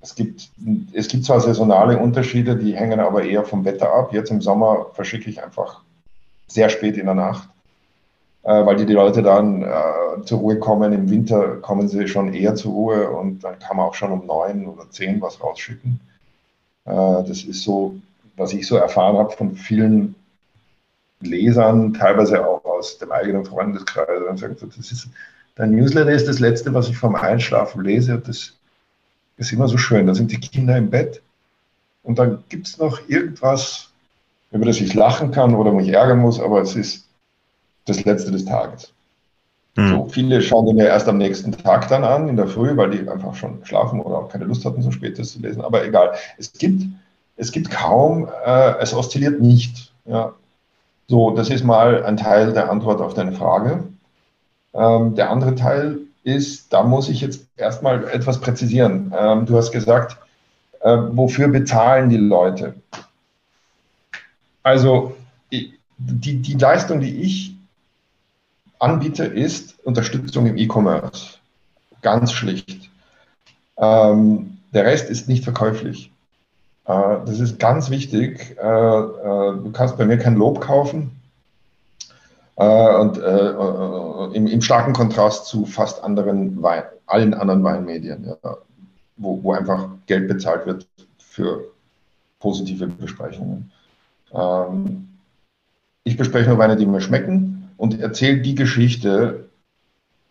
Es, 0.00 0.14
gibt, 0.14 0.50
es 0.92 1.08
gibt 1.08 1.24
zwar 1.24 1.40
saisonale 1.40 1.98
Unterschiede, 1.98 2.56
die 2.56 2.76
hängen 2.76 3.00
aber 3.00 3.24
eher 3.24 3.44
vom 3.44 3.64
Wetter 3.64 3.92
ab. 3.92 4.12
Jetzt 4.12 4.30
im 4.30 4.42
Sommer 4.42 4.86
verschicke 4.92 5.30
ich 5.30 5.42
einfach 5.42 5.80
sehr 6.46 6.68
spät 6.68 6.96
in 6.96 7.06
der 7.06 7.14
Nacht, 7.14 7.48
weil 8.50 8.76
die, 8.76 8.86
die 8.86 8.92
Leute 8.92 9.22
dann 9.22 9.62
äh, 9.62 10.22
zur 10.24 10.38
Ruhe 10.38 10.58
kommen. 10.58 10.92
Im 10.92 11.10
Winter 11.10 11.56
kommen 11.56 11.88
sie 11.88 12.06
schon 12.08 12.34
eher 12.34 12.54
zur 12.54 12.72
Ruhe 12.72 13.10
und 13.10 13.42
dann 13.42 13.58
kann 13.58 13.76
man 13.76 13.86
auch 13.86 13.94
schon 13.94 14.12
um 14.12 14.26
neun 14.26 14.66
oder 14.66 14.90
zehn 14.90 15.20
was 15.20 15.42
rausschicken. 15.42 16.00
Äh, 16.84 16.92
das 16.92 17.44
ist 17.44 17.62
so, 17.62 17.96
was 18.36 18.52
ich 18.52 18.66
so 18.66 18.76
erfahren 18.76 19.16
habe 19.16 19.30
von 19.30 19.56
vielen 19.56 20.14
Lesern, 21.20 21.94
teilweise 21.94 22.46
auch 22.46 22.64
aus 22.64 22.98
dem 22.98 23.12
eigenen 23.12 23.44
Freundeskreis, 23.44 24.08
und 24.28 24.38
sagen, 24.38 24.56
das 24.60 24.92
ist, 24.92 25.08
dein 25.56 25.70
Newsletter 25.70 26.12
ist 26.12 26.28
das 26.28 26.38
Letzte, 26.38 26.74
was 26.74 26.88
ich 26.88 26.98
vom 26.98 27.14
Einschlafen 27.14 27.82
lese. 27.82 28.18
Das 28.18 28.52
ist 29.38 29.52
immer 29.52 29.68
so 29.68 29.78
schön. 29.78 30.06
Da 30.06 30.14
sind 30.14 30.32
die 30.32 30.40
Kinder 30.40 30.76
im 30.76 30.90
Bett 30.90 31.22
und 32.02 32.18
dann 32.18 32.44
gibt 32.50 32.66
es 32.66 32.78
noch 32.78 33.00
irgendwas, 33.08 33.90
über 34.52 34.66
das 34.66 34.80
ich 34.80 34.92
lachen 34.92 35.30
kann 35.30 35.54
oder 35.54 35.72
mich 35.72 35.88
ärgern 35.88 36.18
muss, 36.18 36.38
aber 36.38 36.60
es 36.60 36.76
ist 36.76 37.06
das 37.84 38.04
Letzte 38.04 38.30
des 38.30 38.44
Tages. 38.44 38.92
Hm. 39.76 39.88
So, 39.88 40.08
viele 40.08 40.40
schauen 40.40 40.66
den 40.66 40.78
ja 40.78 40.84
erst 40.84 41.08
am 41.08 41.18
nächsten 41.18 41.52
Tag 41.52 41.88
dann 41.88 42.04
an, 42.04 42.28
in 42.28 42.36
der 42.36 42.46
Früh, 42.46 42.76
weil 42.76 42.90
die 42.90 43.08
einfach 43.08 43.34
schon 43.34 43.64
schlafen 43.64 44.00
oder 44.00 44.18
auch 44.18 44.28
keine 44.28 44.44
Lust 44.44 44.64
hatten, 44.64 44.82
so 44.82 44.90
spät 44.90 45.18
das 45.18 45.32
zu 45.32 45.40
lesen. 45.40 45.62
Aber 45.62 45.84
egal. 45.84 46.14
Es 46.38 46.52
gibt, 46.52 46.84
es 47.36 47.50
gibt 47.50 47.70
kaum, 47.70 48.28
äh, 48.46 48.78
es 48.78 48.94
oszilliert 48.94 49.40
nicht. 49.40 49.92
Ja. 50.04 50.32
So, 51.08 51.32
das 51.32 51.50
ist 51.50 51.64
mal 51.64 52.04
ein 52.04 52.16
Teil 52.16 52.52
der 52.52 52.70
Antwort 52.70 53.00
auf 53.00 53.14
deine 53.14 53.32
Frage. 53.32 53.84
Ähm, 54.72 55.14
der 55.14 55.30
andere 55.30 55.54
Teil 55.54 55.98
ist, 56.22 56.72
da 56.72 56.82
muss 56.82 57.08
ich 57.08 57.20
jetzt 57.20 57.46
erstmal 57.56 58.08
etwas 58.08 58.40
präzisieren. 58.40 59.12
Ähm, 59.16 59.44
du 59.44 59.56
hast 59.56 59.72
gesagt, 59.72 60.16
äh, 60.80 60.96
wofür 61.10 61.48
bezahlen 61.48 62.08
die 62.08 62.16
Leute? 62.16 62.74
Also 64.62 65.14
die, 65.98 66.42
die 66.42 66.54
Leistung, 66.54 67.00
die 67.00 67.20
ich 67.22 67.53
anbiete, 68.78 69.24
ist 69.24 69.76
Unterstützung 69.84 70.46
im 70.46 70.56
E-Commerce. 70.56 71.38
Ganz 72.02 72.32
schlicht. 72.32 72.90
Ähm, 73.76 74.58
der 74.72 74.84
Rest 74.84 75.10
ist 75.10 75.28
nicht 75.28 75.44
verkäuflich. 75.44 76.12
Äh, 76.86 77.16
das 77.26 77.40
ist 77.40 77.58
ganz 77.58 77.90
wichtig. 77.90 78.56
Äh, 78.58 78.66
äh, 78.66 79.56
du 79.62 79.70
kannst 79.72 79.96
bei 79.96 80.04
mir 80.04 80.18
kein 80.18 80.36
Lob 80.36 80.60
kaufen. 80.60 81.20
Und 82.56 83.16
im, 83.16 84.46
im 84.46 84.60
starken 84.62 84.92
Kontrast 84.92 85.46
zu 85.46 85.66
fast 85.66 86.04
anderen 86.04 86.62
Wein, 86.62 86.84
allen 87.06 87.34
anderen 87.34 87.64
Weinmedien, 87.64 88.26
ja, 88.26 88.58
wo, 89.16 89.42
wo 89.42 89.54
einfach 89.54 89.88
Geld 90.06 90.28
bezahlt 90.28 90.64
wird 90.64 90.86
für 91.18 91.64
positive 92.38 92.86
Besprechungen. 92.86 93.72
Ähm, 94.32 95.08
ich 96.04 96.16
bespreche 96.16 96.48
nur 96.48 96.58
Weine, 96.58 96.76
die 96.76 96.86
mir 96.86 97.00
schmecken 97.00 97.53
und 97.76 98.00
erzähle 98.00 98.40
die 98.40 98.54
Geschichte, 98.54 99.48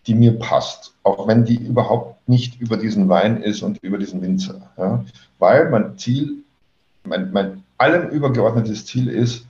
die 0.08 0.16
mir 0.16 0.38
passt, 0.38 0.94
auch 1.04 1.28
wenn 1.28 1.46
die 1.46 1.56
überhaupt 1.56 2.28
nicht 2.28 2.60
über 2.60 2.78
diesen 2.78 3.10
Wein 3.10 3.42
ist 3.42 3.62
und 3.62 3.78
über 3.82 3.98
diesen 3.98 4.22
Winzer. 4.22 4.70
Ja? 4.78 5.06
Weil 5.40 5.70
mein 5.70 5.98
Ziel 5.98 6.44
mein, 7.06 7.32
mein 7.32 7.64
allem 7.78 8.10
übergeordnetes 8.10 8.86
Ziel 8.86 9.08
ist, 9.08 9.46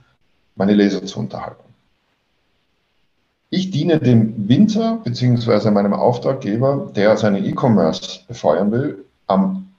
meine 0.56 0.74
Leser 0.74 1.04
zu 1.04 1.18
unterhalten. 1.18 1.62
Ich 3.50 3.70
diene 3.70 4.00
dem 4.00 4.48
Winter 4.48 5.00
bzw. 5.04 5.70
meinem 5.70 5.92
Auftraggeber, 5.92 6.90
der 6.94 7.16
seine 7.16 7.40
E-Commerce 7.40 8.20
befeuern 8.26 8.72
will, 8.72 9.04
am 9.26 9.72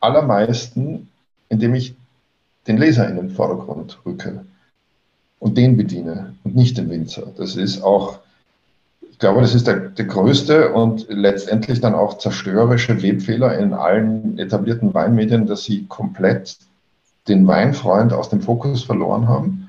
allermeisten, 0.00 1.08
indem 1.48 1.74
ich 1.74 1.94
den 2.66 2.78
Leser 2.78 3.08
in 3.08 3.16
den 3.16 3.30
Vordergrund 3.30 3.98
rücke 4.04 4.44
und 5.38 5.56
den 5.56 5.76
bediene 5.76 6.34
und 6.44 6.56
nicht 6.56 6.78
den 6.78 6.90
Winzer. 6.90 7.32
Das 7.36 7.56
ist 7.56 7.82
auch, 7.82 8.18
ich 9.10 9.18
glaube, 9.18 9.40
das 9.40 9.54
ist 9.54 9.66
der, 9.66 9.76
der 9.90 10.04
größte 10.04 10.72
und 10.72 11.06
letztendlich 11.08 11.80
dann 11.80 11.94
auch 11.94 12.18
zerstörerische 12.18 13.02
Webfehler 13.02 13.58
in 13.58 13.72
allen 13.72 14.38
etablierten 14.38 14.94
Weinmedien, 14.94 15.46
dass 15.46 15.64
sie 15.64 15.86
komplett 15.86 16.56
den 17.28 17.46
Weinfreund 17.46 18.12
aus 18.12 18.28
dem 18.28 18.40
Fokus 18.40 18.84
verloren 18.84 19.28
haben 19.28 19.65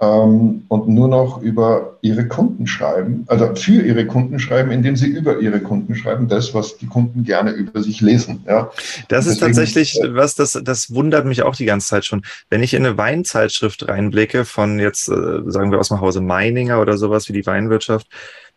ähm, 0.00 0.64
und 0.68 0.88
nur 0.88 1.08
noch 1.08 1.42
über 1.42 1.98
ihre 2.02 2.28
Kunden 2.28 2.66
schreiben, 2.66 3.24
also 3.26 3.54
für 3.56 3.82
ihre 3.82 4.06
Kunden 4.06 4.38
schreiben, 4.38 4.70
indem 4.70 4.94
sie 4.96 5.08
über 5.08 5.40
ihre 5.40 5.60
Kunden 5.60 5.96
schreiben, 5.96 6.28
das, 6.28 6.54
was 6.54 6.76
die 6.78 6.86
Kunden 6.86 7.24
gerne 7.24 7.50
über 7.50 7.82
sich 7.82 8.00
lesen. 8.00 8.44
Ja. 8.46 8.70
Das 9.08 9.26
ist 9.26 9.38
tatsächlich 9.38 9.98
was, 10.10 10.36
das, 10.36 10.58
das 10.62 10.94
wundert 10.94 11.26
mich 11.26 11.42
auch 11.42 11.56
die 11.56 11.64
ganze 11.64 11.88
Zeit 11.88 12.04
schon. 12.04 12.22
Wenn 12.48 12.62
ich 12.62 12.74
in 12.74 12.86
eine 12.86 12.96
Weinzeitschrift 12.96 13.88
reinblicke 13.88 14.44
von 14.44 14.78
jetzt, 14.78 15.08
äh, 15.08 15.42
sagen 15.46 15.72
wir 15.72 15.80
aus 15.80 15.88
dem 15.88 16.00
Hause 16.00 16.20
Meininger 16.20 16.80
oder 16.80 16.96
sowas 16.96 17.28
wie 17.28 17.32
die 17.32 17.46
Weinwirtschaft, 17.46 18.06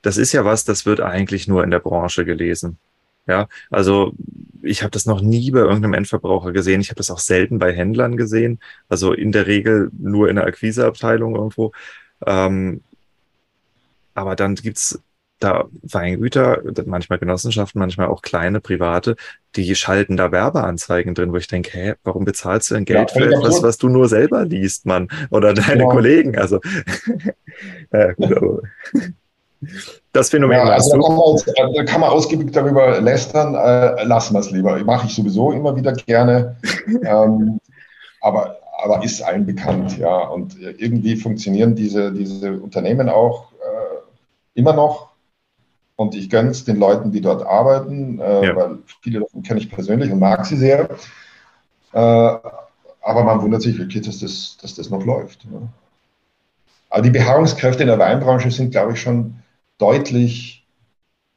das 0.04 0.18
ist 0.18 0.34
ja 0.34 0.46
was, 0.46 0.64
das 0.64 0.86
wird 0.86 1.02
eigentlich 1.02 1.48
nur 1.48 1.64
in 1.64 1.72
der 1.72 1.80
Branche 1.80 2.26
gelesen. 2.26 2.78
Ja, 3.28 3.48
also 3.70 4.14
ich 4.64 4.82
habe 4.84 4.92
das 4.92 5.06
noch 5.06 5.22
nie 5.22 5.52
bei 5.52 5.60
irgendeinem 5.60 5.94
Endverbraucher 5.94 6.52
gesehen. 6.52 6.82
Ich 6.82 6.90
habe 6.90 6.98
das 6.98 7.12
auch 7.12 7.20
selten 7.20 7.60
bei 7.60 7.74
Händlern 7.74 8.18
gesehen. 8.18 8.60
Also 8.90 9.14
in 9.14 9.32
der 9.32 9.48
Regel 9.48 9.90
nur 9.98 10.30
in 10.30 10.36
der 10.36 10.46
Akquiseabteilung 10.46 11.36
irgendwo. 11.36 11.72
Ähm, 12.26 12.82
aber 14.14 14.36
dann 14.36 14.56
gibt's 14.56 15.00
da 15.40 15.66
Weingüter, 15.82 16.62
manchmal 16.86 17.20
Genossenschaften, 17.20 17.80
manchmal 17.80 18.08
auch 18.08 18.22
kleine 18.22 18.62
private, 18.62 19.16
die 19.56 19.76
schalten 19.76 20.16
da 20.16 20.32
Werbeanzeigen 20.32 21.16
drin, 21.16 21.32
wo 21.32 21.38
ich 21.38 21.48
denke, 21.48 21.72
hä, 21.72 21.94
warum 22.04 22.26
bezahlst 22.26 22.70
du 22.70 22.76
denn 22.76 22.86
Geld 22.86 23.12
ja, 23.12 23.22
für 23.22 23.34
etwas, 23.34 23.64
was 23.64 23.78
du 23.78 23.90
nur 23.90 24.08
selber 24.08 24.46
liest, 24.46 24.86
Mann? 24.86 25.10
Oder 25.32 25.54
deine 25.54 25.84
ja. 25.84 25.90
Kollegen? 25.90 26.38
Also, 26.38 26.60
ja, 27.92 28.14
gut, 28.14 28.38
aber 28.38 28.62
das 30.14 30.30
Phänomen 30.30 30.58
ja, 30.58 30.64
also 30.66 30.92
da, 30.92 31.08
kann 31.08 31.16
man, 31.16 31.72
äh, 31.72 31.76
da 31.76 31.84
kann 31.86 32.02
man 32.02 32.10
ausgiebig 32.10 32.52
darüber 32.52 33.00
lästern. 33.00 33.56
Äh, 33.56 34.04
lassen 34.04 34.34
wir 34.34 34.40
es 34.40 34.52
lieber. 34.52 34.78
Mache 34.84 35.08
ich 35.08 35.16
sowieso 35.16 35.52
immer 35.52 35.76
wieder 35.76 35.94
gerne. 35.94 36.58
ähm, 37.04 37.60
aber, 38.20 38.58
aber 38.84 39.04
ist 39.04 39.22
allen 39.22 39.46
bekannt, 39.46 39.98
ja. 39.98 40.28
Und 40.28 40.60
irgendwie 40.60 41.16
funktionieren 41.16 41.76
diese, 41.76 42.12
diese 42.12 42.60
Unternehmen 42.60 43.08
auch 43.08 43.52
äh, 43.54 44.60
immer 44.60 44.74
noch. 44.74 45.12
Und 45.96 46.16
ich 46.16 46.30
gönne 46.30 46.50
es 46.50 46.66
den 46.66 46.78
Leuten, 46.78 47.12
die 47.12 47.22
dort 47.22 47.46
arbeiten, 47.46 48.20
äh, 48.20 48.48
ja. 48.48 48.56
weil 48.56 48.80
viele 49.02 49.22
davon 49.22 49.44
kenne 49.44 49.60
ich 49.60 49.72
persönlich 49.72 50.12
und 50.12 50.20
mag 50.20 50.46
sie 50.46 50.58
sehr. 50.58 50.90
Äh, 51.94 52.00
aber 53.04 53.24
man 53.24 53.42
wundert 53.42 53.62
sich 53.62 53.78
wirklich, 53.78 54.06
dass 54.06 54.20
das, 54.20 54.58
dass 54.62 54.76
das 54.76 54.90
noch 54.90 55.06
läuft. 55.06 55.46
Ja. 55.46 55.62
Aber 56.90 57.02
die 57.02 57.10
Beharrungskräfte 57.12 57.84
in 57.84 57.88
der 57.88 58.00
Weinbranche 58.00 58.52
sind, 58.52 58.72
glaube 58.72 58.94
ich, 58.94 59.02
schon 59.02 59.41
deutlich 59.82 60.66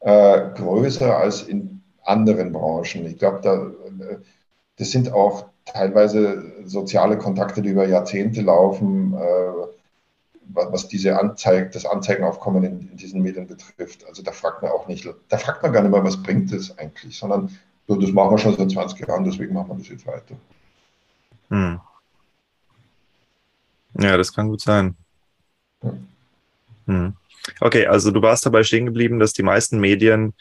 äh, 0.00 0.50
größer 0.54 1.16
als 1.16 1.42
in 1.42 1.82
anderen 2.04 2.52
Branchen. 2.52 3.06
Ich 3.06 3.18
glaube, 3.18 3.40
da, 3.42 3.54
äh, 3.64 4.18
das 4.76 4.90
sind 4.90 5.12
auch 5.12 5.46
teilweise 5.64 6.52
soziale 6.66 7.16
Kontakte, 7.16 7.62
die 7.62 7.70
über 7.70 7.88
Jahrzehnte 7.88 8.42
laufen, 8.42 9.14
äh, 9.14 9.52
was 10.46 10.88
diese 10.88 11.18
Anzeige, 11.18 11.70
das 11.70 11.86
Anzeigenaufkommen 11.86 12.64
in, 12.64 12.90
in, 12.90 12.96
diesen 12.98 13.22
Medien 13.22 13.46
betrifft. 13.46 14.06
Also 14.06 14.22
da 14.22 14.32
fragt 14.32 14.62
man 14.62 14.72
auch 14.72 14.86
nicht, 14.88 15.08
da 15.28 15.38
fragt 15.38 15.62
man 15.62 15.72
gar 15.72 15.82
nicht 15.82 15.90
mehr, 15.90 16.04
was 16.04 16.22
bringt 16.22 16.52
das 16.52 16.76
eigentlich, 16.78 17.16
sondern 17.16 17.56
so, 17.88 17.96
das 17.96 18.12
machen 18.12 18.30
wir 18.30 18.38
schon 18.38 18.56
seit 18.56 18.70
20 18.70 19.06
Jahren, 19.06 19.24
deswegen 19.24 19.54
machen 19.54 19.68
wir 19.68 19.76
das 19.76 19.88
jetzt 19.88 20.06
weiter. 20.06 20.36
Hm. 21.48 21.80
Ja, 23.98 24.16
das 24.16 24.34
kann 24.34 24.48
gut 24.48 24.60
sein. 24.60 24.96
Ja. 25.82 25.94
Hm. 26.86 27.16
Okay, 27.60 27.86
also 27.86 28.10
du 28.10 28.22
warst 28.22 28.46
dabei 28.46 28.62
stehen 28.62 28.86
geblieben, 28.86 29.18
dass 29.18 29.32
die 29.32 29.42
meisten 29.42 29.78
Medien 29.78 30.34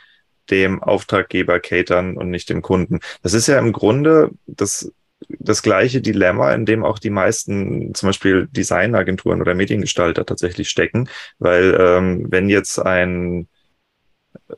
dem 0.49 0.83
Auftraggeber 0.83 1.59
catern 1.59 2.17
und 2.17 2.29
nicht 2.29 2.49
dem 2.49 2.61
Kunden. 2.61 2.99
Das 3.21 3.33
ist 3.33 3.47
ja 3.47 3.59
im 3.59 3.71
Grunde, 3.71 4.31
das 4.45 4.91
das 5.39 5.61
gleiche 5.61 6.01
Dilemma, 6.01 6.53
in 6.53 6.65
dem 6.65 6.83
auch 6.83 6.99
die 6.99 7.09
meisten 7.09 7.93
zum 7.93 8.09
Beispiel 8.09 8.47
Designagenturen 8.51 9.41
oder 9.41 9.55
Mediengestalter 9.55 10.25
tatsächlich 10.25 10.69
stecken, 10.69 11.09
weil 11.39 11.77
ähm, 11.79 12.25
wenn 12.29 12.49
jetzt 12.49 12.79
ein 12.79 13.47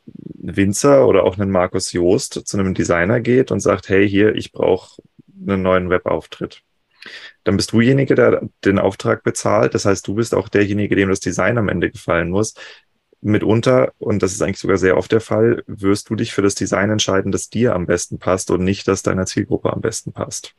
Winzer 0.07 1.07
oder 1.07 1.23
auch 1.23 1.37
ein 1.37 1.49
Markus 1.49 1.91
Joost 1.91 2.41
zu 2.45 2.57
einem 2.57 2.73
Designer 2.73 3.19
geht 3.19 3.51
und 3.51 3.59
sagt, 3.59 3.89
hey, 3.89 4.07
hier, 4.07 4.35
ich 4.35 4.51
brauche 4.51 5.01
einen 5.47 5.61
neuen 5.61 5.89
Webauftritt. 5.89 6.61
Dann 7.43 7.57
bist 7.57 7.71
du 7.71 7.79
derjenige, 7.79 8.15
der 8.15 8.41
den 8.63 8.79
Auftrag 8.79 9.23
bezahlt. 9.23 9.73
Das 9.73 9.85
heißt, 9.85 10.07
du 10.07 10.15
bist 10.15 10.33
auch 10.35 10.49
derjenige, 10.49 10.95
dem 10.95 11.09
das 11.09 11.19
Design 11.19 11.57
am 11.57 11.69
Ende 11.69 11.91
gefallen 11.91 12.29
muss. 12.29 12.55
Mitunter, 13.21 13.91
und 13.97 14.21
das 14.21 14.33
ist 14.33 14.41
eigentlich 14.41 14.59
sogar 14.59 14.77
sehr 14.77 14.97
oft 14.97 15.11
der 15.11 15.21
Fall, 15.21 15.63
wirst 15.65 16.09
du 16.09 16.15
dich 16.15 16.33
für 16.33 16.43
das 16.43 16.53
Design 16.53 16.91
entscheiden, 16.91 17.31
das 17.31 17.49
dir 17.49 17.73
am 17.73 17.87
besten 17.87 18.19
passt 18.19 18.51
und 18.51 18.63
nicht, 18.63 18.87
das 18.87 19.01
deiner 19.01 19.25
Zielgruppe 19.25 19.73
am 19.73 19.81
besten 19.81 20.13
passt. 20.13 20.53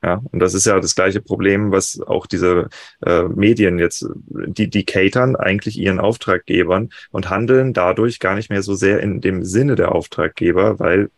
Ja, 0.00 0.22
und 0.30 0.38
das 0.38 0.54
ist 0.54 0.64
ja 0.64 0.78
das 0.78 0.94
gleiche 0.94 1.20
Problem, 1.20 1.72
was 1.72 2.00
auch 2.00 2.26
diese 2.26 2.68
äh, 3.04 3.24
Medien 3.24 3.80
jetzt, 3.80 4.06
die, 4.28 4.70
die 4.70 4.84
catern 4.84 5.34
eigentlich 5.34 5.76
ihren 5.76 5.98
Auftraggebern 5.98 6.90
und 7.10 7.30
handeln 7.30 7.72
dadurch 7.72 8.20
gar 8.20 8.36
nicht 8.36 8.48
mehr 8.48 8.62
so 8.62 8.74
sehr 8.74 9.00
in 9.00 9.20
dem 9.20 9.44
Sinne 9.44 9.74
der 9.74 9.92
Auftraggeber, 9.92 10.78
weil 10.78 11.10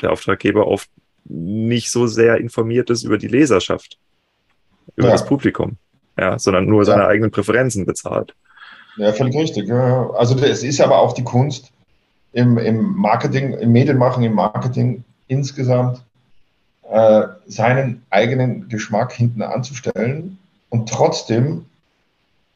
der 0.00 0.12
Auftraggeber 0.12 0.66
oft 0.66 0.88
nicht 1.24 1.90
so 1.90 2.06
sehr 2.06 2.38
informiert 2.38 2.90
ist 2.90 3.04
über 3.04 3.18
die 3.18 3.28
Leserschaft, 3.28 3.98
über 4.96 5.08
ja. 5.08 5.12
das 5.12 5.26
Publikum, 5.26 5.76
ja, 6.18 6.38
sondern 6.38 6.66
nur 6.66 6.84
seine 6.84 7.06
eigenen 7.06 7.30
Präferenzen 7.30 7.86
bezahlt. 7.86 8.34
Ja, 8.96 9.12
völlig 9.12 9.36
richtig. 9.36 9.70
Also 9.70 10.36
es 10.38 10.62
ist 10.62 10.80
aber 10.80 10.98
auch 10.98 11.12
die 11.12 11.24
Kunst 11.24 11.70
im, 12.32 12.58
im 12.58 12.96
Marketing, 12.96 13.54
im 13.54 13.72
Medienmachen, 13.72 14.22
im 14.22 14.34
Marketing 14.34 15.04
insgesamt 15.28 16.02
äh, 16.90 17.22
seinen 17.46 18.02
eigenen 18.10 18.68
Geschmack 18.68 19.12
hinten 19.12 19.42
anzustellen 19.42 20.38
und 20.70 20.88
trotzdem 20.88 21.66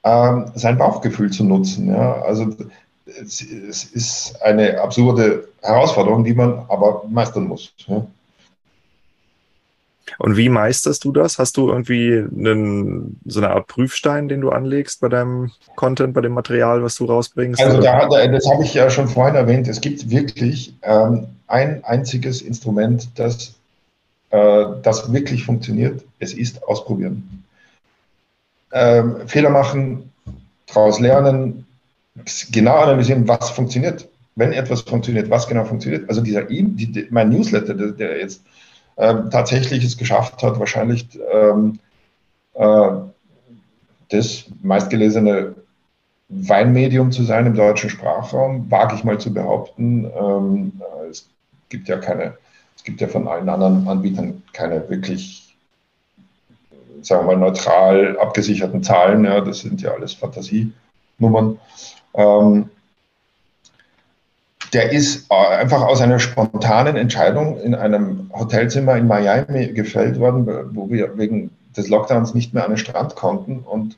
ähm, 0.03 0.51
sein 0.55 0.77
Bauchgefühl 0.77 1.31
zu 1.31 1.45
nutzen. 1.45 1.89
Ja? 1.89 2.21
Also 2.23 2.55
es, 3.07 3.41
es, 3.41 3.85
ist 3.85 4.43
eine 4.43 4.81
absurde 4.81 5.49
Herausforderung, 5.63 6.25
die 6.25 6.35
man 6.35 6.65
aber 6.69 7.05
meistern 7.09 7.47
muss. 7.47 7.73
Ja? 7.87 8.07
Und 10.19 10.37
wie 10.37 10.49
meisterst 10.49 11.05
du 11.05 11.13
das? 11.13 11.39
Hast 11.39 11.57
du 11.57 11.71
irgendwie 11.71 12.19
einen, 12.19 13.21
so 13.25 13.41
eine 13.41 13.51
Art 13.51 13.67
Prüfstein, 13.67 14.29
den 14.29 14.41
du 14.41 14.51
anlegst 14.51 15.01
bei 15.01 15.09
deinem 15.09 15.51
Content, 15.77 16.15
bei 16.15 16.21
dem 16.21 16.33
Material, 16.33 16.83
was 16.83 16.97
du 16.97 17.07
rausbringst? 17.07 17.63
Also 17.63 17.81
da, 17.81 18.07
das 18.09 18.51
habe 18.51 18.65
ich 18.65 18.75
ja 18.75 18.91
schon 18.91 19.09
vorhin 19.09 19.35
erwähnt. 19.35 19.67
Es 19.67 19.81
gibt 19.81 20.11
wirklich 20.11 20.75
ähm, 20.83 21.27
ein 21.47 21.83
einziges 21.85 22.43
Instrument, 22.43 23.09
das 23.19 23.55
äh, 24.35 24.67
das 24.83 25.13
wirklich 25.13 25.45
funktioniert. 25.45 26.03
Es 26.19 26.35
ist 26.35 26.65
ausprobieren. 26.65 27.45
Ähm, 28.73 29.29
Fehler 29.29 29.51
machen, 29.51 30.11
daraus 30.67 30.99
lernen, 30.99 31.67
genau 32.51 32.79
analysieren, 32.79 33.29
was 33.29 33.51
funktioniert. 33.51 34.09
Wenn 34.35 34.53
etwas 34.53 34.81
funktioniert, 34.81 35.31
was 35.31 35.47
genau 35.47 35.65
funktioniert. 35.65 36.09
Also 36.09 36.21
dieser 36.21 36.51
e 36.51 36.63
die, 36.63 37.07
mein 37.11 37.29
Newsletter, 37.29 37.75
der, 37.75 37.93
der 37.93 38.19
jetzt 38.19 38.41
ähm, 38.97 39.31
tatsächlich 39.31 39.85
es 39.85 39.97
geschafft 39.97 40.43
hat, 40.43 40.59
wahrscheinlich 40.59 41.07
ähm, 41.33 41.79
äh, 42.55 42.91
das 44.11 44.45
meistgelesene 44.63 45.55
Weinmedium 46.29 47.13
zu 47.13 47.25
sein 47.25 47.47
im 47.47 47.55
deutschen 47.55 47.91
Sprachraum, 47.91 48.71
wage 48.71 48.97
ich 48.97 49.05
mal 49.05 49.19
zu 49.19 49.33
behaupten. 49.33 50.05
Ähm, 50.05 50.73
es 51.11 51.29
gibt 51.69 51.89
ja 51.89 51.99
keine 51.99 52.35
es 52.85 52.87
gibt 52.87 53.01
ja 53.01 53.09
von 53.09 53.27
allen 53.27 53.49
anderen 53.49 53.89
Anbietern 53.89 54.43
keine 54.53 54.87
wirklich, 54.91 55.57
sagen 57.01 57.27
wir 57.27 57.35
mal, 57.35 57.41
neutral 57.41 58.19
abgesicherten 58.19 58.83
Zahlen. 58.83 59.25
Ja, 59.25 59.41
das 59.41 59.61
sind 59.61 59.81
ja 59.81 59.93
alles 59.93 60.13
Fantasienummern. 60.13 61.59
Ähm, 62.13 62.69
der 64.75 64.91
ist 64.91 65.31
äh, 65.31 65.35
einfach 65.35 65.83
aus 65.83 66.01
einer 66.01 66.19
spontanen 66.19 66.97
Entscheidung 66.97 67.61
in 67.61 67.75
einem 67.75 68.31
Hotelzimmer 68.33 68.97
in 68.97 69.07
Miami 69.07 69.69
gefällt 69.69 70.19
worden, 70.19 70.47
wo 70.75 70.91
wir 70.91 71.17
wegen 71.17 71.51
des 71.77 71.89
Lockdowns 71.89 72.35
nicht 72.35 72.53
mehr 72.53 72.65
an 72.65 72.73
den 72.73 72.79
Strand 72.79 73.15
konnten. 73.15 73.61
Und 73.61 73.97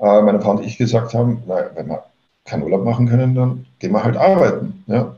äh, 0.00 0.20
meine 0.22 0.40
Frau 0.40 0.52
und 0.52 0.64
ich 0.64 0.76
gesagt 0.76 1.14
haben, 1.14 1.42
naja, 1.46 1.70
wenn 1.74 1.88
wir 1.88 2.04
keinen 2.44 2.62
Urlaub 2.62 2.84
machen 2.84 3.08
können, 3.08 3.34
dann 3.34 3.66
gehen 3.78 3.92
wir 3.92 4.04
halt 4.04 4.16
arbeiten. 4.16 4.84
Ja? 4.86 5.16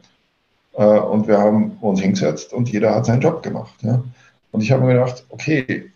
Äh, 0.74 0.84
und 0.84 1.26
wir 1.26 1.38
haben 1.38 1.76
uns 1.80 2.00
hingesetzt 2.00 2.52
und 2.52 2.70
jeder 2.70 2.94
hat 2.94 3.06
seinen 3.06 3.20
Job 3.20 3.42
gemacht. 3.42 3.74
Ja. 3.82 4.02
Und 4.52 4.62
ich 4.62 4.70
habe 4.70 4.84
mir 4.84 4.94
gedacht, 4.94 5.24
okay, 5.30 5.90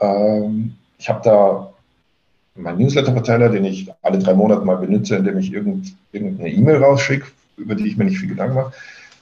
ähm, 0.00 0.76
ich 0.98 1.08
habe 1.08 1.20
da 1.24 1.72
meinen 2.54 2.78
Newsletter-Verteiler, 2.78 3.48
den 3.48 3.64
ich 3.64 3.90
alle 4.02 4.18
drei 4.18 4.34
Monate 4.34 4.64
mal 4.64 4.76
benutze, 4.76 5.16
indem 5.16 5.38
ich 5.38 5.52
irgend, 5.52 5.94
irgendeine 6.12 6.50
E-Mail 6.50 6.82
rausschicke, 6.82 7.26
über 7.56 7.74
die 7.74 7.86
ich 7.86 7.96
mir 7.96 8.04
nicht 8.04 8.18
viel 8.18 8.28
Gedanken 8.28 8.54
mache. 8.54 8.72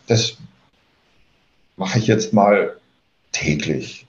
Das 0.07 0.37
mache 1.76 1.99
ich 1.99 2.07
jetzt 2.07 2.33
mal 2.33 2.76
täglich. 3.33 4.07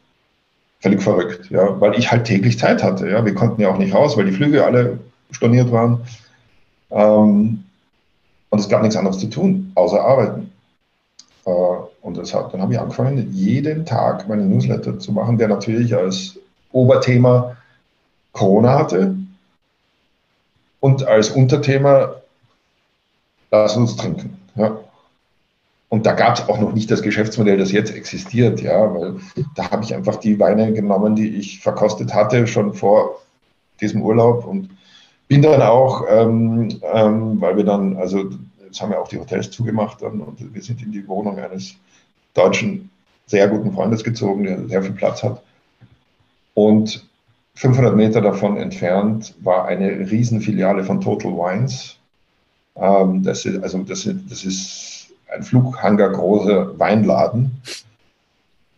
Völlig 0.81 1.01
verrückt, 1.01 1.51
ja, 1.51 1.79
weil 1.79 1.97
ich 1.97 2.11
halt 2.11 2.25
täglich 2.25 2.57
Zeit 2.57 2.83
hatte. 2.83 3.09
Ja. 3.09 3.23
Wir 3.23 3.35
konnten 3.35 3.61
ja 3.61 3.69
auch 3.69 3.77
nicht 3.77 3.93
raus, 3.93 4.17
weil 4.17 4.25
die 4.25 4.31
Flüge 4.31 4.65
alle 4.65 4.99
storniert 5.31 5.71
waren. 5.71 6.01
Ähm, 6.89 7.63
und 8.49 8.59
es 8.59 8.67
gab 8.67 8.81
nichts 8.81 8.97
anderes 8.97 9.19
zu 9.19 9.27
tun, 9.27 9.71
außer 9.75 10.01
arbeiten. 10.01 10.51
Äh, 11.45 11.51
und 12.01 12.17
deshalb, 12.17 12.51
dann 12.51 12.61
habe 12.61 12.73
ich 12.73 12.79
angefangen, 12.79 13.31
jeden 13.31 13.85
Tag 13.85 14.27
meine 14.27 14.43
Newsletter 14.43 14.99
zu 14.99 15.11
machen, 15.11 15.37
der 15.37 15.47
natürlich 15.47 15.95
als 15.95 16.37
Oberthema 16.71 17.55
Corona 18.33 18.79
hatte 18.79 19.15
und 20.79 21.03
als 21.03 21.29
Unterthema 21.29 22.20
Lass 23.51 23.77
uns 23.77 23.95
trinken. 23.95 24.37
Ja. 24.55 24.79
Und 25.89 26.05
da 26.05 26.13
gab 26.13 26.35
es 26.35 26.47
auch 26.47 26.59
noch 26.59 26.73
nicht 26.73 26.89
das 26.89 27.01
Geschäftsmodell, 27.01 27.57
das 27.57 27.73
jetzt 27.73 27.93
existiert, 27.93 28.61
ja, 28.61 28.93
weil 28.93 29.15
da 29.55 29.71
habe 29.71 29.83
ich 29.83 29.93
einfach 29.93 30.15
die 30.15 30.39
Weine 30.39 30.71
genommen, 30.71 31.15
die 31.15 31.35
ich 31.35 31.59
verkostet 31.59 32.13
hatte, 32.13 32.47
schon 32.47 32.73
vor 32.73 33.21
diesem 33.81 34.01
Urlaub 34.01 34.45
und 34.45 34.69
bin 35.27 35.41
dann 35.41 35.61
auch, 35.61 36.05
ähm, 36.09 36.79
ähm, 36.93 37.41
weil 37.41 37.57
wir 37.57 37.65
dann, 37.65 37.97
also 37.97 38.29
Jetzt 38.71 38.81
haben 38.81 38.91
wir 38.91 39.01
auch 39.01 39.09
die 39.09 39.19
Hotels 39.19 39.51
zugemacht 39.51 40.01
dann, 40.01 40.21
und 40.21 40.53
wir 40.53 40.61
sind 40.61 40.81
in 40.81 40.93
die 40.93 41.05
Wohnung 41.05 41.37
eines 41.37 41.75
deutschen, 42.33 42.89
sehr 43.25 43.49
guten 43.49 43.73
Freundes 43.73 44.01
gezogen, 44.01 44.45
der 44.45 44.65
sehr 44.69 44.81
viel 44.81 44.93
Platz 44.93 45.23
hat. 45.23 45.43
Und 46.53 47.05
500 47.55 47.93
Meter 47.97 48.21
davon 48.21 48.55
entfernt 48.55 49.35
war 49.41 49.65
eine 49.65 50.09
Riesenfiliale 50.09 50.85
von 50.85 51.01
Total 51.01 51.33
Wines. 51.33 51.97
Ähm, 52.75 53.23
das, 53.23 53.45
ist, 53.45 53.61
also 53.63 53.79
das, 53.79 54.07
das 54.29 54.43
ist 54.43 55.07
ein 55.33 55.43
Flughanger 55.43 56.09
großer 56.09 56.77
Weinladen 56.79 57.61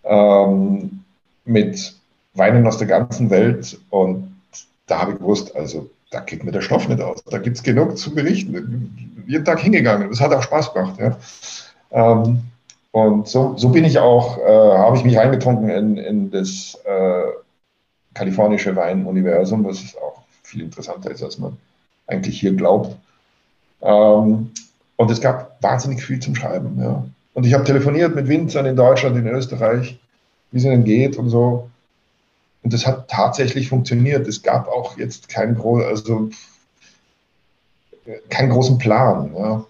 ähm, 0.04 1.04
mit 1.46 1.96
Weinen 2.34 2.66
aus 2.68 2.78
der 2.78 2.88
ganzen 2.88 3.30
Welt. 3.30 3.80
Und 3.90 4.36
da 4.88 5.02
habe 5.02 5.14
ich 5.14 5.18
gewusst, 5.18 5.56
also 5.56 5.90
da 6.12 6.20
geht 6.20 6.44
mir 6.44 6.52
der 6.52 6.62
Stoff 6.62 6.88
nicht 6.88 7.02
aus. 7.02 7.24
Da 7.24 7.38
gibt 7.40 7.58
es 7.58 7.64
genug 7.64 7.98
zu 7.98 8.14
berichten 8.14 9.14
jeden 9.28 9.46
Tag 9.46 9.60
hingegangen. 9.60 10.10
Das 10.10 10.22
hat 10.22 10.34
auch 10.34 10.44
Spaß 10.44 10.74
gemacht. 10.74 11.00
Ja. 11.00 11.18
Ähm, 11.92 12.42
und 12.92 13.28
so, 13.28 13.56
so 13.58 13.70
bin 13.70 13.86
ich 13.86 13.98
auch, 13.98 14.38
äh, 14.38 14.78
habe 14.78 14.98
ich 14.98 15.04
mich 15.04 15.18
reingetrunken 15.18 15.70
in, 15.70 15.98
in 15.98 16.32
das 16.32 16.78
äh, 16.86 17.24
kalifornische 18.14 18.76
Weinuniversum, 18.76 19.66
was 19.66 19.96
auch 19.98 20.22
viel 20.44 20.62
interessanter 20.62 21.10
ist, 21.12 21.24
als 21.24 21.40
man 21.40 21.58
eigentlich 22.08 22.40
hier 22.40 22.54
glaubt. 22.54 22.96
Ähm, 23.84 24.52
und 24.96 25.12
es 25.12 25.22
gab 25.22 25.62
wahnsinnig 25.62 26.04
viel 26.04 26.20
zum 26.20 26.36
Schreiben. 26.36 26.80
Ja. 26.82 27.06
Und 27.34 27.46
ich 27.46 27.54
habe 27.54 27.64
telefoniert 27.64 28.16
mit 28.16 28.28
Winzern 28.28 28.66
in 28.66 28.76
Deutschland, 28.76 29.18
in 29.18 29.28
Österreich, 29.28 30.00
wie 30.52 30.58
es 30.58 30.64
ihnen 30.64 30.84
geht 30.84 31.18
und 31.18 31.30
so. 31.30 31.70
Und 32.64 32.74
das 32.74 32.88
hat 32.88 33.10
tatsächlich 33.10 33.70
funktioniert. 33.70 34.28
Es 34.28 34.42
gab 34.42 34.68
auch 34.68 34.98
jetzt 34.98 35.28
kein 35.28 35.56
groß, 35.56 35.84
also 35.84 36.30
keinen 38.30 38.50
großen 38.52 38.78
Plan. 38.78 39.34
Ja. 39.36 39.66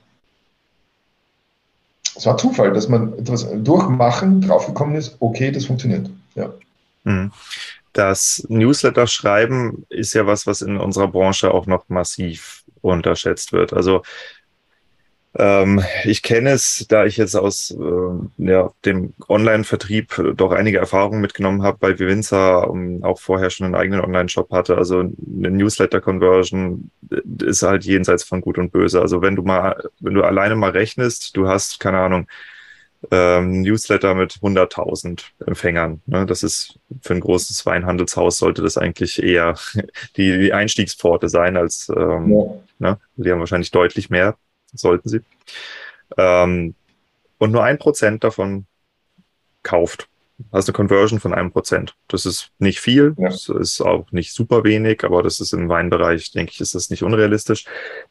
Es 2.15 2.25
war 2.25 2.37
Zufall, 2.37 2.73
dass 2.73 2.89
man 2.89 3.17
etwas 3.17 3.47
durchmachen 3.63 4.41
draufgekommen 4.41 4.95
ist, 4.95 5.15
okay, 5.19 5.51
das 5.51 5.65
funktioniert. 5.65 6.09
Ja. 6.35 6.53
Hm. 7.05 7.31
Das 7.93 8.45
Newsletter-Schreiben 8.49 9.85
ist 9.89 10.13
ja 10.13 10.25
was, 10.25 10.47
was 10.47 10.61
in 10.61 10.77
unserer 10.77 11.07
Branche 11.07 11.51
auch 11.51 11.67
noch 11.67 11.89
massiv 11.89 12.62
unterschätzt 12.91 13.53
wird. 13.53 13.73
Also 13.73 14.03
ähm, 15.35 15.81
ich 16.03 16.21
kenne 16.21 16.51
es, 16.51 16.85
da 16.87 17.05
ich 17.05 17.17
jetzt 17.17 17.35
aus 17.35 17.71
äh, 17.71 18.45
ja, 18.45 18.71
dem 18.85 19.13
Online-Vertrieb 19.27 20.33
doch 20.35 20.51
einige 20.51 20.77
Erfahrungen 20.77 21.21
mitgenommen 21.21 21.63
habe 21.63 21.77
bei 21.79 21.97
Vivinza, 21.97 22.59
um, 22.59 23.03
auch 23.03 23.19
vorher 23.19 23.49
schon 23.49 23.65
einen 23.65 23.75
eigenen 23.75 24.01
Online-Shop 24.01 24.51
hatte. 24.51 24.77
Also 24.77 24.99
eine 24.99 25.49
Newsletter-Conversion 25.49 26.91
ist 27.41 27.63
halt 27.63 27.85
jenseits 27.85 28.23
von 28.23 28.41
Gut 28.41 28.59
und 28.59 28.71
Böse. 28.71 29.01
Also 29.01 29.23
wenn 29.23 29.35
du 29.35 29.41
mal, 29.41 29.89
wenn 29.99 30.13
du 30.13 30.23
alleine 30.23 30.55
mal 30.55 30.71
rechnest, 30.71 31.35
du 31.35 31.47
hast, 31.47 31.79
keine 31.79 31.99
Ahnung, 31.99 32.27
ähm, 33.11 33.61
Newsletter 33.61 34.15
mit 34.15 34.33
100.000 34.33 35.23
Empfängern. 35.45 36.01
Ne? 36.05 36.25
Das 36.25 36.43
ist 36.43 36.79
für 37.01 37.13
ein 37.13 37.19
großes 37.19 37.65
Weinhandelshaus 37.65 38.37
sollte 38.37 38.61
das 38.61 38.77
eigentlich 38.77 39.21
eher 39.21 39.55
die, 40.17 40.37
die 40.37 40.53
Einstiegspforte 40.53 41.29
sein 41.29 41.57
als, 41.57 41.89
ähm, 41.95 42.31
ja. 42.31 42.89
ne? 42.89 42.99
die 43.15 43.31
haben 43.31 43.39
wahrscheinlich 43.39 43.71
deutlich 43.71 44.09
mehr, 44.09 44.37
sollten 44.73 45.09
sie. 45.09 45.21
Ähm, 46.17 46.75
und 47.37 47.51
nur 47.51 47.63
ein 47.63 47.77
Prozent 47.77 48.23
davon 48.23 48.65
kauft 49.63 50.07
hast 50.51 50.67
eine 50.67 50.73
Conversion 50.73 51.19
von 51.19 51.33
einem 51.33 51.51
Prozent. 51.51 51.95
Das 52.07 52.25
ist 52.25 52.51
nicht 52.59 52.79
viel, 52.79 53.15
ja. 53.17 53.29
das 53.29 53.49
ist 53.49 53.81
auch 53.81 54.11
nicht 54.11 54.33
super 54.33 54.63
wenig, 54.63 55.03
aber 55.03 55.23
das 55.23 55.39
ist 55.39 55.53
im 55.53 55.69
Weinbereich, 55.69 56.31
denke 56.31 56.51
ich, 56.53 56.61
ist 56.61 56.75
das 56.75 56.89
nicht 56.89 57.03
unrealistisch. 57.03 57.65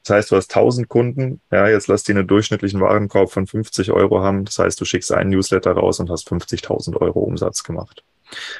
Das 0.04 0.16
heißt, 0.16 0.30
du 0.30 0.36
hast 0.36 0.54
1000 0.54 0.88
Kunden, 0.88 1.40
ja, 1.50 1.68
jetzt 1.68 1.88
lass 1.88 2.02
die 2.02 2.12
einen 2.12 2.26
durchschnittlichen 2.26 2.80
Warenkorb 2.80 3.30
von 3.30 3.46
50 3.46 3.92
Euro 3.92 4.20
haben. 4.20 4.44
Das 4.44 4.58
heißt, 4.58 4.80
du 4.80 4.84
schickst 4.84 5.12
einen 5.12 5.30
Newsletter 5.30 5.72
raus 5.72 6.00
und 6.00 6.10
hast 6.10 6.30
50.000 6.30 6.96
Euro 7.00 7.20
Umsatz 7.20 7.62
gemacht. 7.62 8.04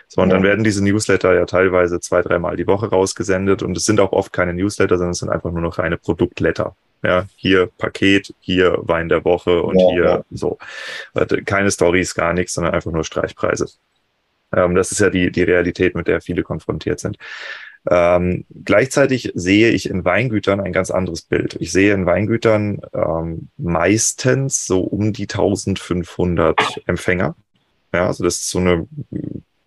So, 0.09 0.21
und 0.21 0.29
ja. 0.29 0.35
dann 0.35 0.43
werden 0.43 0.65
diese 0.65 0.85
Newsletter 0.85 1.35
ja 1.35 1.47
teilweise 1.47 2.01
zwei, 2.01 2.23
dreimal 2.23 2.57
die 2.57 2.67
Woche 2.67 2.91
rausgesendet 2.91 3.63
und 3.63 3.77
es 3.77 3.85
sind 3.85 4.01
auch 4.01 4.13
oft 4.13 4.33
keine 4.33 4.55
Newsletter, 4.55 4.97
sondern 4.97 5.13
es 5.13 5.19
sind 5.19 5.31
einfach 5.31 5.51
nur 5.51 5.63
noch 5.63 5.79
reine 5.79 5.97
Produktletter. 5.97 6.77
Ja, 7.03 7.27
hier 7.37 7.67
Paket, 7.79 8.35
hier 8.41 8.79
Wein 8.83 9.09
der 9.09 9.25
Woche 9.25 9.63
und 9.63 9.79
ja, 9.79 9.91
hier 9.91 10.05
ja. 10.05 10.25
so. 10.31 10.59
Keine 11.45 11.71
Stories, 11.71 12.15
gar 12.15 12.33
nichts, 12.33 12.55
sondern 12.55 12.75
einfach 12.75 12.93
nur 12.93 13.05
Streichpreise. 13.05 13.69
Ähm, 14.55 14.75
das 14.75 14.93
ist 14.93 15.01
ja 15.01 15.11
die, 15.11 15.33
die 15.33 15.43
Realität, 15.43 15.95
mit 15.95 16.07
der 16.07 16.21
viele 16.21 16.43
konfrontiert 16.43 17.01
sind. 17.01 17.19
Ähm, 17.91 18.45
gleichzeitig 18.65 19.33
sehe 19.35 19.71
ich 19.71 19.89
in 19.89 20.05
Weingütern 20.05 20.61
ein 20.61 20.73
ganz 20.73 20.91
anderes 20.91 21.23
Bild. 21.23 21.57
Ich 21.59 21.73
sehe 21.73 21.93
in 21.95 22.07
Weingütern 22.07 22.81
ähm, 22.95 23.49
meistens 23.57 24.67
so 24.67 24.83
um 24.83 25.13
die 25.13 25.25
1500 25.25 26.83
Empfänger. 26.87 27.35
Ja, 27.93 28.07
also 28.07 28.23
das 28.23 28.37
ist 28.37 28.51
so 28.51 28.61
eine 28.61 28.87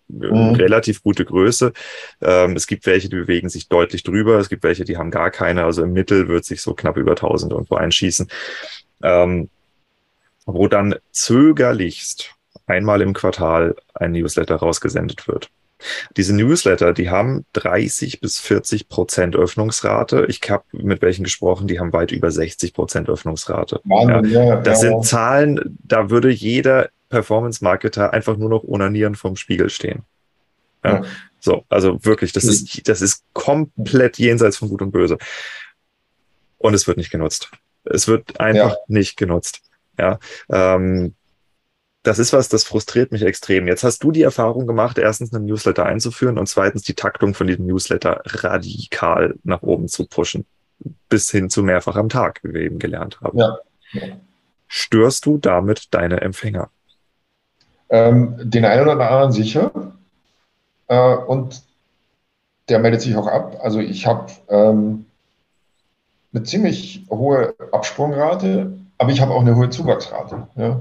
mhm. 0.08 0.54
relativ 0.54 1.02
gute 1.02 1.24
Größe. 1.24 1.72
Ähm, 2.20 2.56
es 2.56 2.66
gibt 2.66 2.86
welche, 2.86 3.08
die 3.08 3.16
bewegen 3.16 3.48
sich 3.48 3.68
deutlich 3.68 4.02
drüber. 4.02 4.38
Es 4.38 4.48
gibt 4.48 4.62
welche, 4.62 4.84
die 4.84 4.96
haben 4.96 5.10
gar 5.10 5.30
keine. 5.30 5.64
Also 5.64 5.82
im 5.82 5.92
Mittel 5.92 6.28
wird 6.28 6.44
sich 6.44 6.62
so 6.62 6.74
knapp 6.74 6.96
über 6.96 7.12
1000 7.12 7.52
irgendwo 7.52 7.76
einschießen. 7.76 8.28
Ähm, 9.02 9.48
wo 10.46 10.68
dann 10.68 10.94
zögerlichst 11.10 12.34
einmal 12.66 13.02
im 13.02 13.12
Quartal 13.12 13.76
ein 13.94 14.12
Newsletter 14.12 14.56
rausgesendet 14.56 15.28
wird. 15.28 15.50
Diese 16.16 16.34
Newsletter, 16.34 16.94
die 16.94 17.10
haben 17.10 17.44
30 17.52 18.20
bis 18.20 18.38
40 18.38 18.88
Prozent 18.88 19.36
Öffnungsrate. 19.36 20.26
Ich 20.28 20.40
habe 20.48 20.64
mit 20.72 21.02
welchen 21.02 21.24
gesprochen, 21.24 21.66
die 21.66 21.78
haben 21.78 21.92
weit 21.92 22.12
über 22.12 22.30
60 22.30 22.72
Prozent 22.72 23.08
Öffnungsrate. 23.08 23.80
Wahnsinn, 23.84 24.32
ja. 24.32 24.44
Ja, 24.44 24.56
das 24.56 24.82
ja. 24.82 24.90
sind 24.90 25.04
Zahlen, 25.04 25.78
da 25.84 26.08
würde 26.08 26.30
jeder 26.30 26.88
Performance-Marketer 27.08 28.12
einfach 28.12 28.36
nur 28.36 28.48
noch 28.48 28.64
onanieren 28.64 29.14
vom 29.14 29.36
Spiegel 29.36 29.70
stehen. 29.70 30.04
Ja. 30.84 31.02
So, 31.40 31.64
also 31.68 32.04
wirklich, 32.04 32.32
das 32.32 32.44
ist, 32.44 32.88
das 32.88 33.02
ist 33.02 33.24
komplett 33.32 34.18
jenseits 34.18 34.56
von 34.56 34.68
Gut 34.68 34.82
und 34.82 34.90
Böse. 34.90 35.18
Und 36.58 36.74
es 36.74 36.86
wird 36.86 36.96
nicht 36.96 37.10
genutzt. 37.10 37.50
Es 37.84 38.08
wird 38.08 38.40
einfach 38.40 38.72
ja. 38.72 38.76
nicht 38.88 39.16
genutzt. 39.16 39.62
Ja, 39.98 40.18
ähm, 40.48 41.14
das 42.02 42.18
ist 42.20 42.32
was, 42.32 42.48
das 42.48 42.64
frustriert 42.64 43.10
mich 43.10 43.22
extrem. 43.22 43.66
Jetzt 43.66 43.82
hast 43.82 44.02
du 44.04 44.12
die 44.12 44.22
Erfahrung 44.22 44.66
gemacht, 44.66 44.98
erstens 44.98 45.34
einen 45.34 45.46
Newsletter 45.46 45.86
einzuführen 45.86 46.38
und 46.38 46.46
zweitens 46.46 46.82
die 46.82 46.94
Taktung 46.94 47.34
von 47.34 47.48
diesem 47.48 47.66
Newsletter 47.66 48.22
radikal 48.24 49.34
nach 49.42 49.62
oben 49.62 49.88
zu 49.88 50.06
pushen. 50.06 50.46
Bis 51.08 51.30
hin 51.30 51.50
zu 51.50 51.62
mehrfach 51.62 51.96
am 51.96 52.08
Tag, 52.08 52.40
wie 52.44 52.54
wir 52.54 52.60
eben 52.60 52.78
gelernt 52.78 53.20
haben. 53.22 53.38
Ja. 53.38 53.58
Störst 54.68 55.26
du 55.26 55.38
damit 55.38 55.94
deine 55.94 56.20
Empfänger? 56.20 56.70
Ähm, 57.88 58.34
den 58.38 58.64
einen 58.64 58.88
oder 58.88 59.10
anderen 59.10 59.32
sicher. 59.32 59.70
Äh, 60.88 61.14
und 61.14 61.62
der 62.68 62.78
meldet 62.78 63.02
sich 63.02 63.16
auch 63.16 63.26
ab. 63.26 63.58
Also 63.62 63.80
ich 63.80 64.06
habe 64.06 64.32
ähm, 64.48 65.06
eine 66.32 66.42
ziemlich 66.42 67.04
hohe 67.10 67.54
Absprungrate, 67.72 68.72
aber 68.98 69.10
ich 69.10 69.20
habe 69.20 69.34
auch 69.34 69.40
eine 69.40 69.56
hohe 69.56 69.70
Zuwachsrate. 69.70 70.48
Ja. 70.56 70.80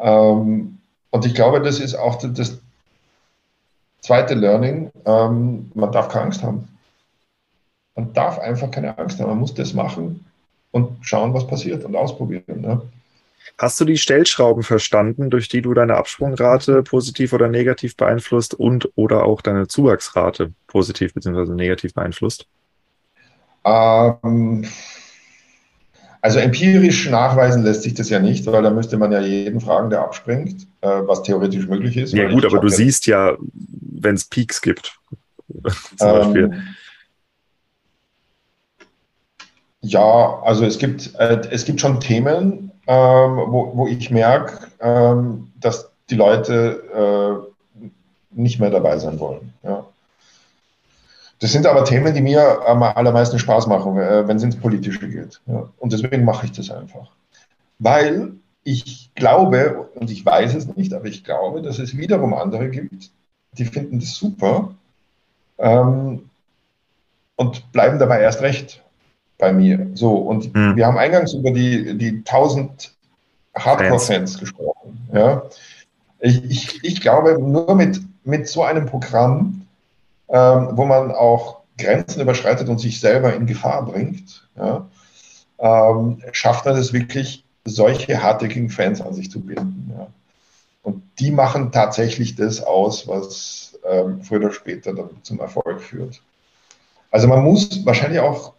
Ähm, 0.00 0.78
und 1.10 1.24
ich 1.24 1.34
glaube, 1.34 1.62
das 1.62 1.80
ist 1.80 1.94
auch 1.94 2.16
das 2.16 2.58
zweite 4.00 4.34
Learning. 4.34 4.90
Ähm, 5.04 5.70
man 5.74 5.92
darf 5.92 6.08
keine 6.08 6.26
Angst 6.26 6.42
haben. 6.42 6.68
Man 7.94 8.12
darf 8.12 8.38
einfach 8.38 8.70
keine 8.70 8.96
Angst 8.98 9.18
haben. 9.18 9.30
Man 9.30 9.38
muss 9.38 9.54
das 9.54 9.72
machen 9.72 10.26
und 10.70 10.98
schauen, 11.00 11.32
was 11.32 11.46
passiert 11.46 11.84
und 11.84 11.96
ausprobieren. 11.96 12.62
Ja. 12.62 12.82
Hast 13.58 13.80
du 13.80 13.84
die 13.84 13.96
Stellschrauben 13.96 14.62
verstanden, 14.62 15.30
durch 15.30 15.48
die 15.48 15.62
du 15.62 15.72
deine 15.74 15.96
Absprungrate 15.96 16.82
positiv 16.82 17.32
oder 17.32 17.48
negativ 17.48 17.96
beeinflusst 17.96 18.54
und 18.54 18.90
oder 18.96 19.24
auch 19.24 19.40
deine 19.40 19.66
Zuwachsrate 19.66 20.52
positiv 20.66 21.14
bzw. 21.14 21.54
negativ 21.54 21.94
beeinflusst? 21.94 22.46
Ähm, 23.64 24.66
also 26.20 26.38
empirisch 26.38 27.08
nachweisen 27.08 27.62
lässt 27.62 27.82
sich 27.82 27.94
das 27.94 28.10
ja 28.10 28.18
nicht, 28.18 28.46
weil 28.46 28.62
da 28.62 28.70
müsste 28.70 28.96
man 28.96 29.12
ja 29.12 29.20
jeden 29.20 29.60
fragen, 29.60 29.90
der 29.90 30.02
abspringt, 30.02 30.66
äh, 30.80 30.88
was 30.88 31.22
theoretisch 31.22 31.66
möglich 31.66 31.96
ist. 31.96 32.12
Ja 32.12 32.28
gut, 32.28 32.44
aber 32.44 32.58
du 32.58 32.68
siehst 32.68 33.06
ja, 33.06 33.36
wenn 33.52 34.16
es 34.16 34.24
Peaks 34.24 34.60
gibt, 34.60 34.98
zum 35.96 36.08
ähm, 36.08 36.14
Beispiel. 36.18 36.62
Ja, 39.82 40.40
also 40.42 40.64
es 40.64 40.78
gibt, 40.78 41.14
äh, 41.18 41.42
es 41.50 41.64
gibt 41.64 41.80
schon 41.80 42.00
Themen, 42.00 42.72
ähm, 42.86 43.36
wo, 43.48 43.72
wo 43.74 43.86
ich 43.86 44.10
merke, 44.10 44.68
ähm, 44.80 45.52
dass 45.58 45.90
die 46.08 46.14
Leute 46.14 47.46
äh, 47.82 47.88
nicht 48.30 48.60
mehr 48.60 48.70
dabei 48.70 48.98
sein 48.98 49.18
wollen. 49.18 49.52
Ja. 49.62 49.86
Das 51.40 51.52
sind 51.52 51.66
aber 51.66 51.84
Themen, 51.84 52.14
die 52.14 52.22
mir 52.22 52.66
am 52.66 52.82
allermeisten 52.82 53.38
Spaß 53.38 53.66
machen, 53.66 53.98
äh, 53.98 54.26
wenn 54.26 54.36
es 54.36 54.42
ins 54.42 54.56
Politische 54.56 55.08
geht. 55.08 55.40
Ja. 55.46 55.68
Und 55.78 55.92
deswegen 55.92 56.24
mache 56.24 56.46
ich 56.46 56.52
das 56.52 56.70
einfach. 56.70 57.10
Weil 57.78 58.32
ich 58.64 59.10
glaube, 59.14 59.88
und 59.94 60.10
ich 60.10 60.24
weiß 60.24 60.54
es 60.54 60.74
nicht, 60.76 60.92
aber 60.94 61.06
ich 61.06 61.24
glaube, 61.24 61.62
dass 61.62 61.78
es 61.78 61.96
wiederum 61.96 62.34
andere 62.34 62.68
gibt, 62.68 63.10
die 63.52 63.64
finden 63.64 64.00
das 64.00 64.14
super 64.16 64.74
ähm, 65.58 66.28
und 67.36 67.72
bleiben 67.72 67.98
dabei 67.98 68.20
erst 68.20 68.42
recht 68.42 68.82
bei 69.38 69.52
mir. 69.52 69.88
So, 69.94 70.14
und 70.14 70.54
mhm. 70.54 70.76
wir 70.76 70.86
haben 70.86 70.98
eingangs 70.98 71.32
über 71.34 71.50
die, 71.50 71.96
die 71.96 72.22
1000 72.26 72.92
Hardcore-Fans 73.54 74.38
gesprochen. 74.38 75.08
Ja. 75.12 75.42
Ich, 76.20 76.44
ich, 76.44 76.84
ich 76.84 77.00
glaube, 77.00 77.38
nur 77.38 77.74
mit, 77.74 78.00
mit 78.24 78.48
so 78.48 78.62
einem 78.62 78.86
Programm, 78.86 79.66
ähm, 80.28 80.70
wo 80.72 80.84
man 80.84 81.10
auch 81.12 81.60
Grenzen 81.78 82.20
überschreitet 82.20 82.68
und 82.68 82.78
sich 82.78 83.00
selber 83.00 83.34
in 83.34 83.46
Gefahr 83.46 83.84
bringt, 83.84 84.48
ja, 84.56 84.86
ähm, 85.58 86.22
schafft 86.32 86.64
man 86.64 86.76
es 86.76 86.92
wirklich, 86.92 87.44
solche 87.64 88.22
hartnäckigen 88.22 88.70
Fans 88.70 89.00
an 89.00 89.12
sich 89.12 89.30
zu 89.30 89.40
binden. 89.40 89.92
Ja. 89.96 90.06
Und 90.82 91.02
die 91.18 91.32
machen 91.32 91.72
tatsächlich 91.72 92.36
das 92.36 92.62
aus, 92.62 93.08
was 93.08 93.78
ähm, 93.84 94.22
früher 94.22 94.38
oder 94.38 94.52
später 94.52 94.94
dann 94.94 95.10
zum 95.22 95.40
Erfolg 95.40 95.80
führt. 95.80 96.22
Also 97.10 97.26
man 97.26 97.42
muss 97.42 97.84
wahrscheinlich 97.84 98.20
auch 98.20 98.52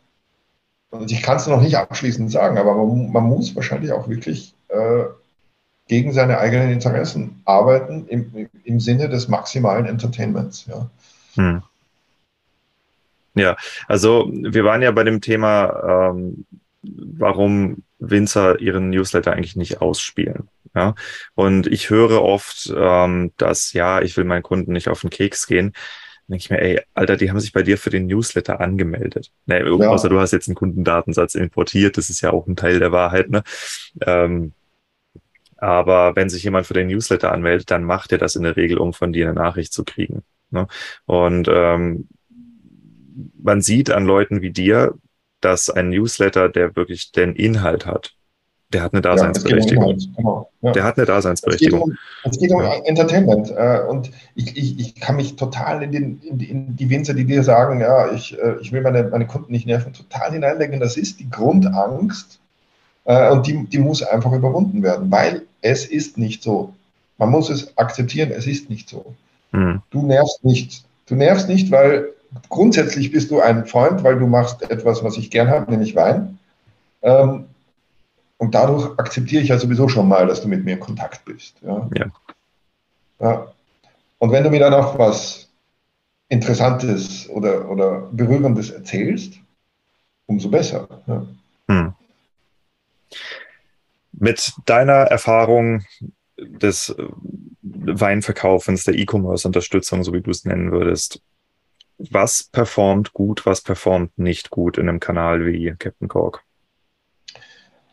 und 0.90 1.12
ich 1.12 1.22
kann 1.22 1.38
es 1.38 1.48
noch 1.48 1.62
nicht 1.62 1.78
abschließend 1.78 2.32
sagen, 2.32 2.58
aber 2.58 2.76
man, 2.76 3.12
man 3.12 3.24
muss 3.24 3.56
wahrscheinlich 3.56 3.92
auch 3.92 4.08
wirklich 4.08 4.54
äh, 4.70 5.04
gegen 5.88 6.14
seine 6.14 6.40
eigenen 6.40 6.72
Interessen 6.72 7.42
arbeiten 7.46 8.08
im, 8.08 8.50
im 8.64 8.80
Sinne 8.80 9.10
des 9.10 9.28
maximalen 9.28 9.86
Entertainments. 9.86 10.66
Ja. 10.68 10.90
Hm. 11.36 11.64
Ja, 13.36 13.56
also 13.88 14.30
wir 14.32 14.64
waren 14.64 14.82
ja 14.82 14.92
bei 14.92 15.04
dem 15.04 15.22
Thema, 15.22 16.12
ähm, 16.12 16.46
warum 16.82 17.84
Winzer 18.00 18.60
ihren 18.60 18.90
Newsletter 18.90 19.34
eigentlich 19.34 19.56
nicht 19.56 19.82
ausspielen. 19.82 20.50
Ja, 20.76 20.96
und 21.36 21.68
ich 21.68 21.90
höre 21.90 22.22
oft, 22.22 22.72
ähm, 22.76 23.32
dass 23.38 23.74
ja, 23.74 24.02
ich 24.02 24.16
will 24.18 24.26
meinen 24.26 24.44
Kunden 24.44 24.74
nicht 24.74 24.90
auf 24.90 25.02
den 25.02 25.10
Keks 25.10 25.48
gehen 25.48 25.74
denke 26.28 26.42
ich 26.42 26.50
mir, 26.50 26.62
ey, 26.62 26.82
Alter, 26.94 27.16
die 27.16 27.30
haben 27.30 27.40
sich 27.40 27.54
bei 27.54 27.64
dir 27.64 27.78
für 27.78 27.90
den 27.90 28.08
Newsletter 28.08 28.60
angemeldet. 28.60 29.32
Nee, 29.46 29.60
ja. 29.60 29.90
Außer 29.90 30.10
du 30.10 30.20
hast 30.20 30.32
jetzt 30.32 30.48
einen 30.48 30.56
Kundendatensatz 30.56 31.36
importiert, 31.36 31.98
das 31.98 32.10
ist 32.10 32.22
ja 32.22 32.32
auch 32.32 32.48
ein 32.48 32.56
Teil 32.56 32.80
der 32.80 32.92
Wahrheit, 32.92 33.30
ne? 33.30 33.44
Ähm, 34.02 34.54
aber 35.58 36.16
wenn 36.16 36.30
sich 36.30 36.44
jemand 36.44 36.68
für 36.68 36.74
den 36.74 36.88
Newsletter 36.88 37.32
anmeldet, 37.32 37.72
dann 37.72 37.84
macht 37.84 38.12
er 38.12 38.18
das 38.18 38.36
in 38.36 38.44
der 38.44 38.56
Regel, 38.56 38.78
um 38.78 38.94
von 38.94 39.12
dir 39.12 39.26
eine 39.26 39.34
Nachricht 39.34 39.74
zu 39.74 39.84
kriegen. 39.84 40.24
Ne? 40.52 40.68
Und 41.06 41.48
ähm, 41.52 42.08
man 43.42 43.62
sieht 43.62 43.90
an 43.90 44.06
Leuten 44.06 44.42
wie 44.42 44.52
dir, 44.52 44.94
dass 45.42 45.70
ein 45.70 45.90
Newsletter, 45.90 46.50
der 46.50 46.76
wirklich 46.76 47.12
den 47.12 47.36
Inhalt 47.36 47.86
hat, 47.86 48.14
der 48.74 48.84
hat 48.84 48.94
eine 48.94 49.02
Daseinsberechtigung. 49.02 49.98
Ja, 49.98 50.08
genau. 50.18 50.50
ja. 50.62 50.72
Der 50.74 50.84
hat 50.84 50.98
eine 50.98 51.06
Daseinsberechtigung. 51.06 51.96
Es 52.24 52.38
geht 52.38 52.52
um, 52.52 52.62
es 52.62 52.70
geht 52.72 52.80
um 52.80 52.86
Entertainment. 52.86 53.52
Äh, 53.52 53.82
und 53.88 54.12
ich, 54.36 54.58
ich, 54.58 54.80
ich 54.80 54.96
kann 54.96 55.16
mich 55.16 55.36
total 55.38 55.84
in, 55.84 55.92
den, 55.92 56.22
in, 56.22 56.38
die, 56.38 56.50
in 56.50 56.76
die 56.76 56.90
Winzer, 56.90 57.14
die 57.14 57.26
dir 57.26 57.44
sagen, 57.44 57.80
ja, 57.80 58.12
ich, 58.12 58.38
äh, 58.38 58.56
ich 58.60 58.72
will 58.72 58.82
meine, 58.82 59.04
meine 59.04 59.26
Kunden 59.26 59.52
nicht 59.52 59.68
nerven, 59.68 59.94
total 59.94 60.32
hineinlegen. 60.32 60.80
Das 60.80 60.98
ist 60.98 61.20
die 61.20 61.30
Grundangst, 61.30 62.40
Äh, 63.08 63.32
und 63.32 63.48
die, 63.48 63.66
die 63.68 63.80
muss 63.80 64.04
einfach 64.04 64.34
überwunden 64.34 64.84
werden, 64.84 65.10
weil 65.10 65.44
es 65.62 65.86
ist 65.86 66.18
nicht 66.18 66.44
so. 66.44 66.74
Man 67.18 67.30
muss 67.30 67.50
es 67.50 67.76
akzeptieren, 67.78 68.32
es 68.32 68.46
ist 68.46 68.70
nicht 68.70 68.90
so. 68.90 69.16
Mhm. 69.54 69.82
Du 69.90 70.06
nervst 70.06 70.44
nicht. 70.44 70.84
Du 71.08 71.16
nervst 71.16 71.48
nicht, 71.48 71.72
weil 71.72 72.10
grundsätzlich 72.50 73.12
bist 73.12 73.32
du 73.32 73.40
ein 73.40 73.66
Freund, 73.66 74.04
weil 74.04 74.20
du 74.20 74.28
machst 74.28 74.70
etwas, 74.70 75.04
was 75.04 75.18
ich 75.18 75.32
gern 75.32 75.48
habe, 75.48 75.72
nämlich 75.72 75.96
Wein. 75.96 76.38
Ähm, 77.02 77.46
und 78.38 78.54
dadurch 78.54 78.98
akzeptiere 78.98 79.42
ich 79.42 79.50
ja 79.50 79.58
sowieso 79.58 79.88
schon 79.88 80.08
mal, 80.08 80.28
dass 80.28 80.42
du 80.42 80.48
mit 80.48 80.64
mir 80.64 80.74
in 80.74 80.80
Kontakt 80.80 81.26
bist. 81.26 81.56
Ja. 81.62 81.90
ja. 81.96 82.06
ja. 83.20 83.48
Und 84.20 84.32
wenn 84.32 84.44
du 84.44 84.50
mir 84.50 84.60
dann 84.60 84.74
auch 84.74 84.98
was 84.98 85.50
Interessantes 86.30 87.30
oder, 87.30 87.70
oder 87.70 88.10
Berührendes 88.12 88.70
erzählst, 88.70 89.40
umso 90.26 90.50
besser. 90.50 90.88
Ja. 91.08 91.26
Hm. 91.70 91.94
Mit 94.12 94.54
deiner 94.66 94.94
Erfahrung 94.94 95.84
des 96.38 96.96
Weinverkaufens, 97.62 98.84
der 98.84 98.96
E-Commerce-Unterstützung, 98.96 100.04
so 100.04 100.14
wie 100.14 100.22
du 100.22 100.32
es 100.32 100.46
nennen 100.46 100.72
würdest, 100.72 101.22
was 101.98 102.44
performt 102.44 103.14
gut, 103.14 103.46
was 103.46 103.62
performt 103.62 104.18
nicht 104.18 104.50
gut 104.50 104.78
in 104.78 104.88
einem 104.88 105.00
Kanal 105.00 105.46
wie 105.46 105.74
Captain 105.78 106.08
Cork? 106.08 106.44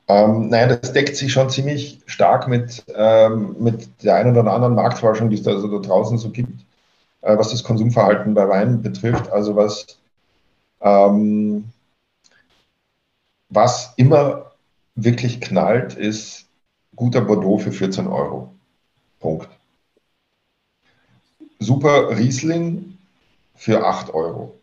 Ähm, 0.07 0.49
naja, 0.49 0.77
das 0.77 0.93
deckt 0.93 1.17
sich 1.17 1.33
schon 1.33 1.49
ziemlich 1.51 2.03
stark 2.07 2.49
mit, 2.49 2.85
ähm, 2.95 3.57
mit 3.59 4.03
der 4.03 4.17
einen 4.17 4.37
oder 4.37 4.53
anderen 4.53 4.75
Marktforschung, 4.75 5.31
die 5.31 5.37
es 5.37 5.43
da, 5.43 5.59
so 5.59 5.69
da 5.69 5.87
draußen 5.87 6.19
so 6.19 6.31
gibt, 6.31 6.65
äh, 7.23 7.37
was 7.39 7.51
das 7.51 7.65
Konsumverhalten 7.65 8.35
bei 8.35 8.49
Wein 8.49 8.83
betrifft. 8.83 9.31
Also 9.31 9.57
was, 9.57 9.99
ähm, 10.83 11.73
was 13.49 13.95
immer 13.97 14.53
wirklich 14.95 15.41
knallt, 15.41 15.95
ist 15.95 16.47
guter 16.97 17.23
Bordeaux 17.23 17.59
für 17.59 17.73
14 17.73 18.07
Euro. 18.07 18.55
Punkt. 19.21 19.49
Super 21.59 22.11
Riesling 22.11 22.99
für 23.55 23.87
8 23.87 24.13
Euro. 24.13 24.61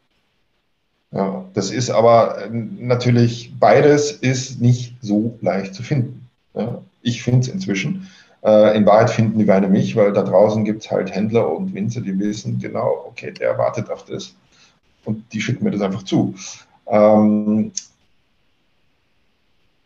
Ja, 1.12 1.46
das 1.54 1.72
ist 1.72 1.90
aber 1.90 2.46
äh, 2.46 2.50
natürlich, 2.50 3.54
beides 3.60 4.12
ist 4.12 4.62
nicht 4.62 4.96
so 5.02 5.38
leicht 5.42 5.76
zu 5.76 5.84
finden. 5.84 6.30
Ja, 6.54 6.82
ich 7.02 7.22
finde 7.22 7.42
es 7.42 7.48
inzwischen. 7.50 8.10
Äh, 8.44 8.78
in 8.78 8.86
Wahrheit 8.86 9.10
finden 9.10 9.38
die 9.38 9.48
Weine 9.48 9.68
mich, 9.68 9.96
weil 9.96 10.14
da 10.14 10.24
draußen 10.24 10.64
gibt 10.64 10.84
es 10.84 10.92
halt 10.92 11.14
Händler 11.14 11.52
und 11.52 11.74
Winzer, 11.74 12.02
die 12.02 12.18
wissen 12.18 12.60
genau, 12.60 13.06
okay, 13.08 13.32
der 13.32 13.58
wartet 13.58 13.90
auf 13.90 14.06
das. 14.06 14.36
Und 15.04 15.26
die 15.34 15.42
schicken 15.42 15.64
mir 15.66 15.72
das 15.72 15.82
einfach 15.82 16.04
zu. 16.04 16.36
Ähm, 16.88 17.72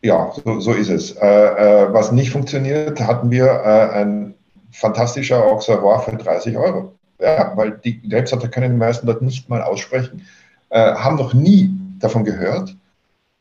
ja, 0.02 0.32
so, 0.44 0.60
so, 0.60 0.72
ist 0.72 0.90
es. 0.90 1.12
Äh, 1.12 1.26
äh, 1.26 1.92
was 1.92 2.12
nicht 2.12 2.30
funktioniert, 2.30 3.00
hatten 3.00 3.30
wir 3.30 3.46
äh, 3.46 4.00
ein 4.00 4.34
fantastischer 4.70 5.42
Auxerrois 5.44 6.00
für 6.00 6.16
30 6.16 6.56
Euro. 6.56 6.92
Ja, 7.18 7.52
weil 7.56 7.72
die 7.72 8.00
Rebsorte 8.10 8.48
können 8.48 8.72
die 8.72 8.78
meisten 8.78 9.06
dort 9.06 9.22
nicht 9.22 9.48
mal 9.48 9.62
aussprechen 9.62 10.22
äh, 10.70 10.94
haben 10.94 11.16
noch 11.16 11.34
nie 11.34 11.70
davon 11.98 12.24
gehört 12.24 12.76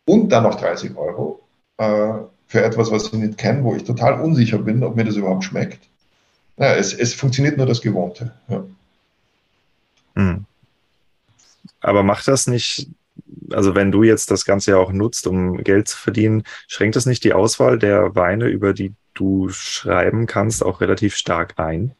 und 0.05 0.29
dann 0.29 0.43
noch 0.43 0.55
30 0.55 0.95
Euro 0.95 1.41
äh, 1.77 2.13
für 2.47 2.63
etwas, 2.63 2.91
was 2.91 3.05
sie 3.05 3.17
nicht 3.17 3.37
kennen, 3.37 3.63
wo 3.63 3.75
ich 3.75 3.83
total 3.83 4.21
unsicher 4.21 4.59
bin, 4.59 4.83
ob 4.83 4.95
mir 4.95 5.03
das 5.03 5.15
überhaupt 5.15 5.43
schmeckt. 5.43 5.79
Ja, 6.57 6.75
es, 6.75 6.93
es 6.93 7.13
funktioniert 7.13 7.57
nur 7.57 7.65
das 7.65 7.81
Gewohnte. 7.81 8.33
Ja. 8.47 8.63
Hm. 10.15 10.45
Aber 11.81 12.03
macht 12.03 12.27
das 12.27 12.47
nicht, 12.47 12.87
also 13.51 13.75
wenn 13.75 13.91
du 13.91 14.03
jetzt 14.03 14.31
das 14.31 14.45
Ganze 14.45 14.71
ja 14.71 14.77
auch 14.77 14.91
nutzt, 14.91 15.27
um 15.27 15.57
Geld 15.63 15.87
zu 15.87 15.97
verdienen, 15.97 16.43
schränkt 16.67 16.95
das 16.95 17.05
nicht 17.05 17.23
die 17.23 17.33
Auswahl 17.33 17.77
der 17.77 18.15
Weine, 18.15 18.45
über 18.47 18.73
die 18.73 18.93
du 19.13 19.49
schreiben 19.49 20.25
kannst, 20.27 20.63
auch 20.63 20.81
relativ 20.81 21.15
stark 21.15 21.59
ein? 21.59 21.93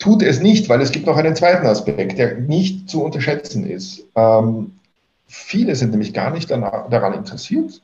Tut 0.00 0.22
es 0.22 0.40
nicht, 0.40 0.68
weil 0.68 0.80
es 0.80 0.90
gibt 0.90 1.06
noch 1.06 1.16
einen 1.16 1.36
zweiten 1.36 1.66
Aspekt, 1.66 2.18
der 2.18 2.34
nicht 2.36 2.90
zu 2.90 3.04
unterschätzen 3.04 3.64
ist. 3.64 4.04
Ähm, 4.16 4.72
viele 5.28 5.76
sind 5.76 5.90
nämlich 5.90 6.12
gar 6.12 6.30
nicht 6.30 6.50
daran 6.50 7.12
interessiert 7.14 7.80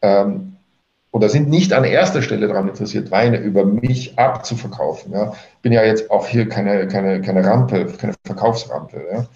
ähm, 0.00 0.56
oder 1.12 1.28
sind 1.28 1.48
nicht 1.48 1.74
an 1.74 1.84
erster 1.84 2.22
Stelle 2.22 2.48
daran 2.48 2.68
interessiert, 2.68 3.10
Weine 3.10 3.36
über 3.36 3.64
mich 3.64 4.18
abzuverkaufen. 4.18 5.12
Ja. 5.12 5.32
Ich 5.32 5.60
bin 5.60 5.72
ja 5.72 5.84
jetzt 5.84 6.10
auch 6.10 6.26
hier 6.26 6.48
keine, 6.48 6.88
keine, 6.88 7.20
keine 7.20 7.44
Rampe, 7.44 7.86
keine 7.98 8.14
Verkaufsrampe. 8.24 9.02
Ja. 9.12 9.26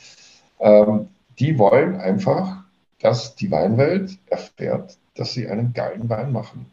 Ähm, 0.58 1.08
die 1.38 1.58
wollen 1.58 2.00
einfach, 2.00 2.64
dass 3.00 3.36
die 3.36 3.50
Weinwelt 3.50 4.16
erfährt, 4.30 4.96
dass 5.14 5.34
sie 5.34 5.46
einen 5.46 5.74
geilen 5.74 6.08
Wein 6.08 6.32
machen. 6.32 6.64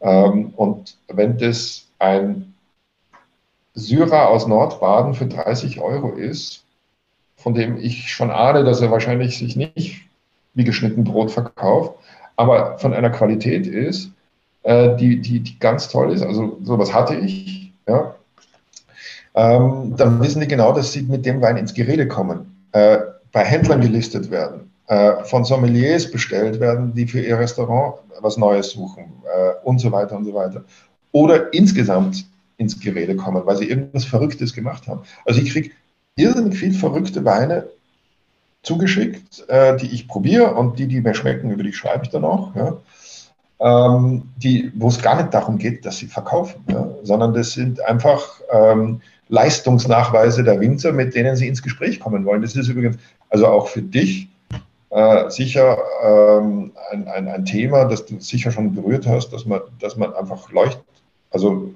Ähm, 0.00 0.52
und 0.54 0.96
wenn 1.08 1.36
das 1.36 1.86
ein 1.98 2.54
Syrer 3.74 4.28
aus 4.28 4.46
Nordbaden 4.46 5.14
für 5.14 5.26
30 5.26 5.80
Euro 5.80 6.10
ist, 6.10 6.64
von 7.36 7.54
dem 7.54 7.78
ich 7.78 8.12
schon 8.12 8.30
ahne, 8.30 8.64
dass 8.64 8.80
er 8.80 8.90
wahrscheinlich 8.90 9.38
sich 9.38 9.56
nicht 9.56 10.02
wie 10.54 10.64
geschnitten 10.64 11.04
Brot 11.04 11.30
verkauft, 11.30 11.94
aber 12.36 12.78
von 12.78 12.92
einer 12.92 13.10
Qualität 13.10 13.66
ist, 13.66 14.10
äh, 14.62 14.96
die, 14.96 15.20
die, 15.20 15.40
die 15.40 15.58
ganz 15.58 15.88
toll 15.88 16.12
ist. 16.12 16.22
Also 16.22 16.58
sowas 16.62 16.92
hatte 16.92 17.14
ich. 17.14 17.72
Ja. 17.86 18.14
Ähm, 19.34 19.94
dann 19.96 20.20
wissen 20.20 20.40
die 20.40 20.48
genau, 20.48 20.72
dass 20.72 20.92
sie 20.92 21.02
mit 21.02 21.24
dem 21.24 21.40
Wein 21.40 21.56
ins 21.56 21.74
Gerede 21.74 22.08
kommen, 22.08 22.56
äh, 22.72 22.98
bei 23.32 23.44
Händlern 23.44 23.80
gelistet 23.80 24.30
werden, 24.30 24.70
äh, 24.88 25.22
von 25.24 25.44
Sommeliers 25.44 26.10
bestellt 26.10 26.58
werden, 26.60 26.94
die 26.94 27.06
für 27.06 27.20
ihr 27.20 27.38
Restaurant 27.38 27.94
was 28.20 28.36
Neues 28.36 28.70
suchen 28.70 29.04
äh, 29.24 29.52
und 29.64 29.78
so 29.78 29.92
weiter 29.92 30.16
und 30.16 30.24
so 30.24 30.34
weiter. 30.34 30.64
Oder 31.12 31.52
insgesamt 31.52 32.26
ins 32.58 32.78
Gerede 32.78 33.16
kommen, 33.16 33.46
weil 33.46 33.56
sie 33.56 33.68
irgendwas 33.68 34.04
Verrücktes 34.04 34.52
gemacht 34.52 34.86
haben. 34.86 35.02
Also 35.24 35.40
ich 35.40 35.52
kriege 35.52 35.70
irrsinnig 36.16 36.58
viel 36.58 36.74
verrückte 36.74 37.24
Weine 37.24 37.68
zugeschickt, 38.62 39.48
äh, 39.48 39.76
die 39.76 39.86
ich 39.86 40.08
probiere 40.08 40.54
und 40.54 40.78
die, 40.78 40.88
die 40.88 41.00
mir 41.00 41.14
schmecken, 41.14 41.50
über 41.50 41.62
die 41.62 41.72
schreibe 41.72 42.04
ich 42.04 42.10
dann 42.10 42.24
auch. 42.24 42.54
Ja. 42.54 42.76
Ähm, 43.60 44.24
die, 44.36 44.70
wo 44.76 44.88
es 44.88 45.00
gar 45.00 45.16
nicht 45.16 45.32
darum 45.34 45.58
geht, 45.58 45.84
dass 45.84 45.98
sie 45.98 46.06
verkaufen, 46.06 46.62
ja, 46.70 46.88
sondern 47.02 47.34
das 47.34 47.52
sind 47.52 47.80
einfach 47.80 48.40
ähm, 48.52 49.00
Leistungsnachweise 49.28 50.44
der 50.44 50.60
Winzer, 50.60 50.92
mit 50.92 51.14
denen 51.14 51.34
sie 51.36 51.48
ins 51.48 51.62
Gespräch 51.62 51.98
kommen 51.98 52.24
wollen. 52.24 52.42
Das 52.42 52.54
ist 52.54 52.68
übrigens 52.68 52.98
also 53.30 53.46
auch 53.48 53.68
für 53.68 53.82
dich 53.82 54.28
äh, 54.90 55.28
sicher 55.28 55.78
ähm, 56.02 56.72
ein, 56.90 57.08
ein, 57.08 57.28
ein, 57.28 57.44
Thema, 57.44 57.84
das 57.84 58.06
du 58.06 58.20
sicher 58.20 58.50
schon 58.50 58.74
berührt 58.74 59.06
hast, 59.06 59.32
dass 59.32 59.44
man, 59.44 59.60
dass 59.80 59.96
man 59.96 60.14
einfach 60.14 60.50
leuchtet, 60.50 60.84
also 61.30 61.74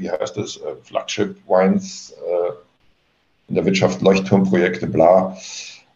wie 0.00 0.10
heißt 0.10 0.36
das, 0.36 0.56
äh, 0.56 0.74
Flagship 0.82 1.36
Wines 1.46 2.12
äh, 2.12 2.52
in 3.48 3.54
der 3.54 3.64
Wirtschaft, 3.64 4.00
Leuchtturmprojekte, 4.00 4.86
bla, 4.86 5.36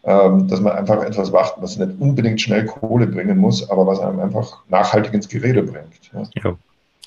ähm, 0.03 0.47
dass 0.47 0.61
man 0.61 0.73
einfach 0.73 1.03
etwas 1.03 1.31
macht, 1.31 1.55
was 1.57 1.77
nicht 1.77 1.91
unbedingt 1.99 2.39
schnell 2.39 2.65
Kohle 2.65 3.07
bringen 3.07 3.37
muss, 3.37 3.69
aber 3.69 3.87
was 3.87 3.99
einem 3.99 4.19
einfach 4.19 4.61
nachhaltig 4.69 5.13
ins 5.13 5.27
Gerede 5.27 5.63
bringt. 5.63 6.11
Ja, 6.13 6.27
ja 6.43 6.57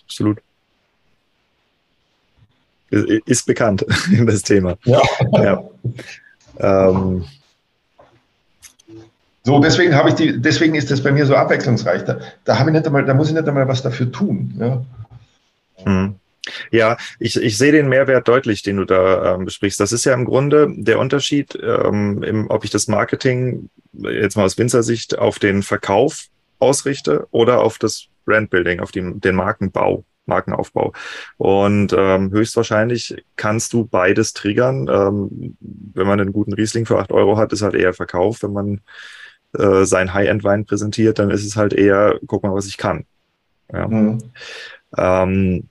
absolut. 0.04 0.40
Ist 2.90 3.46
bekannt, 3.46 3.84
das 4.26 4.42
Thema. 4.42 4.76
Ja. 4.84 5.02
ja. 5.32 5.62
Ähm, 6.58 7.24
so, 9.44 9.60
deswegen 9.60 9.94
habe 9.94 10.08
ich 10.08 10.14
die, 10.14 10.40
deswegen 10.40 10.74
ist 10.74 10.90
das 10.90 11.02
bei 11.02 11.12
mir 11.12 11.24
so 11.24 11.34
abwechslungsreich. 11.34 12.04
Da, 12.04 12.18
da 12.44 12.58
habe 12.58 12.70
ich 12.70 12.74
nicht 12.74 12.86
einmal, 12.86 13.04
da 13.04 13.14
muss 13.14 13.28
ich 13.28 13.34
nicht 13.34 13.46
einmal 13.46 13.68
was 13.68 13.82
dafür 13.82 14.10
tun. 14.10 14.54
Ja. 14.58 14.82
Mhm. 15.86 16.17
Ja, 16.70 16.96
ich, 17.18 17.36
ich 17.36 17.58
sehe 17.58 17.72
den 17.72 17.88
Mehrwert 17.88 18.28
deutlich, 18.28 18.62
den 18.62 18.76
du 18.76 18.84
da 18.84 19.34
ähm, 19.34 19.44
besprichst. 19.44 19.80
Das 19.80 19.92
ist 19.92 20.04
ja 20.04 20.14
im 20.14 20.24
Grunde 20.24 20.68
der 20.76 20.98
Unterschied, 20.98 21.58
ähm, 21.62 22.22
im, 22.22 22.50
ob 22.50 22.64
ich 22.64 22.70
das 22.70 22.88
Marketing 22.88 23.70
jetzt 23.92 24.36
mal 24.36 24.44
aus 24.44 24.58
Winzersicht 24.58 25.18
auf 25.18 25.38
den 25.38 25.62
Verkauf 25.62 26.26
ausrichte 26.58 27.26
oder 27.30 27.60
auf 27.62 27.78
das 27.78 28.06
Brandbuilding, 28.24 28.80
auf 28.80 28.92
die, 28.92 29.02
den 29.14 29.34
Markenbau. 29.34 30.04
Markenaufbau. 30.28 30.92
Und 31.38 31.94
ähm, 31.96 32.30
höchstwahrscheinlich 32.30 33.24
kannst 33.36 33.72
du 33.72 33.86
beides 33.86 34.34
triggern. 34.34 34.86
Ähm, 34.88 35.56
wenn 35.60 36.06
man 36.06 36.20
einen 36.20 36.32
guten 36.32 36.52
Riesling 36.52 36.86
für 36.86 36.98
acht 36.98 37.12
Euro 37.12 37.38
hat, 37.38 37.52
ist 37.52 37.62
halt 37.62 37.74
eher 37.74 37.94
Verkauf. 37.94 38.42
Wenn 38.42 38.52
man 38.52 38.80
äh, 39.54 39.84
sein 39.84 40.12
High-End-Wein 40.12 40.66
präsentiert, 40.66 41.18
dann 41.18 41.30
ist 41.30 41.46
es 41.46 41.56
halt 41.56 41.72
eher, 41.72 42.20
guck 42.26 42.42
mal, 42.42 42.54
was 42.54 42.66
ich 42.66 42.76
kann. 42.76 43.06
Ja. 43.72 43.88
Mhm. 43.88 44.18
Ähm, 44.96 45.68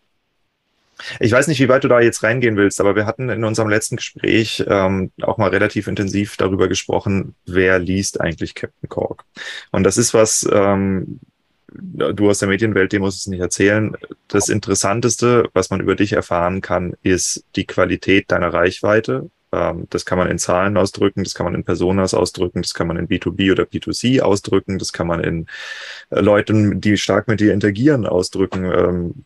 ich 1.20 1.32
weiß 1.32 1.48
nicht, 1.48 1.60
wie 1.60 1.70
weit 1.70 1.84
du 1.84 1.88
da 1.88 2.00
jetzt 2.00 2.24
reingehen 2.24 2.58
willst, 2.58 2.82
aber 2.82 2.95
wir 2.95 3.06
hatten 3.06 3.30
in 3.30 3.43
unserem 3.43 3.70
letzten 3.70 3.98
Gespräch 3.98 4.64
ähm, 4.68 5.12
auch 5.22 5.38
mal 5.38 5.50
relativ 5.50 5.88
intensiv 5.88 6.38
darüber 6.38 6.68
gesprochen, 6.68 7.36
wer 7.45 7.80
liest 7.80 8.20
eigentlich 8.22 8.56
Captain 8.56 8.89
Cork. 8.89 9.24
Und 9.72 9.84
das 9.84 9.98
ist 9.98 10.14
was, 10.14 10.48
ähm, 10.52 11.20
du 11.70 12.30
aus 12.30 12.39
der 12.39 12.48
Medienwelt, 12.48 12.91
dem 12.93 13.02
musst 13.02 13.20
es 13.20 13.28
nicht 13.28 13.41
erzählen. 13.41 13.95
Das 14.28 14.50
Interessanteste, 14.50 15.50
was 15.54 15.70
man 15.70 15.82
über 15.82 15.95
dich 15.95 16.14
erfahren 16.14 16.62
kann, 16.62 16.95
ist 17.04 17.43
die 17.56 17.66
Qualität 17.66 18.32
deiner 18.32 18.54
Reichweite 18.54 19.30
Ähm, 19.54 19.88
das 19.89 20.06
kann 20.06 20.18
man 20.18 20.30
in 20.30 20.39
Zahlen 20.39 20.76
ausdrücken, 20.78 21.24
das 21.24 21.34
kann 21.34 21.45
man 21.45 21.56
in 21.56 21.64
Personas 21.64 22.14
ausdrücken, 22.14 22.62
das 22.62 22.74
kann 22.74 22.88
man 22.88 22.98
in 22.98 23.08
B2B 23.08 23.52
oder 23.52 23.64
B2C 23.64 24.20
ausdrücken, 24.22 24.78
das 24.78 24.91
kann 24.91 25.08
man 25.08 25.22
in 25.22 25.48
äh, 26.10 26.20
Leuten, 26.20 26.82
die 26.82 26.98
stark 26.98 27.28
mit 27.28 27.39
dir 27.39 27.54
interagieren, 27.54 28.06
ausdrücken, 28.06 28.66
ähm, 28.66 29.26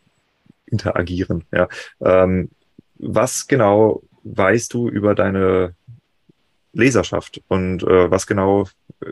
interagieren. 0.72 1.44
Ja. 1.52 1.68
Ähm, 2.00 2.50
was 2.98 3.46
genau 3.46 4.02
weißt 4.24 4.72
du 4.74 4.88
über 4.88 5.14
deine 5.14 5.74
Leserschaft 6.72 7.40
und 7.48 7.82
äh, 7.82 8.10
was 8.10 8.26
genau 8.26 8.66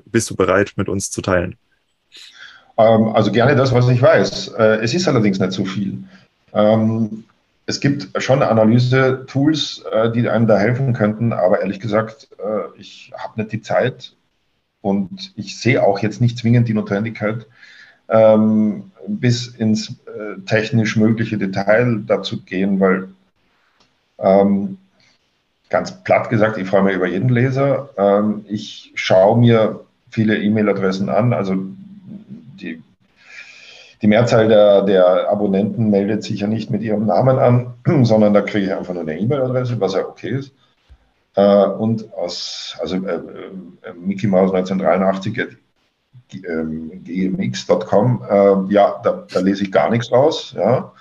bist 0.07 0.31
du 0.31 0.37
bereit 0.37 0.73
mit 0.77 0.89
uns 0.89 1.11
zu 1.11 1.21
teilen? 1.21 1.57
Ähm, 2.79 3.09
also 3.09 3.31
gerne 3.31 3.55
das, 3.55 3.73
was 3.73 3.89
ich 3.89 4.01
weiß. 4.01 4.49
Äh, 4.49 4.79
es 4.83 4.95
ist 4.95 5.07
allerdings 5.07 5.39
nicht 5.39 5.53
so 5.53 5.65
viel. 5.65 5.99
Ähm, 6.53 7.25
es 7.67 7.81
gibt 7.81 8.09
schon 8.23 8.43
Analyse-Tools, 8.43 9.85
äh, 9.93 10.11
die 10.11 10.29
einem 10.29 10.47
da 10.47 10.59
helfen 10.59 10.93
könnten, 10.93 11.33
aber 11.33 11.61
ehrlich 11.61 11.81
gesagt, 11.81 12.29
äh, 12.39 12.81
ich 12.81 13.13
habe 13.17 13.41
nicht 13.41 13.53
die 13.53 13.63
Zeit 13.63 14.15
und 14.81 15.33
ich 15.37 15.59
sehe 15.59 15.83
auch 15.83 15.99
jetzt 16.01 16.21
nicht 16.21 16.39
zwingend 16.39 16.69
die 16.69 16.75
Notwendigkeit, 16.75 17.47
ähm, 18.11 18.91
bis 19.07 19.47
ins 19.47 19.91
äh, 20.07 20.41
technisch 20.47 20.97
mögliche 20.97 21.39
Detail 21.39 22.03
dazu 22.07 22.43
gehen, 22.43 22.81
weil 22.81 23.09
ähm, 24.19 24.79
ganz 25.69 26.03
platt 26.05 26.29
gesagt, 26.29 26.59
ich 26.59 26.69
freue 26.69 26.83
mich 26.83 26.97
über 26.97 27.09
jeden 27.09 27.29
Leser. 27.29 27.91
Ähm, 27.97 28.45
ich 28.49 28.93
schaue 28.95 29.39
mir 29.39 29.81
viele 30.11 30.39
E-Mail-Adressen 30.39 31.09
an, 31.09 31.33
also 31.33 31.55
die 32.61 32.83
die 34.03 34.07
Mehrzahl 34.07 34.49
der, 34.49 34.83
der 34.83 35.29
Abonnenten 35.29 35.91
meldet 35.91 36.25
sich 36.25 36.41
ja 36.41 36.47
nicht 36.47 36.71
mit 36.71 36.83
ihrem 36.83 37.07
Namen 37.07 37.39
an, 37.39 37.75
sondern 38.05 38.33
da 38.33 38.41
kriege 38.41 38.67
ich 38.67 38.73
einfach 38.73 38.95
nur 38.95 39.03
eine 39.03 39.19
E-Mail-Adresse, 39.19 39.81
was 39.81 39.95
ja 39.95 40.07
okay 40.07 40.31
ist. 40.31 40.53
Äh, 41.37 41.67
und 41.67 42.13
aus, 42.15 42.77
also 42.81 42.97
äh, 42.97 43.15
äh, 43.15 43.93
Mickey 43.95 44.27
Mouse 44.27 44.53
1983, 44.53 45.59
äh, 46.35 46.65
gmx.com, 46.99 48.23
äh, 48.29 48.73
ja, 48.73 49.01
da, 49.03 49.27
da, 49.33 49.41
lese 49.41 49.65
ich 49.65 49.73
gar 49.73 49.91
nichts 49.91 50.11
raus. 50.11 50.55
Ja. 50.57 50.93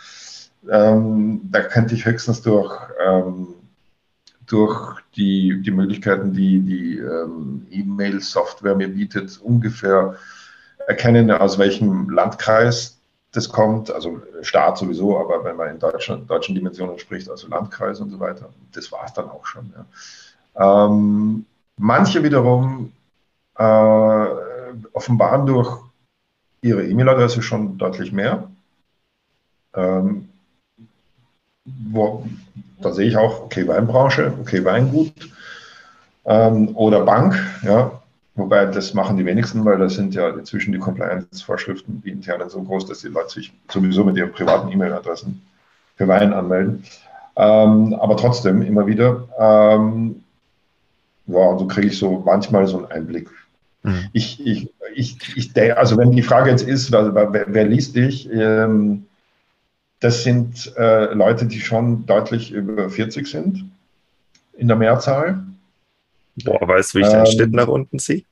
Ähm, 0.70 1.42
da 1.44 1.62
könnte 1.62 1.96
ich 1.96 2.06
höchstens 2.06 2.42
durch, 2.42 2.76
ähm, 3.06 3.48
durch 4.46 5.00
die, 5.16 5.62
die 5.62 5.72
Möglichkeiten, 5.72 6.34
die 6.34 6.60
die 6.60 6.98
ähm, 6.98 7.66
E-Mail-Software 7.70 8.76
mir 8.76 8.90
bietet, 8.90 9.40
ungefähr 9.42 10.16
erkennen, 10.88 11.32
aus 11.32 11.58
welchem 11.58 12.10
Landkreis 12.10 13.00
das 13.32 13.50
kommt, 13.50 13.92
also 13.92 14.22
Staat 14.42 14.80
sowieso, 14.80 15.20
aber 15.20 15.44
wenn 15.44 15.56
man 15.56 15.70
in 15.70 15.80
Deutschland, 15.80 16.30
deutschen 16.30 16.56
Dimensionen 16.56 16.98
spricht, 16.98 17.30
also 17.30 17.48
Landkreis 17.48 18.00
und 18.00 18.10
so 18.10 18.20
weiter, 18.20 18.50
das 18.74 18.92
war 18.92 19.06
es 19.06 19.14
dann 19.14 19.30
auch 19.30 19.46
schon. 19.46 19.72
Ja. 19.76 20.86
Ähm, 20.86 21.46
manche 21.78 22.24
wiederum 22.24 22.92
äh, 23.58 23.64
offenbaren 24.94 25.46
durch 25.46 25.80
ihre 26.62 26.86
E-Mail-Adresse 26.86 27.42
schon 27.42 27.78
deutlich 27.78 28.12
mehr. 28.12 28.50
Ähm, 29.76 30.30
wo, 31.66 32.26
da 32.82 32.92
sehe 32.92 33.08
ich 33.08 33.18
auch, 33.18 33.42
okay, 33.42 33.68
Weinbranche, 33.68 34.34
okay, 34.42 34.66
Weingut 34.66 35.14
ähm, 36.26 36.76
oder 36.76 37.06
Bank, 37.06 37.36
ja, 37.64 38.00
Wobei 38.40 38.66
das 38.66 38.94
machen 38.94 39.18
die 39.18 39.26
wenigsten, 39.26 39.66
weil 39.66 39.78
das 39.78 39.96
sind 39.96 40.16
ja 40.16 40.30
inzwischen 40.30 40.72
die 40.72 40.80
Compliance-Vorschriften, 40.80 42.02
die 42.04 42.12
internen 42.12 42.50
so 42.50 42.62
groß, 42.64 42.86
dass 42.86 43.02
die 43.02 43.10
Leute 43.10 43.32
sich 43.32 43.52
sowieso 43.70 44.06
mit 44.06 44.16
ihren 44.16 44.32
privaten 44.32 44.72
E-Mail-Adressen 44.72 45.42
für 45.98 46.08
Wein 46.08 46.32
anmelden. 46.32 46.86
Ähm, 47.36 47.94
aber 48.00 48.16
trotzdem 48.16 48.62
immer 48.62 48.88
wieder, 48.88 49.28
ähm, 49.38 50.24
ja, 51.28 51.58
so 51.58 51.68
kriege 51.68 51.88
ich 51.88 52.00
so 52.00 52.24
manchmal 52.26 52.66
so 52.66 52.78
einen 52.78 52.92
Einblick. 52.92 53.30
Mhm. 53.84 54.10
Ich, 54.14 54.46
ich, 54.46 54.70
ich, 54.94 55.18
ich, 55.36 55.78
also 55.78 55.98
wenn 55.98 56.12
die 56.12 56.22
Frage 56.22 56.50
jetzt 56.50 56.68
ist, 56.68 56.92
wer, 56.92 57.14
wer, 57.16 57.46
wer 57.48 57.66
liest 57.66 57.96
dich, 57.96 58.30
ähm, 58.32 59.06
das 60.00 60.24
sind 60.24 60.74
äh, 60.78 61.14
Leute, 61.14 61.46
die 61.46 61.60
schon 61.60 62.06
deutlich 62.06 62.52
über 62.52 62.90
40 62.90 63.28
sind 63.28 63.66
in 64.54 64.68
der 64.68 64.78
Mehrzahl. 64.78 65.44
Boah, 66.44 66.68
weißt 66.68 66.94
du, 66.94 67.00
wie 67.00 67.04
ich 67.04 67.10
den 67.10 67.20
ähm, 67.20 67.26
Schnitt 67.26 67.54
nach 67.54 67.68
unten 67.68 68.00
ziehe? 68.00 68.24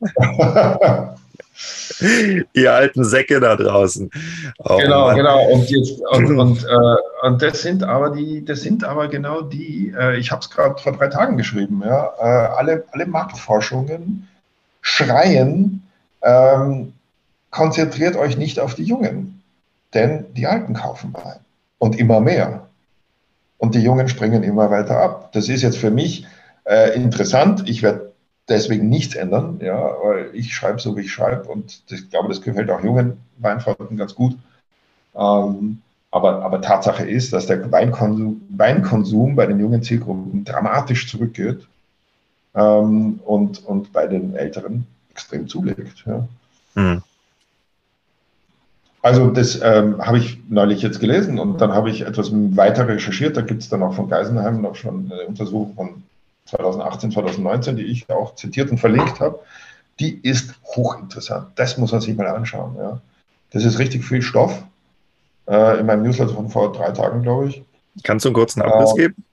Ihr 2.54 2.72
alten 2.72 3.04
Säcke 3.04 3.40
da 3.40 3.56
draußen. 3.56 4.10
Oh, 4.58 4.78
genau, 4.78 5.06
Mann. 5.06 5.16
genau. 5.16 5.46
Und, 5.48 5.68
jetzt, 5.70 6.00
und, 6.00 6.38
und, 6.38 6.64
äh, 6.64 7.26
und, 7.26 7.42
das 7.42 7.62
sind 7.62 7.82
aber 7.82 8.10
die, 8.10 8.44
das 8.44 8.62
sind 8.62 8.84
aber 8.84 9.08
genau 9.08 9.42
die, 9.42 9.92
äh, 9.96 10.18
ich 10.18 10.30
habe 10.30 10.40
es 10.40 10.50
gerade 10.50 10.80
vor 10.80 10.92
drei 10.92 11.08
Tagen 11.08 11.36
geschrieben, 11.36 11.82
ja, 11.84 12.12
äh, 12.18 12.48
alle, 12.56 12.84
alle 12.92 13.06
Marktforschungen 13.06 14.28
schreien, 14.80 15.82
ähm, 16.22 16.92
konzentriert 17.50 18.16
euch 18.16 18.36
nicht 18.36 18.60
auf 18.60 18.74
die 18.74 18.84
Jungen, 18.84 19.42
denn 19.94 20.26
die 20.34 20.46
Alten 20.46 20.74
kaufen 20.74 21.12
Wein 21.14 21.40
und 21.78 21.98
immer 21.98 22.20
mehr. 22.20 22.68
Und 23.58 23.74
die 23.74 23.82
Jungen 23.82 24.08
springen 24.08 24.42
immer 24.42 24.70
weiter 24.70 24.98
ab. 24.98 25.32
Das 25.32 25.48
ist 25.48 25.62
jetzt 25.62 25.76
für 25.76 25.90
mich 25.90 26.26
äh, 26.64 26.94
interessant. 26.94 27.68
Ich 27.68 27.82
werde 27.82 28.12
deswegen 28.48 28.88
nichts 28.88 29.14
ändern. 29.14 29.60
Ja, 29.62 29.96
weil 30.02 30.30
ich 30.32 30.54
schreibe 30.54 30.80
so, 30.80 30.96
wie 30.96 31.02
ich 31.02 31.12
schreibe 31.12 31.48
und 31.48 31.82
ich 31.90 32.10
glaube, 32.10 32.28
das 32.28 32.40
gefällt 32.40 32.70
auch 32.70 32.82
jungen 32.82 33.18
Weinfreunden 33.38 33.96
ganz 33.96 34.14
gut. 34.14 34.36
Ähm, 35.14 35.82
aber, 36.10 36.42
aber 36.42 36.60
Tatsache 36.60 37.04
ist, 37.04 37.32
dass 37.32 37.46
der 37.46 37.70
Weinkonsum, 37.70 38.42
Weinkonsum 38.48 39.36
bei 39.36 39.46
den 39.46 39.60
jungen 39.60 39.82
Zielgruppen 39.82 40.44
dramatisch 40.44 41.08
zurückgeht 41.08 41.66
ähm, 42.54 43.20
und, 43.24 43.64
und 43.64 43.92
bei 43.92 44.06
den 44.06 44.34
Älteren 44.34 44.86
extrem 45.10 45.48
zulegt. 45.48 46.04
Ja. 46.06 46.28
Mhm. 46.74 47.02
Also 49.02 49.30
das 49.30 49.58
ähm, 49.62 50.04
habe 50.04 50.18
ich 50.18 50.38
neulich 50.48 50.82
jetzt 50.82 51.00
gelesen 51.00 51.38
und 51.38 51.60
dann 51.60 51.72
habe 51.72 51.90
ich 51.90 52.02
etwas 52.02 52.30
weiter 52.32 52.86
recherchiert. 52.86 53.36
Da 53.36 53.40
gibt 53.40 53.62
es 53.62 53.68
dann 53.70 53.82
auch 53.82 53.94
von 53.94 54.08
Geisenheim 54.08 54.60
noch 54.60 54.74
schon 54.74 55.10
eine 55.10 55.22
Untersuchung 55.22 55.74
von 55.74 56.02
2018, 56.44 57.12
2019, 57.12 57.76
die 57.76 57.84
ich 57.84 58.10
auch 58.10 58.34
zitiert 58.34 58.70
und 58.70 58.78
verlinkt 58.78 59.20
habe, 59.20 59.38
die 60.00 60.18
ist 60.22 60.54
hochinteressant. 60.64 61.48
Das 61.54 61.78
muss 61.78 61.92
man 61.92 62.00
sich 62.00 62.16
mal 62.16 62.26
anschauen. 62.26 62.76
Ja. 62.78 63.00
Das 63.52 63.64
ist 63.64 63.78
richtig 63.78 64.04
viel 64.04 64.22
Stoff. 64.22 64.62
Äh, 65.46 65.80
in 65.80 65.86
meinem 65.86 66.02
Newsletter 66.02 66.34
von 66.34 66.48
vor 66.48 66.72
drei 66.72 66.90
Tagen, 66.90 67.22
glaube 67.22 67.48
ich. 67.48 67.62
Kannst 68.02 68.24
du 68.24 68.28
einen 68.28 68.34
kurzen 68.34 68.62
Abriss 68.62 68.92
äh, 68.92 68.96
geben? 68.96 69.24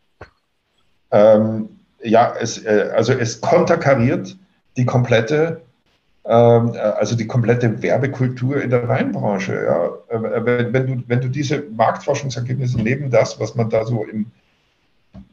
Ähm, 1.12 1.70
ja, 2.08 2.34
es, 2.40 2.64
äh, 2.64 2.90
also 2.96 3.14
es 3.14 3.42
konterkariert 3.42 4.36
die 4.78 4.86
komplette, 4.86 5.62
ähm, 6.26 6.74
äh, 6.74 6.78
also 6.80 7.16
die 7.16 7.28
komplette 7.28 7.82
Werbekultur 7.82 8.62
in 8.62 8.70
der 8.70 8.88
Weinbranche. 8.88 9.54
Ja. 9.54 10.16
Äh, 10.16 10.46
wenn, 10.46 10.74
wenn, 10.74 10.88
du, 10.88 11.04
wenn 11.08 11.22
du 11.22 11.30
diese 11.30 11.64
Marktforschungsergebnisse 11.72 12.82
neben 12.82 13.10
das, 13.10 13.40
was 13.40 13.56
man 13.56 13.70
da 13.70 13.86
so 13.86 14.04
im 14.06 14.28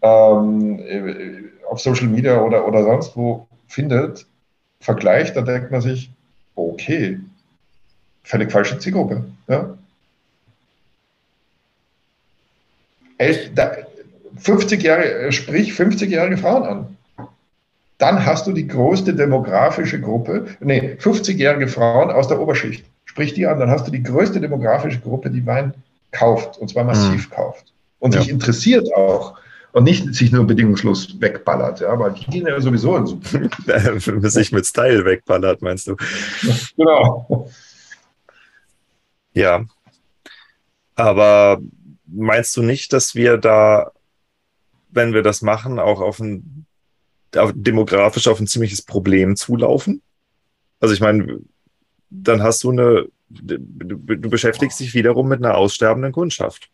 ähm, 0.02 0.80
auf 1.68 1.80
Social 1.80 2.06
Media 2.06 2.40
oder, 2.40 2.66
oder 2.66 2.82
sonst 2.84 3.16
wo 3.16 3.46
findet, 3.68 4.26
vergleicht, 4.80 5.36
da 5.36 5.42
denkt 5.42 5.70
man 5.70 5.80
sich, 5.80 6.10
okay, 6.54 7.20
völlig 8.22 8.52
falsche 8.52 8.78
Zielgruppe. 8.78 9.24
Ja? 9.48 9.76
50 14.36 14.82
Jahre, 14.82 15.04
äh, 15.04 15.32
sprich 15.32 15.72
50-jährige 15.72 16.36
Frauen 16.36 16.62
an. 16.64 16.96
Dann 17.98 18.26
hast 18.26 18.46
du 18.46 18.52
die 18.52 18.66
größte 18.66 19.14
demografische 19.14 20.00
Gruppe, 20.00 20.46
nee, 20.60 20.96
50-jährige 21.00 21.68
Frauen 21.68 22.10
aus 22.10 22.28
der 22.28 22.40
Oberschicht. 22.40 22.84
Sprich 23.04 23.34
die 23.34 23.46
an, 23.46 23.60
dann 23.60 23.70
hast 23.70 23.86
du 23.86 23.92
die 23.92 24.02
größte 24.02 24.40
demografische 24.40 25.00
Gruppe, 25.00 25.30
die 25.30 25.46
Wein 25.46 25.74
kauft, 26.10 26.58
und 26.58 26.68
zwar 26.68 26.84
massiv 26.84 27.30
mhm. 27.30 27.34
kauft. 27.34 27.72
Und 28.00 28.14
ja. 28.14 28.20
sich 28.20 28.30
interessiert 28.30 28.92
auch 28.94 29.34
und 29.74 29.84
nicht 29.84 30.14
sich 30.14 30.30
nur 30.30 30.46
bedingungslos 30.46 31.20
wegballert. 31.20 31.80
Ja, 31.80 31.88
aber 31.88 32.10
die 32.10 32.24
gehen 32.26 32.46
ja 32.46 32.60
sowieso 32.60 32.96
in 32.96 33.06
Super. 33.06 34.30
sich 34.30 34.52
mit 34.52 34.66
Style 34.66 35.04
wegballert, 35.04 35.62
meinst 35.62 35.88
du? 35.88 35.96
Genau. 36.76 37.48
Ja. 39.32 39.64
Aber 40.94 41.58
meinst 42.06 42.56
du 42.56 42.62
nicht, 42.62 42.92
dass 42.92 43.16
wir 43.16 43.36
da, 43.36 43.90
wenn 44.94 45.12
wir 45.12 45.22
das 45.22 45.42
machen, 45.42 45.78
auch 45.78 46.00
auf 46.00 46.20
ein 46.20 46.66
auf, 47.36 47.52
demografisch 47.54 48.28
auf 48.28 48.40
ein 48.40 48.46
ziemliches 48.46 48.82
Problem 48.82 49.36
zulaufen? 49.36 50.02
Also 50.80 50.94
ich 50.94 51.00
meine, 51.00 51.40
dann 52.10 52.42
hast 52.42 52.62
du 52.62 52.70
eine, 52.70 53.06
du, 53.28 53.58
du 53.58 54.30
beschäftigst 54.30 54.80
dich 54.80 54.94
wiederum 54.94 55.28
mit 55.28 55.44
einer 55.44 55.56
aussterbenden 55.56 56.12
Kundschaft. 56.12 56.70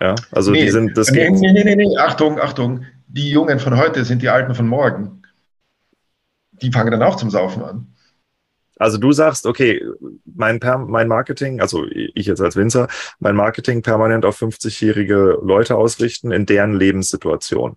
Ja, 0.00 0.14
also 0.32 0.50
nee, 0.50 0.64
die 0.64 0.70
sind 0.70 0.96
das. 0.96 1.10
Nee, 1.10 1.30
nee, 1.30 1.52
nee, 1.52 1.76
nee, 1.76 1.96
Achtung, 1.96 2.38
Achtung. 2.38 2.84
Die 3.06 3.30
Jungen 3.30 3.60
von 3.60 3.76
heute 3.76 4.04
sind 4.04 4.22
die 4.22 4.28
Alten 4.28 4.54
von 4.54 4.66
morgen. 4.66 5.22
Die 6.60 6.72
fangen 6.72 6.90
dann 6.90 7.02
auch 7.02 7.16
zum 7.16 7.30
Saufen 7.30 7.62
an. 7.62 7.93
Also 8.76 8.98
du 8.98 9.12
sagst, 9.12 9.46
okay, 9.46 9.82
mein, 10.24 10.58
mein 10.86 11.08
Marketing, 11.08 11.60
also 11.60 11.84
ich 11.90 12.26
jetzt 12.26 12.40
als 12.40 12.56
Winzer, 12.56 12.88
mein 13.20 13.36
Marketing 13.36 13.82
permanent 13.82 14.24
auf 14.24 14.40
50-jährige 14.40 15.38
Leute 15.42 15.76
ausrichten 15.76 16.32
in 16.32 16.46
deren 16.46 16.74
Lebenssituation. 16.74 17.76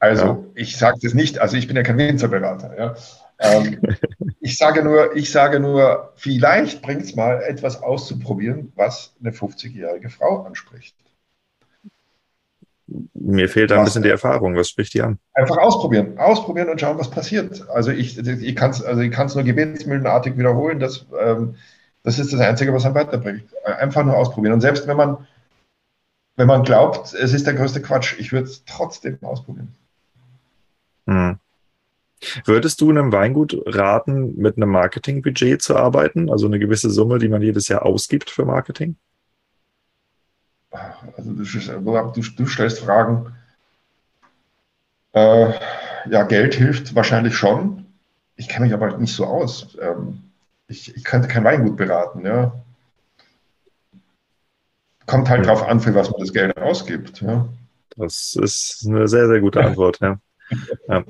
Also, 0.00 0.24
ja. 0.24 0.44
ich 0.54 0.76
sage 0.76 0.98
das 1.02 1.14
nicht, 1.14 1.38
also 1.38 1.56
ich 1.56 1.66
bin 1.66 1.76
ja 1.76 1.82
kein 1.82 1.96
Winzerberater. 1.96 2.76
Ja. 2.76 2.94
Ähm, 3.38 3.80
ich, 4.40 4.58
sage 4.58 4.82
nur, 4.82 5.16
ich 5.16 5.30
sage 5.30 5.60
nur, 5.60 6.12
vielleicht 6.16 6.82
bringt 6.82 7.02
es 7.02 7.14
mal 7.14 7.42
etwas 7.42 7.82
auszuprobieren, 7.82 8.72
was 8.74 9.14
eine 9.20 9.30
50-jährige 9.30 10.10
Frau 10.10 10.42
anspricht. 10.42 10.96
Mir 13.14 13.48
fehlt 13.48 13.70
da 13.70 13.78
ein 13.78 13.84
bisschen 13.84 14.02
die 14.02 14.08
Erfahrung. 14.08 14.56
Was 14.56 14.68
spricht 14.68 14.94
die 14.94 15.02
an? 15.02 15.18
Einfach 15.34 15.58
ausprobieren. 15.58 16.18
Ausprobieren 16.18 16.68
und 16.68 16.80
schauen, 16.80 16.98
was 16.98 17.10
passiert. 17.10 17.68
Also 17.70 17.90
ich, 17.90 18.18
ich 18.18 18.56
kann 18.56 18.70
es 18.70 18.82
also 18.82 19.02
nur 19.02 19.44
gebetsmühlenartig 19.44 20.36
wiederholen. 20.38 20.78
Das, 20.78 21.06
ähm, 21.20 21.56
das 22.02 22.18
ist 22.18 22.32
das 22.32 22.40
Einzige, 22.40 22.72
was 22.72 22.84
einen 22.84 22.94
weiterbringt. 22.94 23.44
Einfach 23.64 24.04
nur 24.04 24.16
ausprobieren. 24.16 24.54
Und 24.54 24.60
selbst 24.60 24.86
wenn 24.86 24.96
man, 24.96 25.26
wenn 26.36 26.46
man 26.46 26.62
glaubt, 26.62 27.14
es 27.14 27.32
ist 27.32 27.46
der 27.46 27.54
größte 27.54 27.82
Quatsch, 27.82 28.14
ich 28.18 28.32
würde 28.32 28.46
es 28.46 28.64
trotzdem 28.64 29.18
ausprobieren. 29.22 29.74
Hm. 31.06 31.38
Würdest 32.44 32.80
du 32.80 32.90
einem 32.90 33.12
Weingut 33.12 33.60
raten, 33.66 34.36
mit 34.36 34.56
einem 34.56 34.70
Marketingbudget 34.70 35.62
zu 35.62 35.76
arbeiten? 35.76 36.30
Also 36.30 36.46
eine 36.46 36.58
gewisse 36.58 36.90
Summe, 36.90 37.18
die 37.18 37.28
man 37.28 37.42
jedes 37.42 37.68
Jahr 37.68 37.84
ausgibt 37.84 38.30
für 38.30 38.44
Marketing? 38.44 38.96
Also 41.16 41.32
du, 41.32 41.42
du, 41.44 42.22
du 42.36 42.46
stellst 42.46 42.80
Fragen. 42.80 43.32
Äh, 45.12 45.52
ja, 46.10 46.24
Geld 46.24 46.54
hilft 46.54 46.94
wahrscheinlich 46.94 47.36
schon. 47.36 47.86
Ich 48.36 48.48
kenne 48.48 48.66
mich 48.66 48.74
aber 48.74 48.96
nicht 48.98 49.14
so 49.14 49.26
aus. 49.26 49.76
Ähm, 49.80 50.22
ich, 50.66 50.94
ich 50.96 51.04
könnte 51.04 51.28
kein 51.28 51.44
Weingut 51.44 51.76
beraten. 51.76 52.26
Ja. 52.26 52.52
Kommt 55.06 55.28
halt 55.28 55.46
ja. 55.46 55.52
drauf 55.52 55.66
an, 55.66 55.80
für 55.80 55.94
was 55.94 56.10
man 56.10 56.20
das 56.20 56.32
Geld 56.32 56.56
ausgibt. 56.56 57.20
Ja. 57.20 57.48
Das 57.96 58.36
ist 58.40 58.84
eine 58.86 59.06
sehr, 59.06 59.28
sehr 59.28 59.40
gute 59.40 59.62
Antwort. 59.62 60.00
ja. 60.00 60.18
ja. 60.88 61.04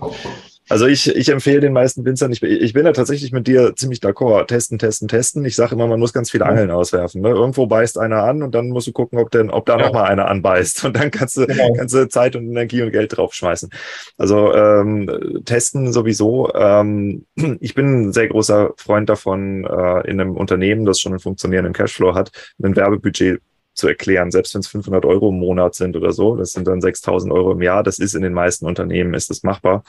Also 0.68 0.86
ich, 0.86 1.14
ich 1.14 1.28
empfehle 1.28 1.60
den 1.60 1.74
meisten 1.74 2.04
Winzern, 2.04 2.32
ich, 2.32 2.42
ich 2.42 2.72
bin 2.72 2.84
da 2.84 2.92
tatsächlich 2.92 3.32
mit 3.32 3.46
dir 3.46 3.74
ziemlich 3.76 3.98
d'accord, 3.98 4.46
testen, 4.46 4.78
testen, 4.78 5.08
testen. 5.08 5.44
Ich 5.44 5.56
sage 5.56 5.74
immer, 5.74 5.86
man 5.86 6.00
muss 6.00 6.14
ganz 6.14 6.30
viele 6.30 6.46
Angeln 6.46 6.70
auswerfen. 6.70 7.20
Ne? 7.20 7.28
Irgendwo 7.28 7.66
beißt 7.66 7.98
einer 7.98 8.22
an 8.22 8.42
und 8.42 8.54
dann 8.54 8.70
musst 8.70 8.86
du 8.86 8.92
gucken, 8.92 9.18
ob, 9.18 9.30
denn, 9.30 9.50
ob 9.50 9.66
da 9.66 9.78
ja. 9.78 9.86
nochmal 9.86 10.04
einer 10.10 10.28
anbeißt. 10.28 10.84
Und 10.84 10.96
dann 10.96 11.10
kannst 11.10 11.36
du, 11.36 11.46
genau. 11.46 11.72
kannst 11.74 11.94
du 11.94 12.08
Zeit 12.08 12.34
und 12.36 12.48
Energie 12.48 12.82
und 12.82 12.92
Geld 12.92 13.16
draufschmeißen. 13.16 13.70
Also 14.16 14.54
ähm, 14.54 15.42
testen 15.44 15.92
sowieso. 15.92 16.52
Ähm, 16.54 17.26
ich 17.60 17.74
bin 17.74 18.08
ein 18.08 18.12
sehr 18.12 18.28
großer 18.28 18.72
Freund 18.76 19.08
davon, 19.08 19.64
äh, 19.64 20.08
in 20.08 20.20
einem 20.20 20.36
Unternehmen, 20.36 20.86
das 20.86 21.00
schon 21.00 21.12
einen 21.12 21.20
funktionierenden 21.20 21.74
Cashflow 21.74 22.14
hat, 22.14 22.30
ein 22.62 22.74
Werbebudget 22.74 23.40
zu 23.74 23.88
erklären, 23.88 24.30
selbst 24.30 24.54
wenn 24.54 24.60
es 24.60 24.68
500 24.68 25.04
Euro 25.04 25.28
im 25.30 25.38
Monat 25.38 25.74
sind 25.74 25.96
oder 25.96 26.12
so, 26.12 26.36
das 26.36 26.52
sind 26.52 26.66
dann 26.66 26.80
6000 26.80 27.32
Euro 27.32 27.52
im 27.52 27.62
Jahr, 27.62 27.82
das 27.82 27.98
ist 27.98 28.14
in 28.14 28.22
den 28.22 28.32
meisten 28.32 28.66
Unternehmen, 28.66 29.14
ist 29.14 29.30
das 29.30 29.42
machbar. 29.42 29.84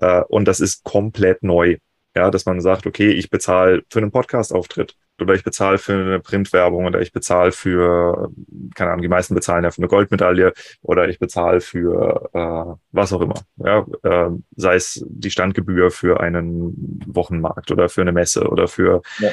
Äh, 0.00 0.22
und 0.28 0.46
das 0.46 0.60
ist 0.60 0.84
komplett 0.84 1.42
neu, 1.42 1.78
ja, 2.14 2.30
dass 2.30 2.46
man 2.46 2.60
sagt, 2.60 2.86
okay, 2.86 3.10
ich 3.10 3.30
bezahle 3.30 3.82
für 3.90 4.00
einen 4.00 4.10
Podcast-Auftritt 4.10 4.96
oder 5.20 5.34
ich 5.34 5.44
bezahle 5.44 5.78
für 5.78 5.94
eine 5.94 6.20
Printwerbung 6.20 6.86
oder 6.86 7.00
ich 7.00 7.12
bezahle 7.12 7.52
für, 7.52 8.30
keine 8.74 8.90
Ahnung, 8.90 9.02
die 9.02 9.08
meisten 9.08 9.34
bezahlen 9.34 9.64
ja 9.64 9.70
für 9.70 9.78
eine 9.78 9.88
Goldmedaille 9.88 10.52
oder 10.82 11.08
ich 11.08 11.18
bezahle 11.18 11.60
für 11.60 12.30
äh, 12.32 12.74
was 12.90 13.12
auch 13.12 13.20
immer, 13.20 13.40
ja, 13.56 13.86
äh, 14.02 14.30
sei 14.56 14.74
es 14.74 15.04
die 15.08 15.30
Standgebühr 15.30 15.90
für 15.90 16.20
einen 16.20 17.00
Wochenmarkt 17.06 17.70
oder 17.70 17.88
für 17.88 18.02
eine 18.02 18.12
Messe 18.12 18.48
oder 18.48 18.68
für 18.68 19.02
ja, 19.18 19.30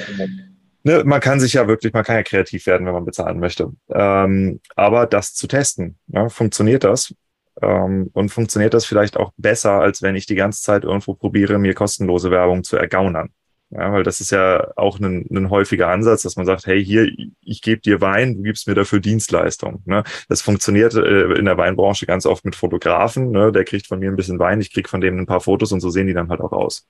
ne, 0.83 1.03
man 1.05 1.19
kann 1.19 1.39
sich 1.39 1.53
ja 1.53 1.67
wirklich, 1.67 1.93
man 1.93 2.03
kann 2.03 2.15
ja 2.15 2.23
kreativ 2.23 2.65
werden, 2.65 2.85
wenn 2.85 2.93
man 2.93 3.05
bezahlen 3.05 3.39
möchte. 3.39 3.71
Ähm, 3.89 4.59
aber 4.75 5.05
das 5.05 5.33
zu 5.33 5.47
testen, 5.47 5.97
ja, 6.07 6.29
funktioniert 6.29 6.83
das? 6.83 7.13
Ähm, 7.61 8.09
und 8.13 8.29
funktioniert 8.29 8.73
das 8.73 8.85
vielleicht 8.85 9.17
auch 9.17 9.31
besser, 9.37 9.73
als 9.73 10.01
wenn 10.01 10.15
ich 10.15 10.25
die 10.25 10.35
ganze 10.35 10.61
Zeit 10.61 10.83
irgendwo 10.83 11.13
probiere, 11.13 11.59
mir 11.59 11.73
kostenlose 11.73 12.31
Werbung 12.31 12.63
zu 12.63 12.77
ergaunern? 12.77 13.29
Ja, 13.71 13.93
weil 13.93 14.03
das 14.03 14.19
ist 14.19 14.31
ja 14.31 14.71
auch 14.77 14.99
ein, 14.99 15.27
ein 15.29 15.51
häufiger 15.51 15.89
Ansatz, 15.89 16.23
dass 16.23 16.35
man 16.35 16.47
sagt, 16.47 16.65
hey, 16.65 16.83
hier, 16.83 17.07
ich 17.41 17.61
gebe 17.61 17.81
dir 17.81 18.01
Wein, 18.01 18.37
du 18.37 18.41
gibst 18.41 18.67
mir 18.67 18.73
dafür 18.73 18.99
Dienstleistung. 18.99 19.83
Ne? 19.85 20.03
Das 20.27 20.41
funktioniert 20.41 20.95
äh, 20.95 21.33
in 21.33 21.45
der 21.45 21.57
Weinbranche 21.57 22.07
ganz 22.07 22.25
oft 22.25 22.45
mit 22.45 22.55
Fotografen. 22.55 23.29
Ne? 23.29 23.51
Der 23.51 23.65
kriegt 23.65 23.85
von 23.85 23.99
mir 23.99 24.09
ein 24.09 24.15
bisschen 24.15 24.39
Wein, 24.39 24.59
ich 24.59 24.73
krieg 24.73 24.89
von 24.89 25.01
dem 25.01 25.19
ein 25.19 25.27
paar 25.27 25.41
Fotos 25.41 25.71
und 25.71 25.81
so 25.81 25.91
sehen 25.91 26.07
die 26.07 26.15
dann 26.15 26.29
halt 26.29 26.41
auch 26.41 26.51
aus. 26.51 26.87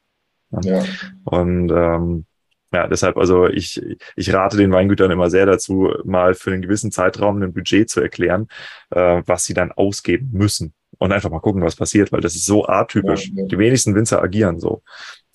Ja. 0.63 0.83
Und 1.25 1.69
ähm, 1.69 2.25
ja, 2.71 2.87
deshalb, 2.87 3.17
also 3.17 3.47
ich, 3.47 3.81
ich 4.15 4.33
rate 4.33 4.57
den 4.57 4.71
Weingütern 4.71 5.11
immer 5.11 5.29
sehr 5.29 5.45
dazu, 5.45 5.91
mal 6.03 6.35
für 6.35 6.51
einen 6.51 6.61
gewissen 6.61 6.91
Zeitraum 6.91 7.41
ein 7.41 7.53
Budget 7.53 7.89
zu 7.89 8.01
erklären, 8.01 8.47
äh, 8.91 9.23
was 9.25 9.45
sie 9.45 9.53
dann 9.53 9.71
ausgeben 9.71 10.29
müssen. 10.33 10.73
Und 10.97 11.11
einfach 11.11 11.29
mal 11.29 11.39
gucken, 11.39 11.63
was 11.63 11.75
passiert, 11.75 12.11
weil 12.11 12.21
das 12.21 12.35
ist 12.35 12.45
so 12.45 12.67
atypisch. 12.67 13.29
Ja, 13.29 13.43
ja. 13.43 13.47
Die 13.47 13.57
wenigsten 13.57 13.95
Winzer 13.95 14.21
agieren 14.21 14.59
so. 14.59 14.83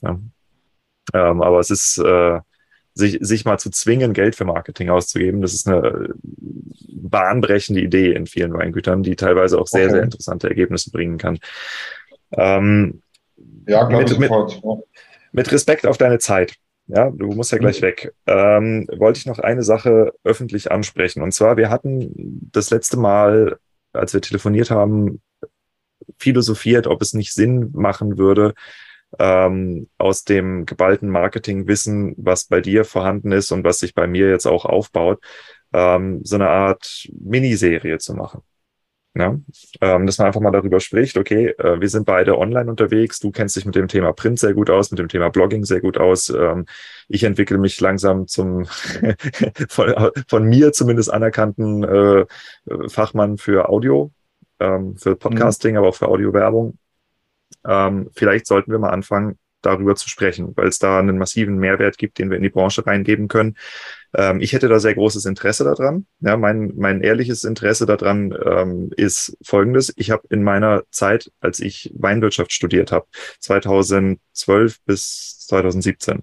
Ja. 0.03 0.21
Ähm, 1.13 1.43
aber 1.43 1.59
es 1.59 1.71
ist, 1.71 1.99
äh, 1.99 2.41
sich, 2.95 3.19
sich 3.21 3.45
mal 3.45 3.59
zu 3.59 3.71
zwingen, 3.71 4.13
Geld 4.13 4.37
für 4.37 4.45
Marketing 4.45 4.89
auszugeben, 4.89 5.41
das 5.41 5.53
ist 5.53 5.67
eine 5.67 6.15
bahnbrechende 6.89 7.81
Idee 7.81 8.13
in 8.13 8.27
vielen 8.27 8.53
Weingütern, 8.53 9.03
die 9.03 9.17
teilweise 9.17 9.59
auch 9.59 9.67
sehr, 9.67 9.87
okay. 9.87 9.95
sehr 9.95 10.03
interessante 10.05 10.49
Ergebnisse 10.49 10.91
bringen 10.91 11.19
kann. 11.19 11.39
Ähm, 12.33 13.03
ja, 13.67 13.85
glaube 13.85 14.05
ich 14.05 14.11
sofort. 14.11 14.63
Mit, 14.63 14.85
mit 15.33 15.53
Respekt 15.53 15.87
auf 15.87 15.99
deine 15.99 16.19
Zeit. 16.19 16.55
Ja, 16.87 17.11
du 17.11 17.27
musst 17.29 17.53
ja 17.53 17.59
gleich 17.59 17.81
mhm. 17.81 17.87
weg. 17.87 18.15
Ähm, 18.27 18.87
wollte 18.97 19.19
ich 19.19 19.27
noch 19.27 19.39
eine 19.39 19.63
Sache 19.63 20.13
öffentlich 20.23 20.71
ansprechen. 20.71 21.23
Und 21.23 21.33
zwar, 21.33 21.57
wir 21.57 21.71
hatten 21.71 22.51
das 22.53 22.71
letzte 22.71 22.99
Mal, 22.99 23.59
als 23.93 24.13
wir 24.13 24.21
telefoniert 24.21 24.71
haben, 24.71 25.23
philosophiert, 26.19 26.87
ob 26.87 27.01
es 27.01 27.15
nicht 27.15 27.33
Sinn 27.33 27.71
machen 27.73 28.19
würde, 28.19 28.55
ähm, 29.19 29.89
aus 29.97 30.25
dem 30.25 30.67
geballten 30.67 31.09
Marketingwissen, 31.09 32.15
was 32.19 32.45
bei 32.45 32.61
dir 32.61 32.85
vorhanden 32.85 33.33
ist 33.33 33.53
und 33.53 33.65
was 33.65 33.79
sich 33.79 33.95
bei 33.95 34.07
mir 34.07 34.29
jetzt 34.29 34.47
auch 34.47 34.65
aufbaut, 34.65 35.23
ähm, 35.73 36.21
so 36.25 36.37
eine 36.37 36.49
Art 36.49 37.09
Miniserie 37.13 37.99
zu 37.99 38.15
machen. 38.15 38.43
Ja? 39.17 39.39
Ähm, 39.81 40.07
dass 40.07 40.19
man 40.19 40.27
einfach 40.27 40.41
mal 40.41 40.51
darüber 40.51 40.81
spricht, 40.81 41.17
okay, 41.17 41.49
äh, 41.59 41.81
wir 41.81 41.89
sind 41.89 42.05
beide 42.05 42.37
online 42.37 42.69
unterwegs, 42.69 43.21
du 43.21 43.31
kennst 43.31 43.55
dich 43.55 43.65
mit 43.65 43.77
dem 43.77 43.87
Thema 43.87 44.13
Print 44.13 44.41
sehr 44.41 44.55
gut 44.55 44.71
aus, 44.71 44.91
mit 44.91 44.99
dem 44.99 45.09
Thema 45.09 45.29
Blogging 45.31 45.65
sehr 45.65 45.81
gut 45.81 45.99
aus. 45.99 46.31
Ähm, 46.31 46.67
ich 47.09 47.23
entwickle 47.23 47.59
mich 47.59 47.81
langsam 47.81 48.27
zum 48.27 48.65
von, 49.69 50.11
von, 50.27 50.45
mir 50.45 50.73
zumindest 50.73 51.13
anerkannten 51.13 51.85
äh, 51.85 52.27
Fachmann 52.89 53.39
für 53.39 53.69
Audio, 53.69 54.11
ähm, 54.59 54.97
für 54.97 55.15
Podcasting, 55.15 55.73
mhm. 55.73 55.79
aber 55.79 55.89
auch 55.89 55.97
für 55.97 56.09
Audiowerbung. 56.09 56.79
Ähm, 57.67 58.11
vielleicht 58.15 58.47
sollten 58.47 58.73
wir 58.73 58.79
mal 58.79 58.91
anfangen, 58.91 59.39
darüber 59.63 59.95
zu 59.95 60.09
sprechen, 60.09 60.53
weil 60.57 60.69
es 60.69 60.79
da 60.79 60.99
einen 60.99 61.19
massiven 61.19 61.57
Mehrwert 61.57 61.99
gibt, 61.99 62.19
den 62.19 62.31
wir 62.31 62.37
in 62.37 62.43
die 62.43 62.51
Branche 62.51 62.87
reingeben 62.87 63.29
können. 63.29 63.57
Ähm, 64.15 64.41
ich 64.41 64.53
hätte 64.53 64.69
da 64.69 64.79
sehr 64.79 64.95
großes 64.95 65.25
Interesse 65.25 65.65
daran. 65.65 66.07
Ja, 66.21 66.37
mein, 66.37 66.73
mein 66.77 67.01
ehrliches 67.01 67.45
Interesse 67.45 67.87
daran 67.87 68.35
ähm, 68.45 68.91
ist 68.97 69.37
folgendes. 69.43 69.93
Ich 69.97 70.11
habe 70.11 70.23
in 70.31 70.43
meiner 70.43 70.85
Zeit, 70.91 71.33
als 71.41 71.61
ich 71.61 71.93
Weinwirtschaft 71.97 72.53
studiert 72.53 72.93
habe, 72.93 73.07
2012 73.41 74.81
bis 74.85 75.47
2017, 75.47 76.23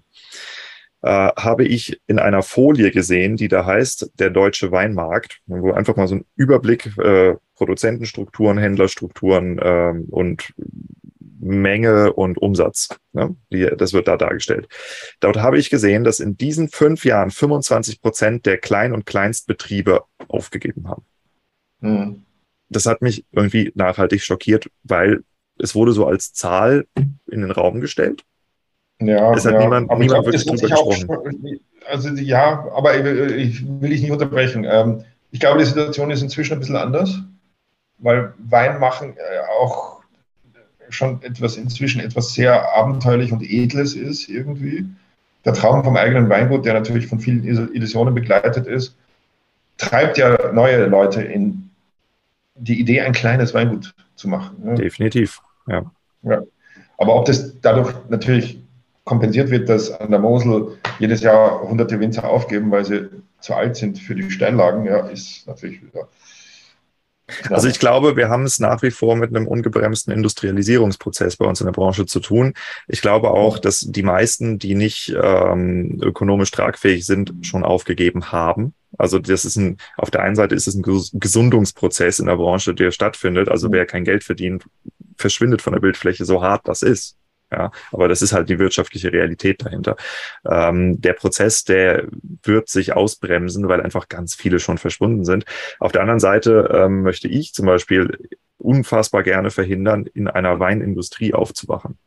äh, 1.02 1.08
habe 1.36 1.64
ich 1.64 2.00
in 2.06 2.18
einer 2.18 2.42
Folie 2.42 2.90
gesehen, 2.90 3.36
die 3.36 3.48
da 3.48 3.66
heißt, 3.66 4.12
der 4.18 4.30
deutsche 4.30 4.70
Weinmarkt, 4.72 5.40
wo 5.46 5.72
einfach 5.72 5.96
mal 5.96 6.08
so 6.08 6.16
ein 6.16 6.24
Überblick 6.36 6.96
äh, 6.98 7.34
Produzentenstrukturen, 7.56 8.58
Händlerstrukturen 8.58 9.60
ähm, 9.62 10.06
und 10.10 10.52
Menge 11.42 12.12
und 12.12 12.38
Umsatz. 12.38 12.96
Ne? 13.12 13.34
Die, 13.52 13.68
das 13.76 13.92
wird 13.92 14.06
da 14.06 14.16
dargestellt. 14.16 14.68
Dort 15.20 15.38
habe 15.38 15.58
ich 15.58 15.70
gesehen, 15.70 16.04
dass 16.04 16.20
in 16.20 16.36
diesen 16.36 16.68
fünf 16.68 17.04
Jahren 17.04 17.30
25 17.30 18.00
Prozent 18.00 18.46
der 18.46 18.58
Klein- 18.58 18.92
und 18.92 19.06
Kleinstbetriebe 19.06 20.04
aufgegeben 20.28 20.88
haben. 20.88 21.04
Mhm. 21.80 22.22
Das 22.68 22.86
hat 22.86 23.02
mich 23.02 23.26
irgendwie 23.32 23.72
nachhaltig 23.74 24.22
schockiert, 24.22 24.70
weil 24.84 25.24
es 25.58 25.74
wurde 25.74 25.92
so 25.92 26.06
als 26.06 26.32
Zahl 26.32 26.86
in 26.94 27.42
den 27.42 27.50
Raum 27.50 27.80
gestellt. 27.80 28.24
Ja, 29.00 29.34
es 29.34 29.44
hat 29.44 29.54
ja. 29.54 29.60
niemand, 29.60 29.90
aber 29.90 29.98
niemand 29.98 30.24
glaub, 30.24 30.26
wirklich 30.26 30.46
drüber 30.46 30.68
gesprochen. 30.68 31.60
also 31.86 32.08
ja, 32.10 32.68
aber 32.72 32.96
ich 33.36 33.64
will 33.66 33.92
ich 33.92 34.00
nicht 34.00 34.12
unterbrechen. 34.12 34.64
Ähm, 34.64 35.04
ich 35.32 35.40
glaube, 35.40 35.58
die 35.58 35.64
Situation 35.64 36.10
ist 36.12 36.22
inzwischen 36.22 36.54
ein 36.54 36.60
bisschen 36.60 36.76
anders, 36.76 37.20
weil 37.98 38.32
Wein 38.38 38.78
machen 38.78 39.16
äh, 39.16 39.40
auch 39.60 40.01
schon 40.94 41.22
etwas 41.22 41.56
inzwischen 41.56 42.00
etwas 42.00 42.34
sehr 42.34 42.74
abenteuerlich 42.74 43.32
und 43.32 43.42
edles 43.42 43.94
ist 43.94 44.28
irgendwie. 44.28 44.86
Der 45.44 45.54
Traum 45.54 45.82
vom 45.82 45.96
eigenen 45.96 46.28
Weingut, 46.28 46.64
der 46.64 46.74
natürlich 46.74 47.06
von 47.06 47.18
vielen 47.18 47.44
Illusionen 47.44 48.14
begleitet 48.14 48.66
ist, 48.66 48.96
treibt 49.76 50.18
ja 50.18 50.52
neue 50.52 50.86
Leute 50.86 51.22
in 51.22 51.70
die 52.54 52.78
Idee, 52.78 53.00
ein 53.00 53.12
kleines 53.12 53.54
Weingut 53.54 53.94
zu 54.14 54.28
machen. 54.28 54.56
Ne? 54.62 54.74
Definitiv, 54.74 55.40
ja. 55.66 55.84
ja. 56.22 56.42
Aber 56.98 57.16
ob 57.16 57.24
das 57.24 57.60
dadurch 57.60 57.92
natürlich 58.08 58.62
kompensiert 59.04 59.50
wird, 59.50 59.68
dass 59.68 59.90
an 59.90 60.10
der 60.10 60.20
Mosel 60.20 60.78
jedes 61.00 61.22
Jahr 61.22 61.62
hunderte 61.62 61.98
Winzer 61.98 62.28
aufgeben, 62.28 62.70
weil 62.70 62.84
sie 62.84 63.08
zu 63.40 63.54
alt 63.54 63.76
sind 63.76 63.98
für 63.98 64.14
die 64.14 64.30
Steinlagen, 64.30 64.84
ja, 64.84 65.08
ist 65.08 65.46
natürlich 65.48 65.82
wieder 65.82 66.06
Also 67.50 67.68
ich 67.68 67.78
glaube, 67.78 68.16
wir 68.16 68.28
haben 68.28 68.44
es 68.44 68.58
nach 68.58 68.82
wie 68.82 68.90
vor 68.90 69.16
mit 69.16 69.34
einem 69.34 69.46
ungebremsten 69.46 70.12
Industrialisierungsprozess 70.12 71.36
bei 71.36 71.46
uns 71.46 71.60
in 71.60 71.66
der 71.66 71.72
Branche 71.72 72.06
zu 72.06 72.20
tun. 72.20 72.54
Ich 72.88 73.00
glaube 73.00 73.30
auch, 73.30 73.58
dass 73.58 73.80
die 73.80 74.02
meisten, 74.02 74.58
die 74.58 74.74
nicht 74.74 75.14
ähm, 75.20 75.98
ökonomisch 76.02 76.50
tragfähig 76.50 77.06
sind, 77.06 77.34
schon 77.42 77.64
aufgegeben 77.64 78.32
haben. 78.32 78.74
Also 78.98 79.18
das 79.18 79.44
ist 79.44 79.56
ein, 79.56 79.78
auf 79.96 80.10
der 80.10 80.22
einen 80.22 80.36
Seite 80.36 80.54
ist 80.54 80.68
es 80.68 80.74
ein 80.74 80.82
Gesundungsprozess 80.82 82.18
in 82.18 82.26
der 82.26 82.36
Branche, 82.36 82.74
der 82.74 82.90
stattfindet. 82.90 83.48
Also 83.48 83.72
wer 83.72 83.86
kein 83.86 84.04
Geld 84.04 84.24
verdient, 84.24 84.64
verschwindet 85.16 85.62
von 85.62 85.72
der 85.72 85.80
Bildfläche, 85.80 86.24
so 86.24 86.42
hart 86.42 86.68
das 86.68 86.82
ist. 86.82 87.16
Ja, 87.52 87.70
aber 87.92 88.08
das 88.08 88.22
ist 88.22 88.32
halt 88.32 88.48
die 88.48 88.58
wirtschaftliche 88.58 89.12
Realität 89.12 89.62
dahinter. 89.62 89.96
Ähm, 90.48 91.00
der 91.00 91.12
Prozess, 91.12 91.64
der 91.64 92.06
wird 92.42 92.70
sich 92.70 92.94
ausbremsen, 92.94 93.68
weil 93.68 93.82
einfach 93.82 94.08
ganz 94.08 94.34
viele 94.34 94.58
schon 94.58 94.78
verschwunden 94.78 95.24
sind. 95.24 95.44
Auf 95.78 95.92
der 95.92 96.00
anderen 96.00 96.20
Seite 96.20 96.70
ähm, 96.72 97.02
möchte 97.02 97.28
ich 97.28 97.52
zum 97.52 97.66
Beispiel 97.66 98.30
unfassbar 98.56 99.22
gerne 99.22 99.50
verhindern, 99.50 100.06
in 100.06 100.28
einer 100.28 100.60
Weinindustrie 100.60 101.34
aufzuwachen. 101.34 101.98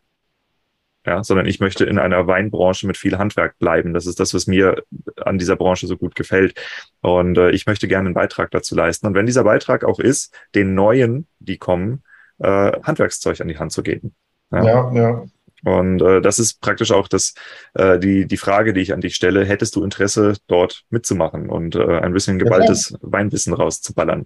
Ja, 1.06 1.24
sondern 1.24 1.46
ich 1.46 1.60
möchte 1.60 1.86
in 1.86 2.00
einer 2.00 2.26
Weinbranche 2.26 2.88
mit 2.88 2.98
viel 2.98 3.20
Handwerk 3.20 3.60
bleiben. 3.60 3.94
Das 3.94 4.08
ist 4.08 4.20
das, 4.20 4.34
was 4.34 4.48
mir 4.48 4.82
an 5.18 5.38
dieser 5.38 5.56
Branche 5.56 5.86
so 5.86 5.98
gut 5.98 6.16
gefällt. 6.16 6.60
Und 7.02 7.38
äh, 7.38 7.52
ich 7.52 7.68
möchte 7.68 7.88
gerne 7.88 8.08
einen 8.08 8.16
Beitrag 8.16 8.50
dazu 8.50 8.74
leisten. 8.74 9.06
Und 9.06 9.14
wenn 9.14 9.28
dieser 9.28 9.44
Beitrag 9.44 9.84
auch 9.84 10.00
ist, 10.00 10.34
den 10.56 10.74
Neuen, 10.74 11.28
die 11.38 11.60
kommen, 11.60 12.02
äh, 12.40 12.72
Handwerkszeug 12.82 13.40
an 13.40 13.48
die 13.48 13.60
Hand 13.60 13.72
zu 13.72 13.84
geben. 13.84 14.16
Ja, 14.52 14.64
ja. 14.64 14.94
ja. 14.94 15.26
Und 15.66 16.00
äh, 16.02 16.22
das 16.22 16.38
ist 16.38 16.62
praktisch 16.62 16.92
auch 16.92 17.08
das, 17.08 17.34
äh, 17.74 17.98
die, 17.98 18.28
die 18.28 18.38
Frage, 18.38 18.72
die 18.72 18.82
ich 18.82 18.94
an 18.94 19.02
dich 19.02 19.16
stelle. 19.16 19.44
Hättest 19.46 19.76
du 19.76 19.84
Interesse, 19.84 20.36
dort 20.48 20.86
mitzumachen 20.92 21.50
und 21.50 21.76
äh, 21.76 22.00
ein 22.00 22.14
bisschen 22.14 22.38
geballtes 22.38 22.92
ja. 22.92 22.98
Weinwissen 23.02 23.52
rauszuballern? 23.52 24.26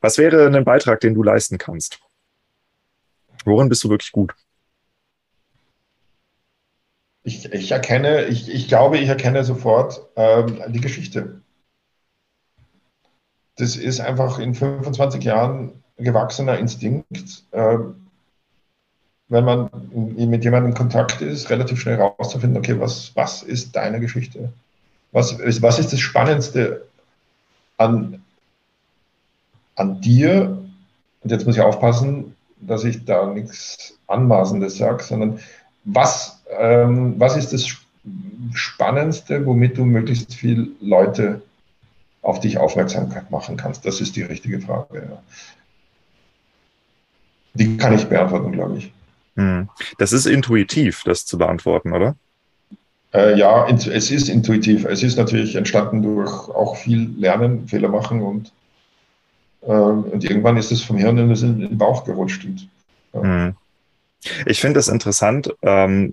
Was 0.00 0.16
wäre 0.16 0.46
ein 0.46 0.64
Beitrag, 0.64 1.00
den 1.00 1.14
du 1.14 1.24
leisten 1.24 1.58
kannst? 1.58 1.98
Worin 3.44 3.68
bist 3.68 3.82
du 3.82 3.90
wirklich 3.90 4.12
gut? 4.12 4.32
Ich, 7.24 7.52
ich 7.52 7.72
erkenne, 7.72 8.26
ich, 8.26 8.48
ich 8.48 8.68
glaube, 8.68 8.98
ich 8.98 9.08
erkenne 9.08 9.42
sofort 9.42 10.06
ähm, 10.14 10.62
die 10.68 10.80
Geschichte. 10.80 11.40
Das 13.56 13.74
ist 13.74 14.00
einfach 14.00 14.38
in 14.38 14.54
25 14.54 15.24
Jahren 15.24 15.82
gewachsener 15.96 16.58
Instinkt. 16.58 17.44
Ähm, 17.52 18.03
wenn 19.28 19.44
man 19.44 19.70
mit 19.92 20.44
jemandem 20.44 20.70
in 20.72 20.76
Kontakt 20.76 21.20
ist, 21.22 21.50
relativ 21.50 21.80
schnell 21.80 21.96
rauszufinden, 21.96 22.58
okay, 22.58 22.78
was, 22.78 23.12
was 23.14 23.42
ist 23.42 23.74
deine 23.74 24.00
Geschichte? 24.00 24.52
Was 25.12 25.32
ist, 25.32 25.62
was 25.62 25.78
ist 25.78 25.92
das 25.92 26.00
Spannendste 26.00 26.86
an, 27.78 28.22
an 29.76 30.00
dir? 30.00 30.58
Und 31.22 31.30
jetzt 31.30 31.46
muss 31.46 31.56
ich 31.56 31.62
aufpassen, 31.62 32.34
dass 32.60 32.84
ich 32.84 33.04
da 33.04 33.26
nichts 33.26 33.96
Anmaßendes 34.06 34.76
sage, 34.76 35.02
sondern 35.02 35.40
was, 35.84 36.42
ähm, 36.58 37.14
was 37.18 37.36
ist 37.36 37.52
das 37.52 37.66
Spannendste, 38.52 39.46
womit 39.46 39.78
du 39.78 39.84
möglichst 39.84 40.34
viele 40.34 40.68
Leute 40.80 41.42
auf 42.22 42.40
dich 42.40 42.58
aufmerksam 42.58 43.12
machen 43.30 43.56
kannst? 43.56 43.86
Das 43.86 44.00
ist 44.00 44.16
die 44.16 44.22
richtige 44.22 44.60
Frage. 44.60 45.08
Ja. 45.10 45.22
Die 47.54 47.76
kann 47.76 47.94
ich 47.94 48.06
beantworten, 48.06 48.52
glaube 48.52 48.78
ich. 48.78 48.92
Hm. 49.36 49.68
Das 49.98 50.12
ist 50.12 50.26
intuitiv, 50.26 51.02
das 51.04 51.26
zu 51.26 51.38
beantworten, 51.38 51.92
oder? 51.92 52.16
Äh, 53.12 53.38
ja, 53.38 53.66
es 53.68 54.10
ist 54.10 54.28
intuitiv. 54.28 54.84
Es 54.84 55.02
ist 55.02 55.16
natürlich 55.16 55.54
entstanden 55.54 56.02
durch 56.02 56.48
auch 56.48 56.76
viel 56.76 57.10
Lernen, 57.16 57.68
Fehler 57.68 57.88
machen 57.88 58.22
und, 58.22 58.52
äh, 59.62 59.72
und 59.72 60.24
irgendwann 60.24 60.56
ist 60.56 60.72
es 60.72 60.82
vom 60.82 60.96
Hirn 60.96 61.18
in 61.18 61.60
den 61.60 61.78
Bauch 61.78 62.04
gerutscht. 62.04 62.44
Und, 62.44 62.68
ja. 63.12 63.22
hm. 63.22 63.56
Ich 64.46 64.60
finde 64.60 64.78
das 64.78 64.88
interessant, 64.88 65.54
ähm, 65.62 66.12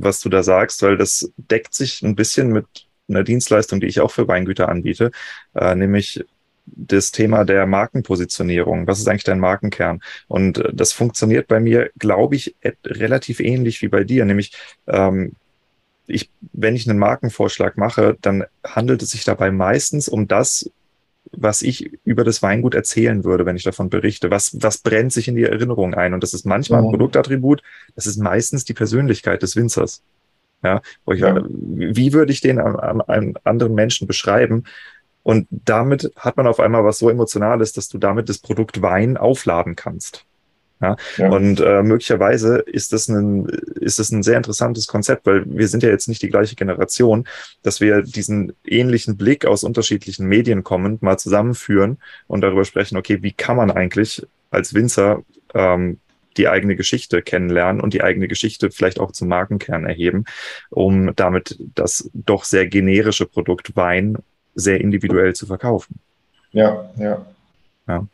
was 0.00 0.20
du 0.20 0.28
da 0.28 0.42
sagst, 0.42 0.82
weil 0.82 0.96
das 0.96 1.30
deckt 1.36 1.74
sich 1.74 2.02
ein 2.02 2.16
bisschen 2.16 2.48
mit 2.48 2.66
einer 3.08 3.22
Dienstleistung, 3.22 3.80
die 3.80 3.86
ich 3.86 4.00
auch 4.00 4.10
für 4.10 4.26
Weingüter 4.26 4.68
anbiete, 4.68 5.10
äh, 5.54 5.74
nämlich 5.74 6.24
das 6.66 7.10
Thema 7.10 7.44
der 7.44 7.66
Markenpositionierung. 7.66 8.86
Was 8.86 8.98
ist 8.98 9.08
eigentlich 9.08 9.24
dein 9.24 9.40
Markenkern? 9.40 10.00
Und 10.28 10.58
äh, 10.58 10.72
das 10.72 10.92
funktioniert 10.92 11.48
bei 11.48 11.60
mir, 11.60 11.90
glaube 11.98 12.36
ich, 12.36 12.54
relativ 12.84 13.40
ähnlich 13.40 13.82
wie 13.82 13.88
bei 13.88 14.04
dir. 14.04 14.24
Nämlich, 14.24 14.52
ähm, 14.86 15.32
ich, 16.06 16.30
wenn 16.52 16.76
ich 16.76 16.88
einen 16.88 16.98
Markenvorschlag 16.98 17.76
mache, 17.76 18.16
dann 18.20 18.44
handelt 18.64 19.02
es 19.02 19.10
sich 19.10 19.24
dabei 19.24 19.50
meistens 19.50 20.08
um 20.08 20.28
das, 20.28 20.70
was 21.30 21.62
ich 21.62 21.90
über 22.04 22.24
das 22.24 22.42
Weingut 22.42 22.74
erzählen 22.74 23.24
würde, 23.24 23.46
wenn 23.46 23.56
ich 23.56 23.62
davon 23.62 23.88
berichte. 23.88 24.30
Was, 24.30 24.56
was 24.60 24.78
brennt 24.78 25.12
sich 25.12 25.28
in 25.28 25.36
die 25.36 25.44
Erinnerung 25.44 25.94
ein? 25.94 26.14
Und 26.14 26.22
das 26.22 26.34
ist 26.34 26.44
manchmal 26.44 26.82
ein 26.82 26.90
Produktattribut, 26.90 27.62
das 27.94 28.06
ist 28.06 28.18
meistens 28.18 28.64
die 28.64 28.74
Persönlichkeit 28.74 29.42
des 29.42 29.56
Winzers. 29.56 30.02
Ja, 30.62 30.80
wo 31.04 31.12
ich, 31.12 31.20
ja. 31.20 31.42
wie 31.48 32.12
würde 32.12 32.32
ich 32.32 32.40
den 32.40 32.60
einem 32.60 33.34
anderen 33.42 33.74
Menschen 33.74 34.06
beschreiben? 34.06 34.64
Und 35.22 35.46
damit 35.50 36.12
hat 36.16 36.36
man 36.36 36.46
auf 36.46 36.60
einmal 36.60 36.84
was 36.84 36.98
so 36.98 37.08
Emotionales, 37.08 37.72
dass 37.72 37.88
du 37.88 37.98
damit 37.98 38.28
das 38.28 38.38
Produkt 38.38 38.82
Wein 38.82 39.16
aufladen 39.16 39.76
kannst. 39.76 40.26
Ja? 40.82 40.96
ja. 41.16 41.30
Und 41.30 41.60
äh, 41.60 41.82
möglicherweise 41.82 42.58
ist 42.58 42.92
das, 42.92 43.08
ein, 43.08 43.46
ist 43.80 43.98
das 43.98 44.10
ein 44.10 44.22
sehr 44.22 44.36
interessantes 44.36 44.88
Konzept, 44.88 45.24
weil 45.26 45.44
wir 45.46 45.68
sind 45.68 45.82
ja 45.82 45.88
jetzt 45.88 46.08
nicht 46.08 46.22
die 46.22 46.28
gleiche 46.28 46.56
Generation, 46.56 47.26
dass 47.62 47.80
wir 47.80 48.02
diesen 48.02 48.52
ähnlichen 48.66 49.16
Blick 49.16 49.46
aus 49.46 49.64
unterschiedlichen 49.64 50.26
Medien 50.26 50.64
kommend 50.64 51.02
mal 51.02 51.18
zusammenführen 51.18 51.98
und 52.26 52.40
darüber 52.40 52.64
sprechen, 52.64 52.98
okay, 52.98 53.22
wie 53.22 53.32
kann 53.32 53.56
man 53.56 53.70
eigentlich 53.70 54.26
als 54.50 54.74
Winzer 54.74 55.22
ähm, 55.54 55.98
die 56.36 56.48
eigene 56.48 56.76
Geschichte 56.76 57.22
kennenlernen 57.22 57.80
und 57.80 57.94
die 57.94 58.02
eigene 58.02 58.26
Geschichte 58.26 58.70
vielleicht 58.70 58.98
auch 58.98 59.12
zum 59.12 59.28
Markenkern 59.28 59.84
erheben, 59.84 60.24
um 60.70 61.14
damit 61.14 61.58
das 61.74 62.10
doch 62.14 62.44
sehr 62.44 62.66
generische 62.66 63.26
Produkt 63.26 63.76
Wein 63.76 64.16
sehr 64.54 64.80
individuell 64.80 65.34
zu 65.34 65.46
verkaufen. 65.46 65.98
Ja, 66.52 66.90
ja. 66.96 67.24
Ja, 67.88 68.06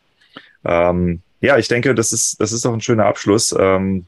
ähm, 0.64 1.20
ja 1.40 1.58
ich 1.58 1.68
denke, 1.68 1.94
das 1.94 2.12
ist, 2.12 2.40
das 2.40 2.52
ist 2.52 2.64
doch 2.64 2.72
ein 2.72 2.80
schöner 2.80 3.06
Abschluss. 3.06 3.54
Ähm, 3.58 4.06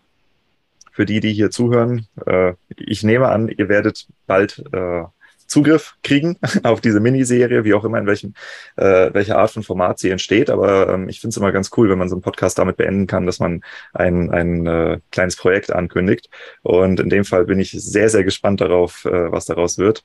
für 0.92 1.06
die, 1.06 1.20
die 1.20 1.32
hier 1.32 1.50
zuhören, 1.50 2.06
äh, 2.26 2.54
ich 2.76 3.02
nehme 3.02 3.28
an, 3.28 3.48
ihr 3.48 3.68
werdet 3.68 4.06
bald 4.26 4.62
äh, 4.72 5.04
Zugriff 5.50 5.96
kriegen 6.02 6.38
auf 6.62 6.80
diese 6.80 7.00
Miniserie, 7.00 7.64
wie 7.64 7.74
auch 7.74 7.84
immer, 7.84 7.98
in 7.98 8.06
welchem, 8.06 8.34
äh, 8.76 9.12
welcher 9.12 9.38
Art 9.38 9.50
von 9.50 9.64
Format 9.64 9.98
sie 9.98 10.10
entsteht. 10.10 10.48
Aber 10.48 10.88
ähm, 10.88 11.08
ich 11.08 11.20
finde 11.20 11.32
es 11.32 11.36
immer 11.36 11.52
ganz 11.52 11.70
cool, 11.76 11.90
wenn 11.90 11.98
man 11.98 12.08
so 12.08 12.14
einen 12.14 12.22
Podcast 12.22 12.58
damit 12.58 12.76
beenden 12.76 13.06
kann, 13.06 13.26
dass 13.26 13.40
man 13.40 13.62
ein, 13.92 14.30
ein 14.30 14.66
äh, 14.66 15.00
kleines 15.10 15.36
Projekt 15.36 15.72
ankündigt. 15.72 16.30
Und 16.62 17.00
in 17.00 17.10
dem 17.10 17.24
Fall 17.24 17.46
bin 17.46 17.58
ich 17.58 17.72
sehr, 17.72 18.08
sehr 18.08 18.22
gespannt 18.22 18.60
darauf, 18.60 19.04
äh, 19.04 19.32
was 19.32 19.46
daraus 19.46 19.76
wird 19.76 20.04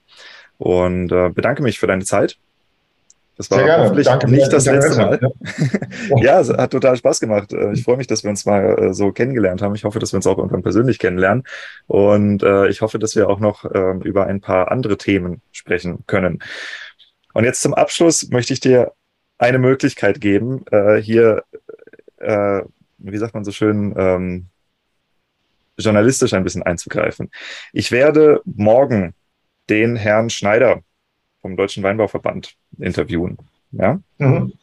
und 0.57 1.11
äh, 1.11 1.29
bedanke 1.29 1.63
mich 1.63 1.79
für 1.79 1.87
deine 1.87 2.03
Zeit. 2.03 2.37
Das 3.37 3.51
war 3.51 3.79
hoffentlich 3.79 4.07
Danke 4.07 4.31
nicht 4.31 4.51
das 4.51 4.65
letzte 4.65 4.97
Mal. 4.97 5.19
Ja. 6.21 6.39
es 6.39 6.49
hat 6.49 6.71
total 6.71 6.95
Spaß 6.95 7.19
gemacht. 7.19 7.51
Äh, 7.51 7.73
ich 7.73 7.83
freue 7.83 7.97
mich, 7.97 8.07
dass 8.07 8.23
wir 8.23 8.29
uns 8.29 8.45
mal 8.45 8.79
äh, 8.79 8.93
so 8.93 9.11
kennengelernt 9.11 9.61
haben. 9.61 9.75
Ich 9.75 9.83
hoffe, 9.83 9.99
dass 9.99 10.13
wir 10.13 10.17
uns 10.17 10.27
auch 10.27 10.37
irgendwann 10.37 10.63
persönlich 10.63 10.99
kennenlernen. 10.99 11.43
Und 11.87 12.43
äh, 12.43 12.67
ich 12.69 12.81
hoffe, 12.81 12.97
dass 12.97 13.15
wir 13.15 13.29
auch 13.29 13.39
noch 13.39 13.65
äh, 13.65 13.97
über 14.03 14.27
ein 14.27 14.39
paar 14.39 14.71
andere 14.71 14.97
Themen 14.97 15.41
sprechen 15.51 16.05
können. 16.07 16.39
Und 17.33 17.43
jetzt 17.43 17.61
zum 17.61 17.73
Abschluss 17.73 18.29
möchte 18.29 18.53
ich 18.53 18.61
dir 18.61 18.93
eine 19.37 19.59
Möglichkeit 19.59 20.21
geben, 20.21 20.63
äh, 20.71 20.95
hier, 20.95 21.43
äh, 22.17 22.61
wie 22.97 23.17
sagt 23.17 23.33
man 23.33 23.43
so 23.43 23.51
schön, 23.51 23.93
ähm, 23.97 24.45
journalistisch 25.77 26.33
ein 26.33 26.45
bisschen 26.45 26.63
einzugreifen. 26.63 27.29
Ich 27.73 27.91
werde 27.91 28.41
morgen 28.45 29.13
den 29.69 29.95
Herrn 29.95 30.29
Schneider 30.29 30.81
vom 31.41 31.55
Deutschen 31.57 31.83
Weinbauverband 31.83 32.55
interviewen. 32.77 33.37
Ja? 33.71 33.99
Mhm. 34.17 34.53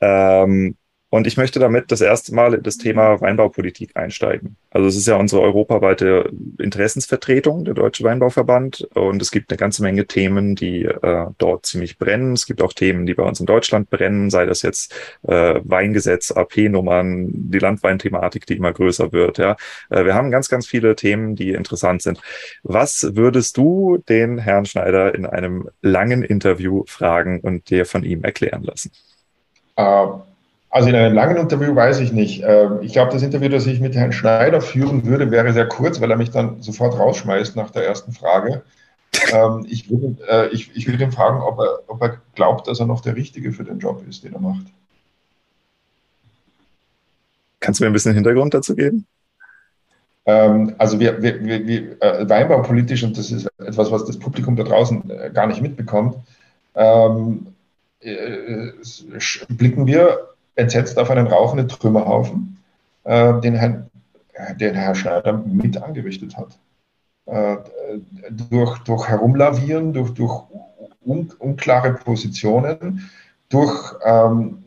Ähm, 0.00 0.76
und 1.16 1.26
ich 1.26 1.38
möchte 1.38 1.58
damit 1.58 1.90
das 1.90 2.02
erste 2.02 2.34
Mal 2.34 2.54
in 2.54 2.62
das 2.62 2.76
Thema 2.76 3.20
Weinbaupolitik 3.20 3.96
einsteigen. 3.96 4.56
Also 4.70 4.86
es 4.86 4.96
ist 4.96 5.06
ja 5.06 5.16
unsere 5.16 5.40
europaweite 5.40 6.30
Interessensvertretung, 6.58 7.64
der 7.64 7.72
Deutsche 7.72 8.04
Weinbauverband. 8.04 8.86
Und 8.94 9.22
es 9.22 9.30
gibt 9.30 9.50
eine 9.50 9.56
ganze 9.56 9.82
Menge 9.82 10.06
Themen, 10.06 10.54
die 10.54 10.84
äh, 10.84 11.26
dort 11.38 11.64
ziemlich 11.64 11.98
brennen. 11.98 12.34
Es 12.34 12.44
gibt 12.44 12.60
auch 12.60 12.74
Themen, 12.74 13.06
die 13.06 13.14
bei 13.14 13.22
uns 13.22 13.40
in 13.40 13.46
Deutschland 13.46 13.88
brennen, 13.88 14.28
sei 14.28 14.44
das 14.44 14.60
jetzt 14.60 14.94
äh, 15.22 15.58
Weingesetz, 15.64 16.32
AP-Nummern, 16.32 17.30
die 17.32 17.58
Landweinthematik, 17.58 18.44
die 18.44 18.56
immer 18.56 18.74
größer 18.74 19.12
wird. 19.12 19.38
Ja, 19.38 19.56
äh, 19.88 20.04
Wir 20.04 20.14
haben 20.14 20.30
ganz, 20.30 20.50
ganz 20.50 20.66
viele 20.66 20.96
Themen, 20.96 21.34
die 21.34 21.52
interessant 21.52 22.02
sind. 22.02 22.20
Was 22.62 23.12
würdest 23.14 23.56
du 23.56 24.02
den 24.06 24.36
Herrn 24.36 24.66
Schneider 24.66 25.14
in 25.14 25.24
einem 25.24 25.70
langen 25.80 26.22
Interview 26.22 26.84
fragen 26.86 27.40
und 27.40 27.70
dir 27.70 27.86
von 27.86 28.04
ihm 28.04 28.22
erklären 28.22 28.64
lassen? 28.64 28.92
Uh 29.78 30.20
also 30.76 30.90
in 30.90 30.94
einem 30.94 31.14
langen 31.14 31.38
Interview 31.38 31.74
weiß 31.74 32.00
ich 32.00 32.12
nicht. 32.12 32.42
Ähm, 32.44 32.80
ich 32.82 32.92
glaube, 32.92 33.10
das 33.10 33.22
Interview, 33.22 33.48
das 33.48 33.66
ich 33.66 33.80
mit 33.80 33.94
Herrn 33.94 34.12
Schneider 34.12 34.60
führen 34.60 35.06
würde, 35.06 35.30
wäre 35.30 35.50
sehr 35.54 35.66
kurz, 35.66 36.02
weil 36.02 36.10
er 36.10 36.18
mich 36.18 36.32
dann 36.32 36.60
sofort 36.60 36.98
rausschmeißt 36.98 37.56
nach 37.56 37.70
der 37.70 37.86
ersten 37.86 38.12
Frage. 38.12 38.62
Ähm, 39.32 39.64
ich 39.70 39.90
würde, 39.90 40.18
äh, 40.28 40.48
ich, 40.48 40.76
ich 40.76 40.86
würde 40.86 41.02
ihn 41.02 41.12
fragen, 41.12 41.40
ob 41.40 41.60
er, 41.60 41.78
ob 41.86 42.02
er 42.02 42.20
glaubt, 42.34 42.68
dass 42.68 42.78
er 42.78 42.84
noch 42.84 43.00
der 43.00 43.16
Richtige 43.16 43.52
für 43.52 43.64
den 43.64 43.78
Job 43.78 44.06
ist, 44.06 44.22
den 44.22 44.34
er 44.34 44.40
macht. 44.40 44.66
Kannst 47.60 47.80
du 47.80 47.84
mir 47.84 47.88
ein 47.88 47.94
bisschen 47.94 48.12
Hintergrund 48.12 48.52
dazu 48.52 48.76
geben? 48.76 49.06
Ähm, 50.26 50.74
also 50.76 51.00
wir, 51.00 51.22
wir, 51.22 51.42
wir, 51.42 52.02
äh, 52.02 52.28
Weinbaupolitisch, 52.28 53.02
und 53.02 53.16
das 53.16 53.30
ist 53.30 53.48
etwas, 53.56 53.90
was 53.90 54.04
das 54.04 54.18
Publikum 54.18 54.56
da 54.56 54.64
draußen 54.64 55.08
äh, 55.08 55.30
gar 55.32 55.46
nicht 55.46 55.62
mitbekommt, 55.62 56.16
blicken 56.74 57.46
wir 59.86 60.35
entsetzt 60.56 60.98
auf 60.98 61.10
einen 61.10 61.26
rauchenden 61.26 61.68
Trümmerhaufen, 61.68 62.58
äh, 63.04 63.40
den, 63.40 63.54
Herrn, 63.54 63.90
den 64.58 64.74
Herr 64.74 64.94
Schneider 64.94 65.32
mit 65.34 65.80
angerichtet 65.80 66.36
hat. 66.36 66.58
Äh, 67.26 67.56
durch, 68.30 68.78
durch 68.80 69.08
Herumlavieren, 69.08 69.92
durch, 69.92 70.10
durch 70.14 70.42
un, 71.04 71.32
unklare 71.38 71.94
Positionen, 71.94 73.08
durch 73.48 73.94
ähm, 74.04 74.64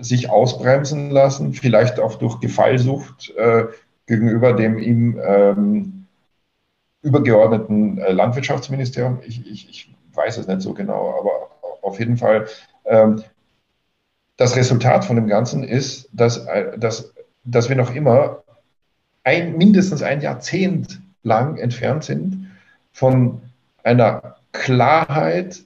sich 0.00 0.30
ausbremsen 0.30 1.10
lassen, 1.10 1.52
vielleicht 1.52 2.00
auch 2.00 2.16
durch 2.16 2.40
Gefallsucht 2.40 3.34
äh, 3.36 3.66
gegenüber 4.06 4.52
dem 4.52 4.78
ihm 4.78 5.20
ähm, 5.24 6.06
übergeordneten 7.02 7.98
äh, 7.98 8.12
Landwirtschaftsministerium. 8.12 9.20
Ich, 9.26 9.46
ich, 9.46 9.68
ich, 9.68 9.94
weiß 10.14 10.36
es 10.36 10.46
nicht 10.46 10.60
so 10.60 10.74
genau, 10.74 11.18
aber 11.18 11.78
auf 11.80 11.98
jeden 11.98 12.18
Fall. 12.18 12.46
Ähm, 12.84 13.22
das 14.42 14.56
Resultat 14.56 15.04
von 15.04 15.14
dem 15.14 15.28
Ganzen 15.28 15.62
ist, 15.62 16.08
dass, 16.12 16.38
äh, 16.46 16.76
dass, 16.76 17.14
dass 17.44 17.68
wir 17.68 17.76
noch 17.76 17.94
immer 17.94 18.42
ein, 19.22 19.56
mindestens 19.56 20.02
ein 20.02 20.20
Jahrzehnt 20.20 21.00
lang 21.22 21.58
entfernt 21.58 22.02
sind 22.02 22.50
von 22.92 23.40
einer 23.84 24.36
Klarheit 24.50 25.62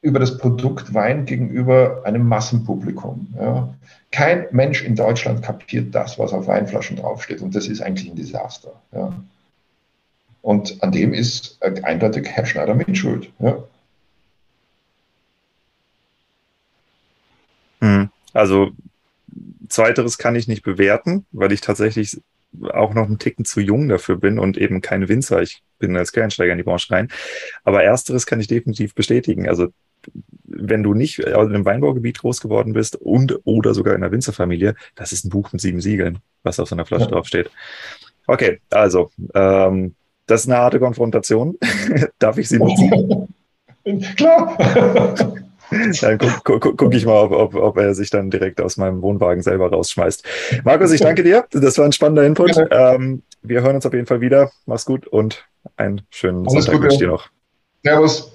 über 0.00 0.18
das 0.18 0.38
Produkt 0.38 0.92
Wein 0.92 1.24
gegenüber 1.24 2.02
einem 2.04 2.26
Massenpublikum. 2.26 3.32
Ja. 3.38 3.72
Kein 4.10 4.46
Mensch 4.50 4.82
in 4.82 4.96
Deutschland 4.96 5.42
kapiert 5.42 5.94
das, 5.94 6.18
was 6.18 6.32
auf 6.32 6.48
Weinflaschen 6.48 6.96
draufsteht. 6.96 7.40
Und 7.40 7.54
das 7.54 7.68
ist 7.68 7.80
eigentlich 7.80 8.10
ein 8.10 8.16
Desaster. 8.16 8.72
Ja. 8.92 9.12
Und 10.42 10.82
an 10.82 10.90
dem 10.90 11.14
ist 11.14 11.62
eindeutig 11.62 12.26
Herr 12.28 12.44
Schneider 12.44 12.74
mit 12.74 12.96
Schuld. 12.96 13.30
Ja. 13.38 13.62
Hm. 17.82 18.12
Also 18.32 18.70
zweiteres 19.68 20.18
kann 20.18 20.36
ich 20.36 20.48
nicht 20.48 20.62
bewerten, 20.62 21.26
weil 21.32 21.52
ich 21.52 21.60
tatsächlich 21.60 22.20
auch 22.70 22.92
noch 22.94 23.06
einen 23.06 23.18
Ticken 23.18 23.44
zu 23.44 23.60
jung 23.60 23.88
dafür 23.88 24.16
bin 24.16 24.38
und 24.38 24.58
eben 24.58 24.80
kein 24.80 25.08
Winzer. 25.08 25.42
Ich 25.42 25.62
bin 25.78 25.96
als 25.96 26.12
Quereinsteiger 26.12 26.52
in 26.52 26.58
die 26.58 26.64
Branche 26.64 26.90
rein. 26.90 27.08
Aber 27.64 27.82
ersteres 27.82 28.26
kann 28.26 28.40
ich 28.40 28.46
definitiv 28.46 28.94
bestätigen. 28.94 29.48
Also 29.48 29.68
wenn 30.44 30.82
du 30.82 30.94
nicht 30.94 31.20
in 31.20 31.32
einem 31.34 31.64
Weinbaugebiet 31.64 32.18
groß 32.18 32.40
geworden 32.40 32.72
bist 32.72 32.96
und 32.96 33.38
oder 33.44 33.72
sogar 33.72 33.94
in 33.94 34.02
einer 34.02 34.12
Winzerfamilie, 34.12 34.74
das 34.94 35.12
ist 35.12 35.24
ein 35.24 35.30
Buch 35.30 35.52
mit 35.52 35.60
sieben 35.60 35.80
Siegeln, 35.80 36.18
was 36.42 36.60
auf 36.60 36.68
so 36.68 36.74
einer 36.74 36.84
Flasche 36.84 37.04
ja. 37.04 37.10
draufsteht. 37.10 37.50
Okay, 38.26 38.60
also 38.70 39.10
ähm, 39.34 39.94
das 40.26 40.42
ist 40.42 40.50
eine 40.50 40.58
harte 40.58 40.78
Konfrontation. 40.78 41.58
Darf 42.18 42.38
ich 42.38 42.48
sie 42.48 42.58
nutzen? 42.58 43.34
Klar. 44.16 45.36
Dann 46.00 46.18
gucke 46.18 46.58
guck, 46.60 46.76
guck 46.76 46.94
ich 46.94 47.06
mal, 47.06 47.22
ob, 47.22 47.32
ob, 47.32 47.54
ob, 47.54 47.76
er 47.78 47.94
sich 47.94 48.10
dann 48.10 48.30
direkt 48.30 48.60
aus 48.60 48.76
meinem 48.76 49.02
Wohnwagen 49.02 49.42
selber 49.42 49.70
rausschmeißt. 49.70 50.24
Markus, 50.64 50.92
ich 50.92 51.00
danke 51.00 51.22
dir. 51.22 51.46
Das 51.50 51.78
war 51.78 51.84
ein 51.84 51.92
spannender 51.92 52.24
Input. 52.24 52.56
Ähm, 52.70 53.22
wir 53.42 53.62
hören 53.62 53.76
uns 53.76 53.86
auf 53.86 53.94
jeden 53.94 54.06
Fall 54.06 54.20
wieder. 54.20 54.50
Mach's 54.66 54.84
gut 54.84 55.06
und 55.06 55.46
einen 55.76 56.02
schönen 56.10 56.46
Alles 56.46 56.64
Sonntag 56.64 56.82
wünsche 56.82 56.94
ich 56.94 57.00
dir 57.00 57.08
noch. 57.08 57.28
Servus. 57.82 58.32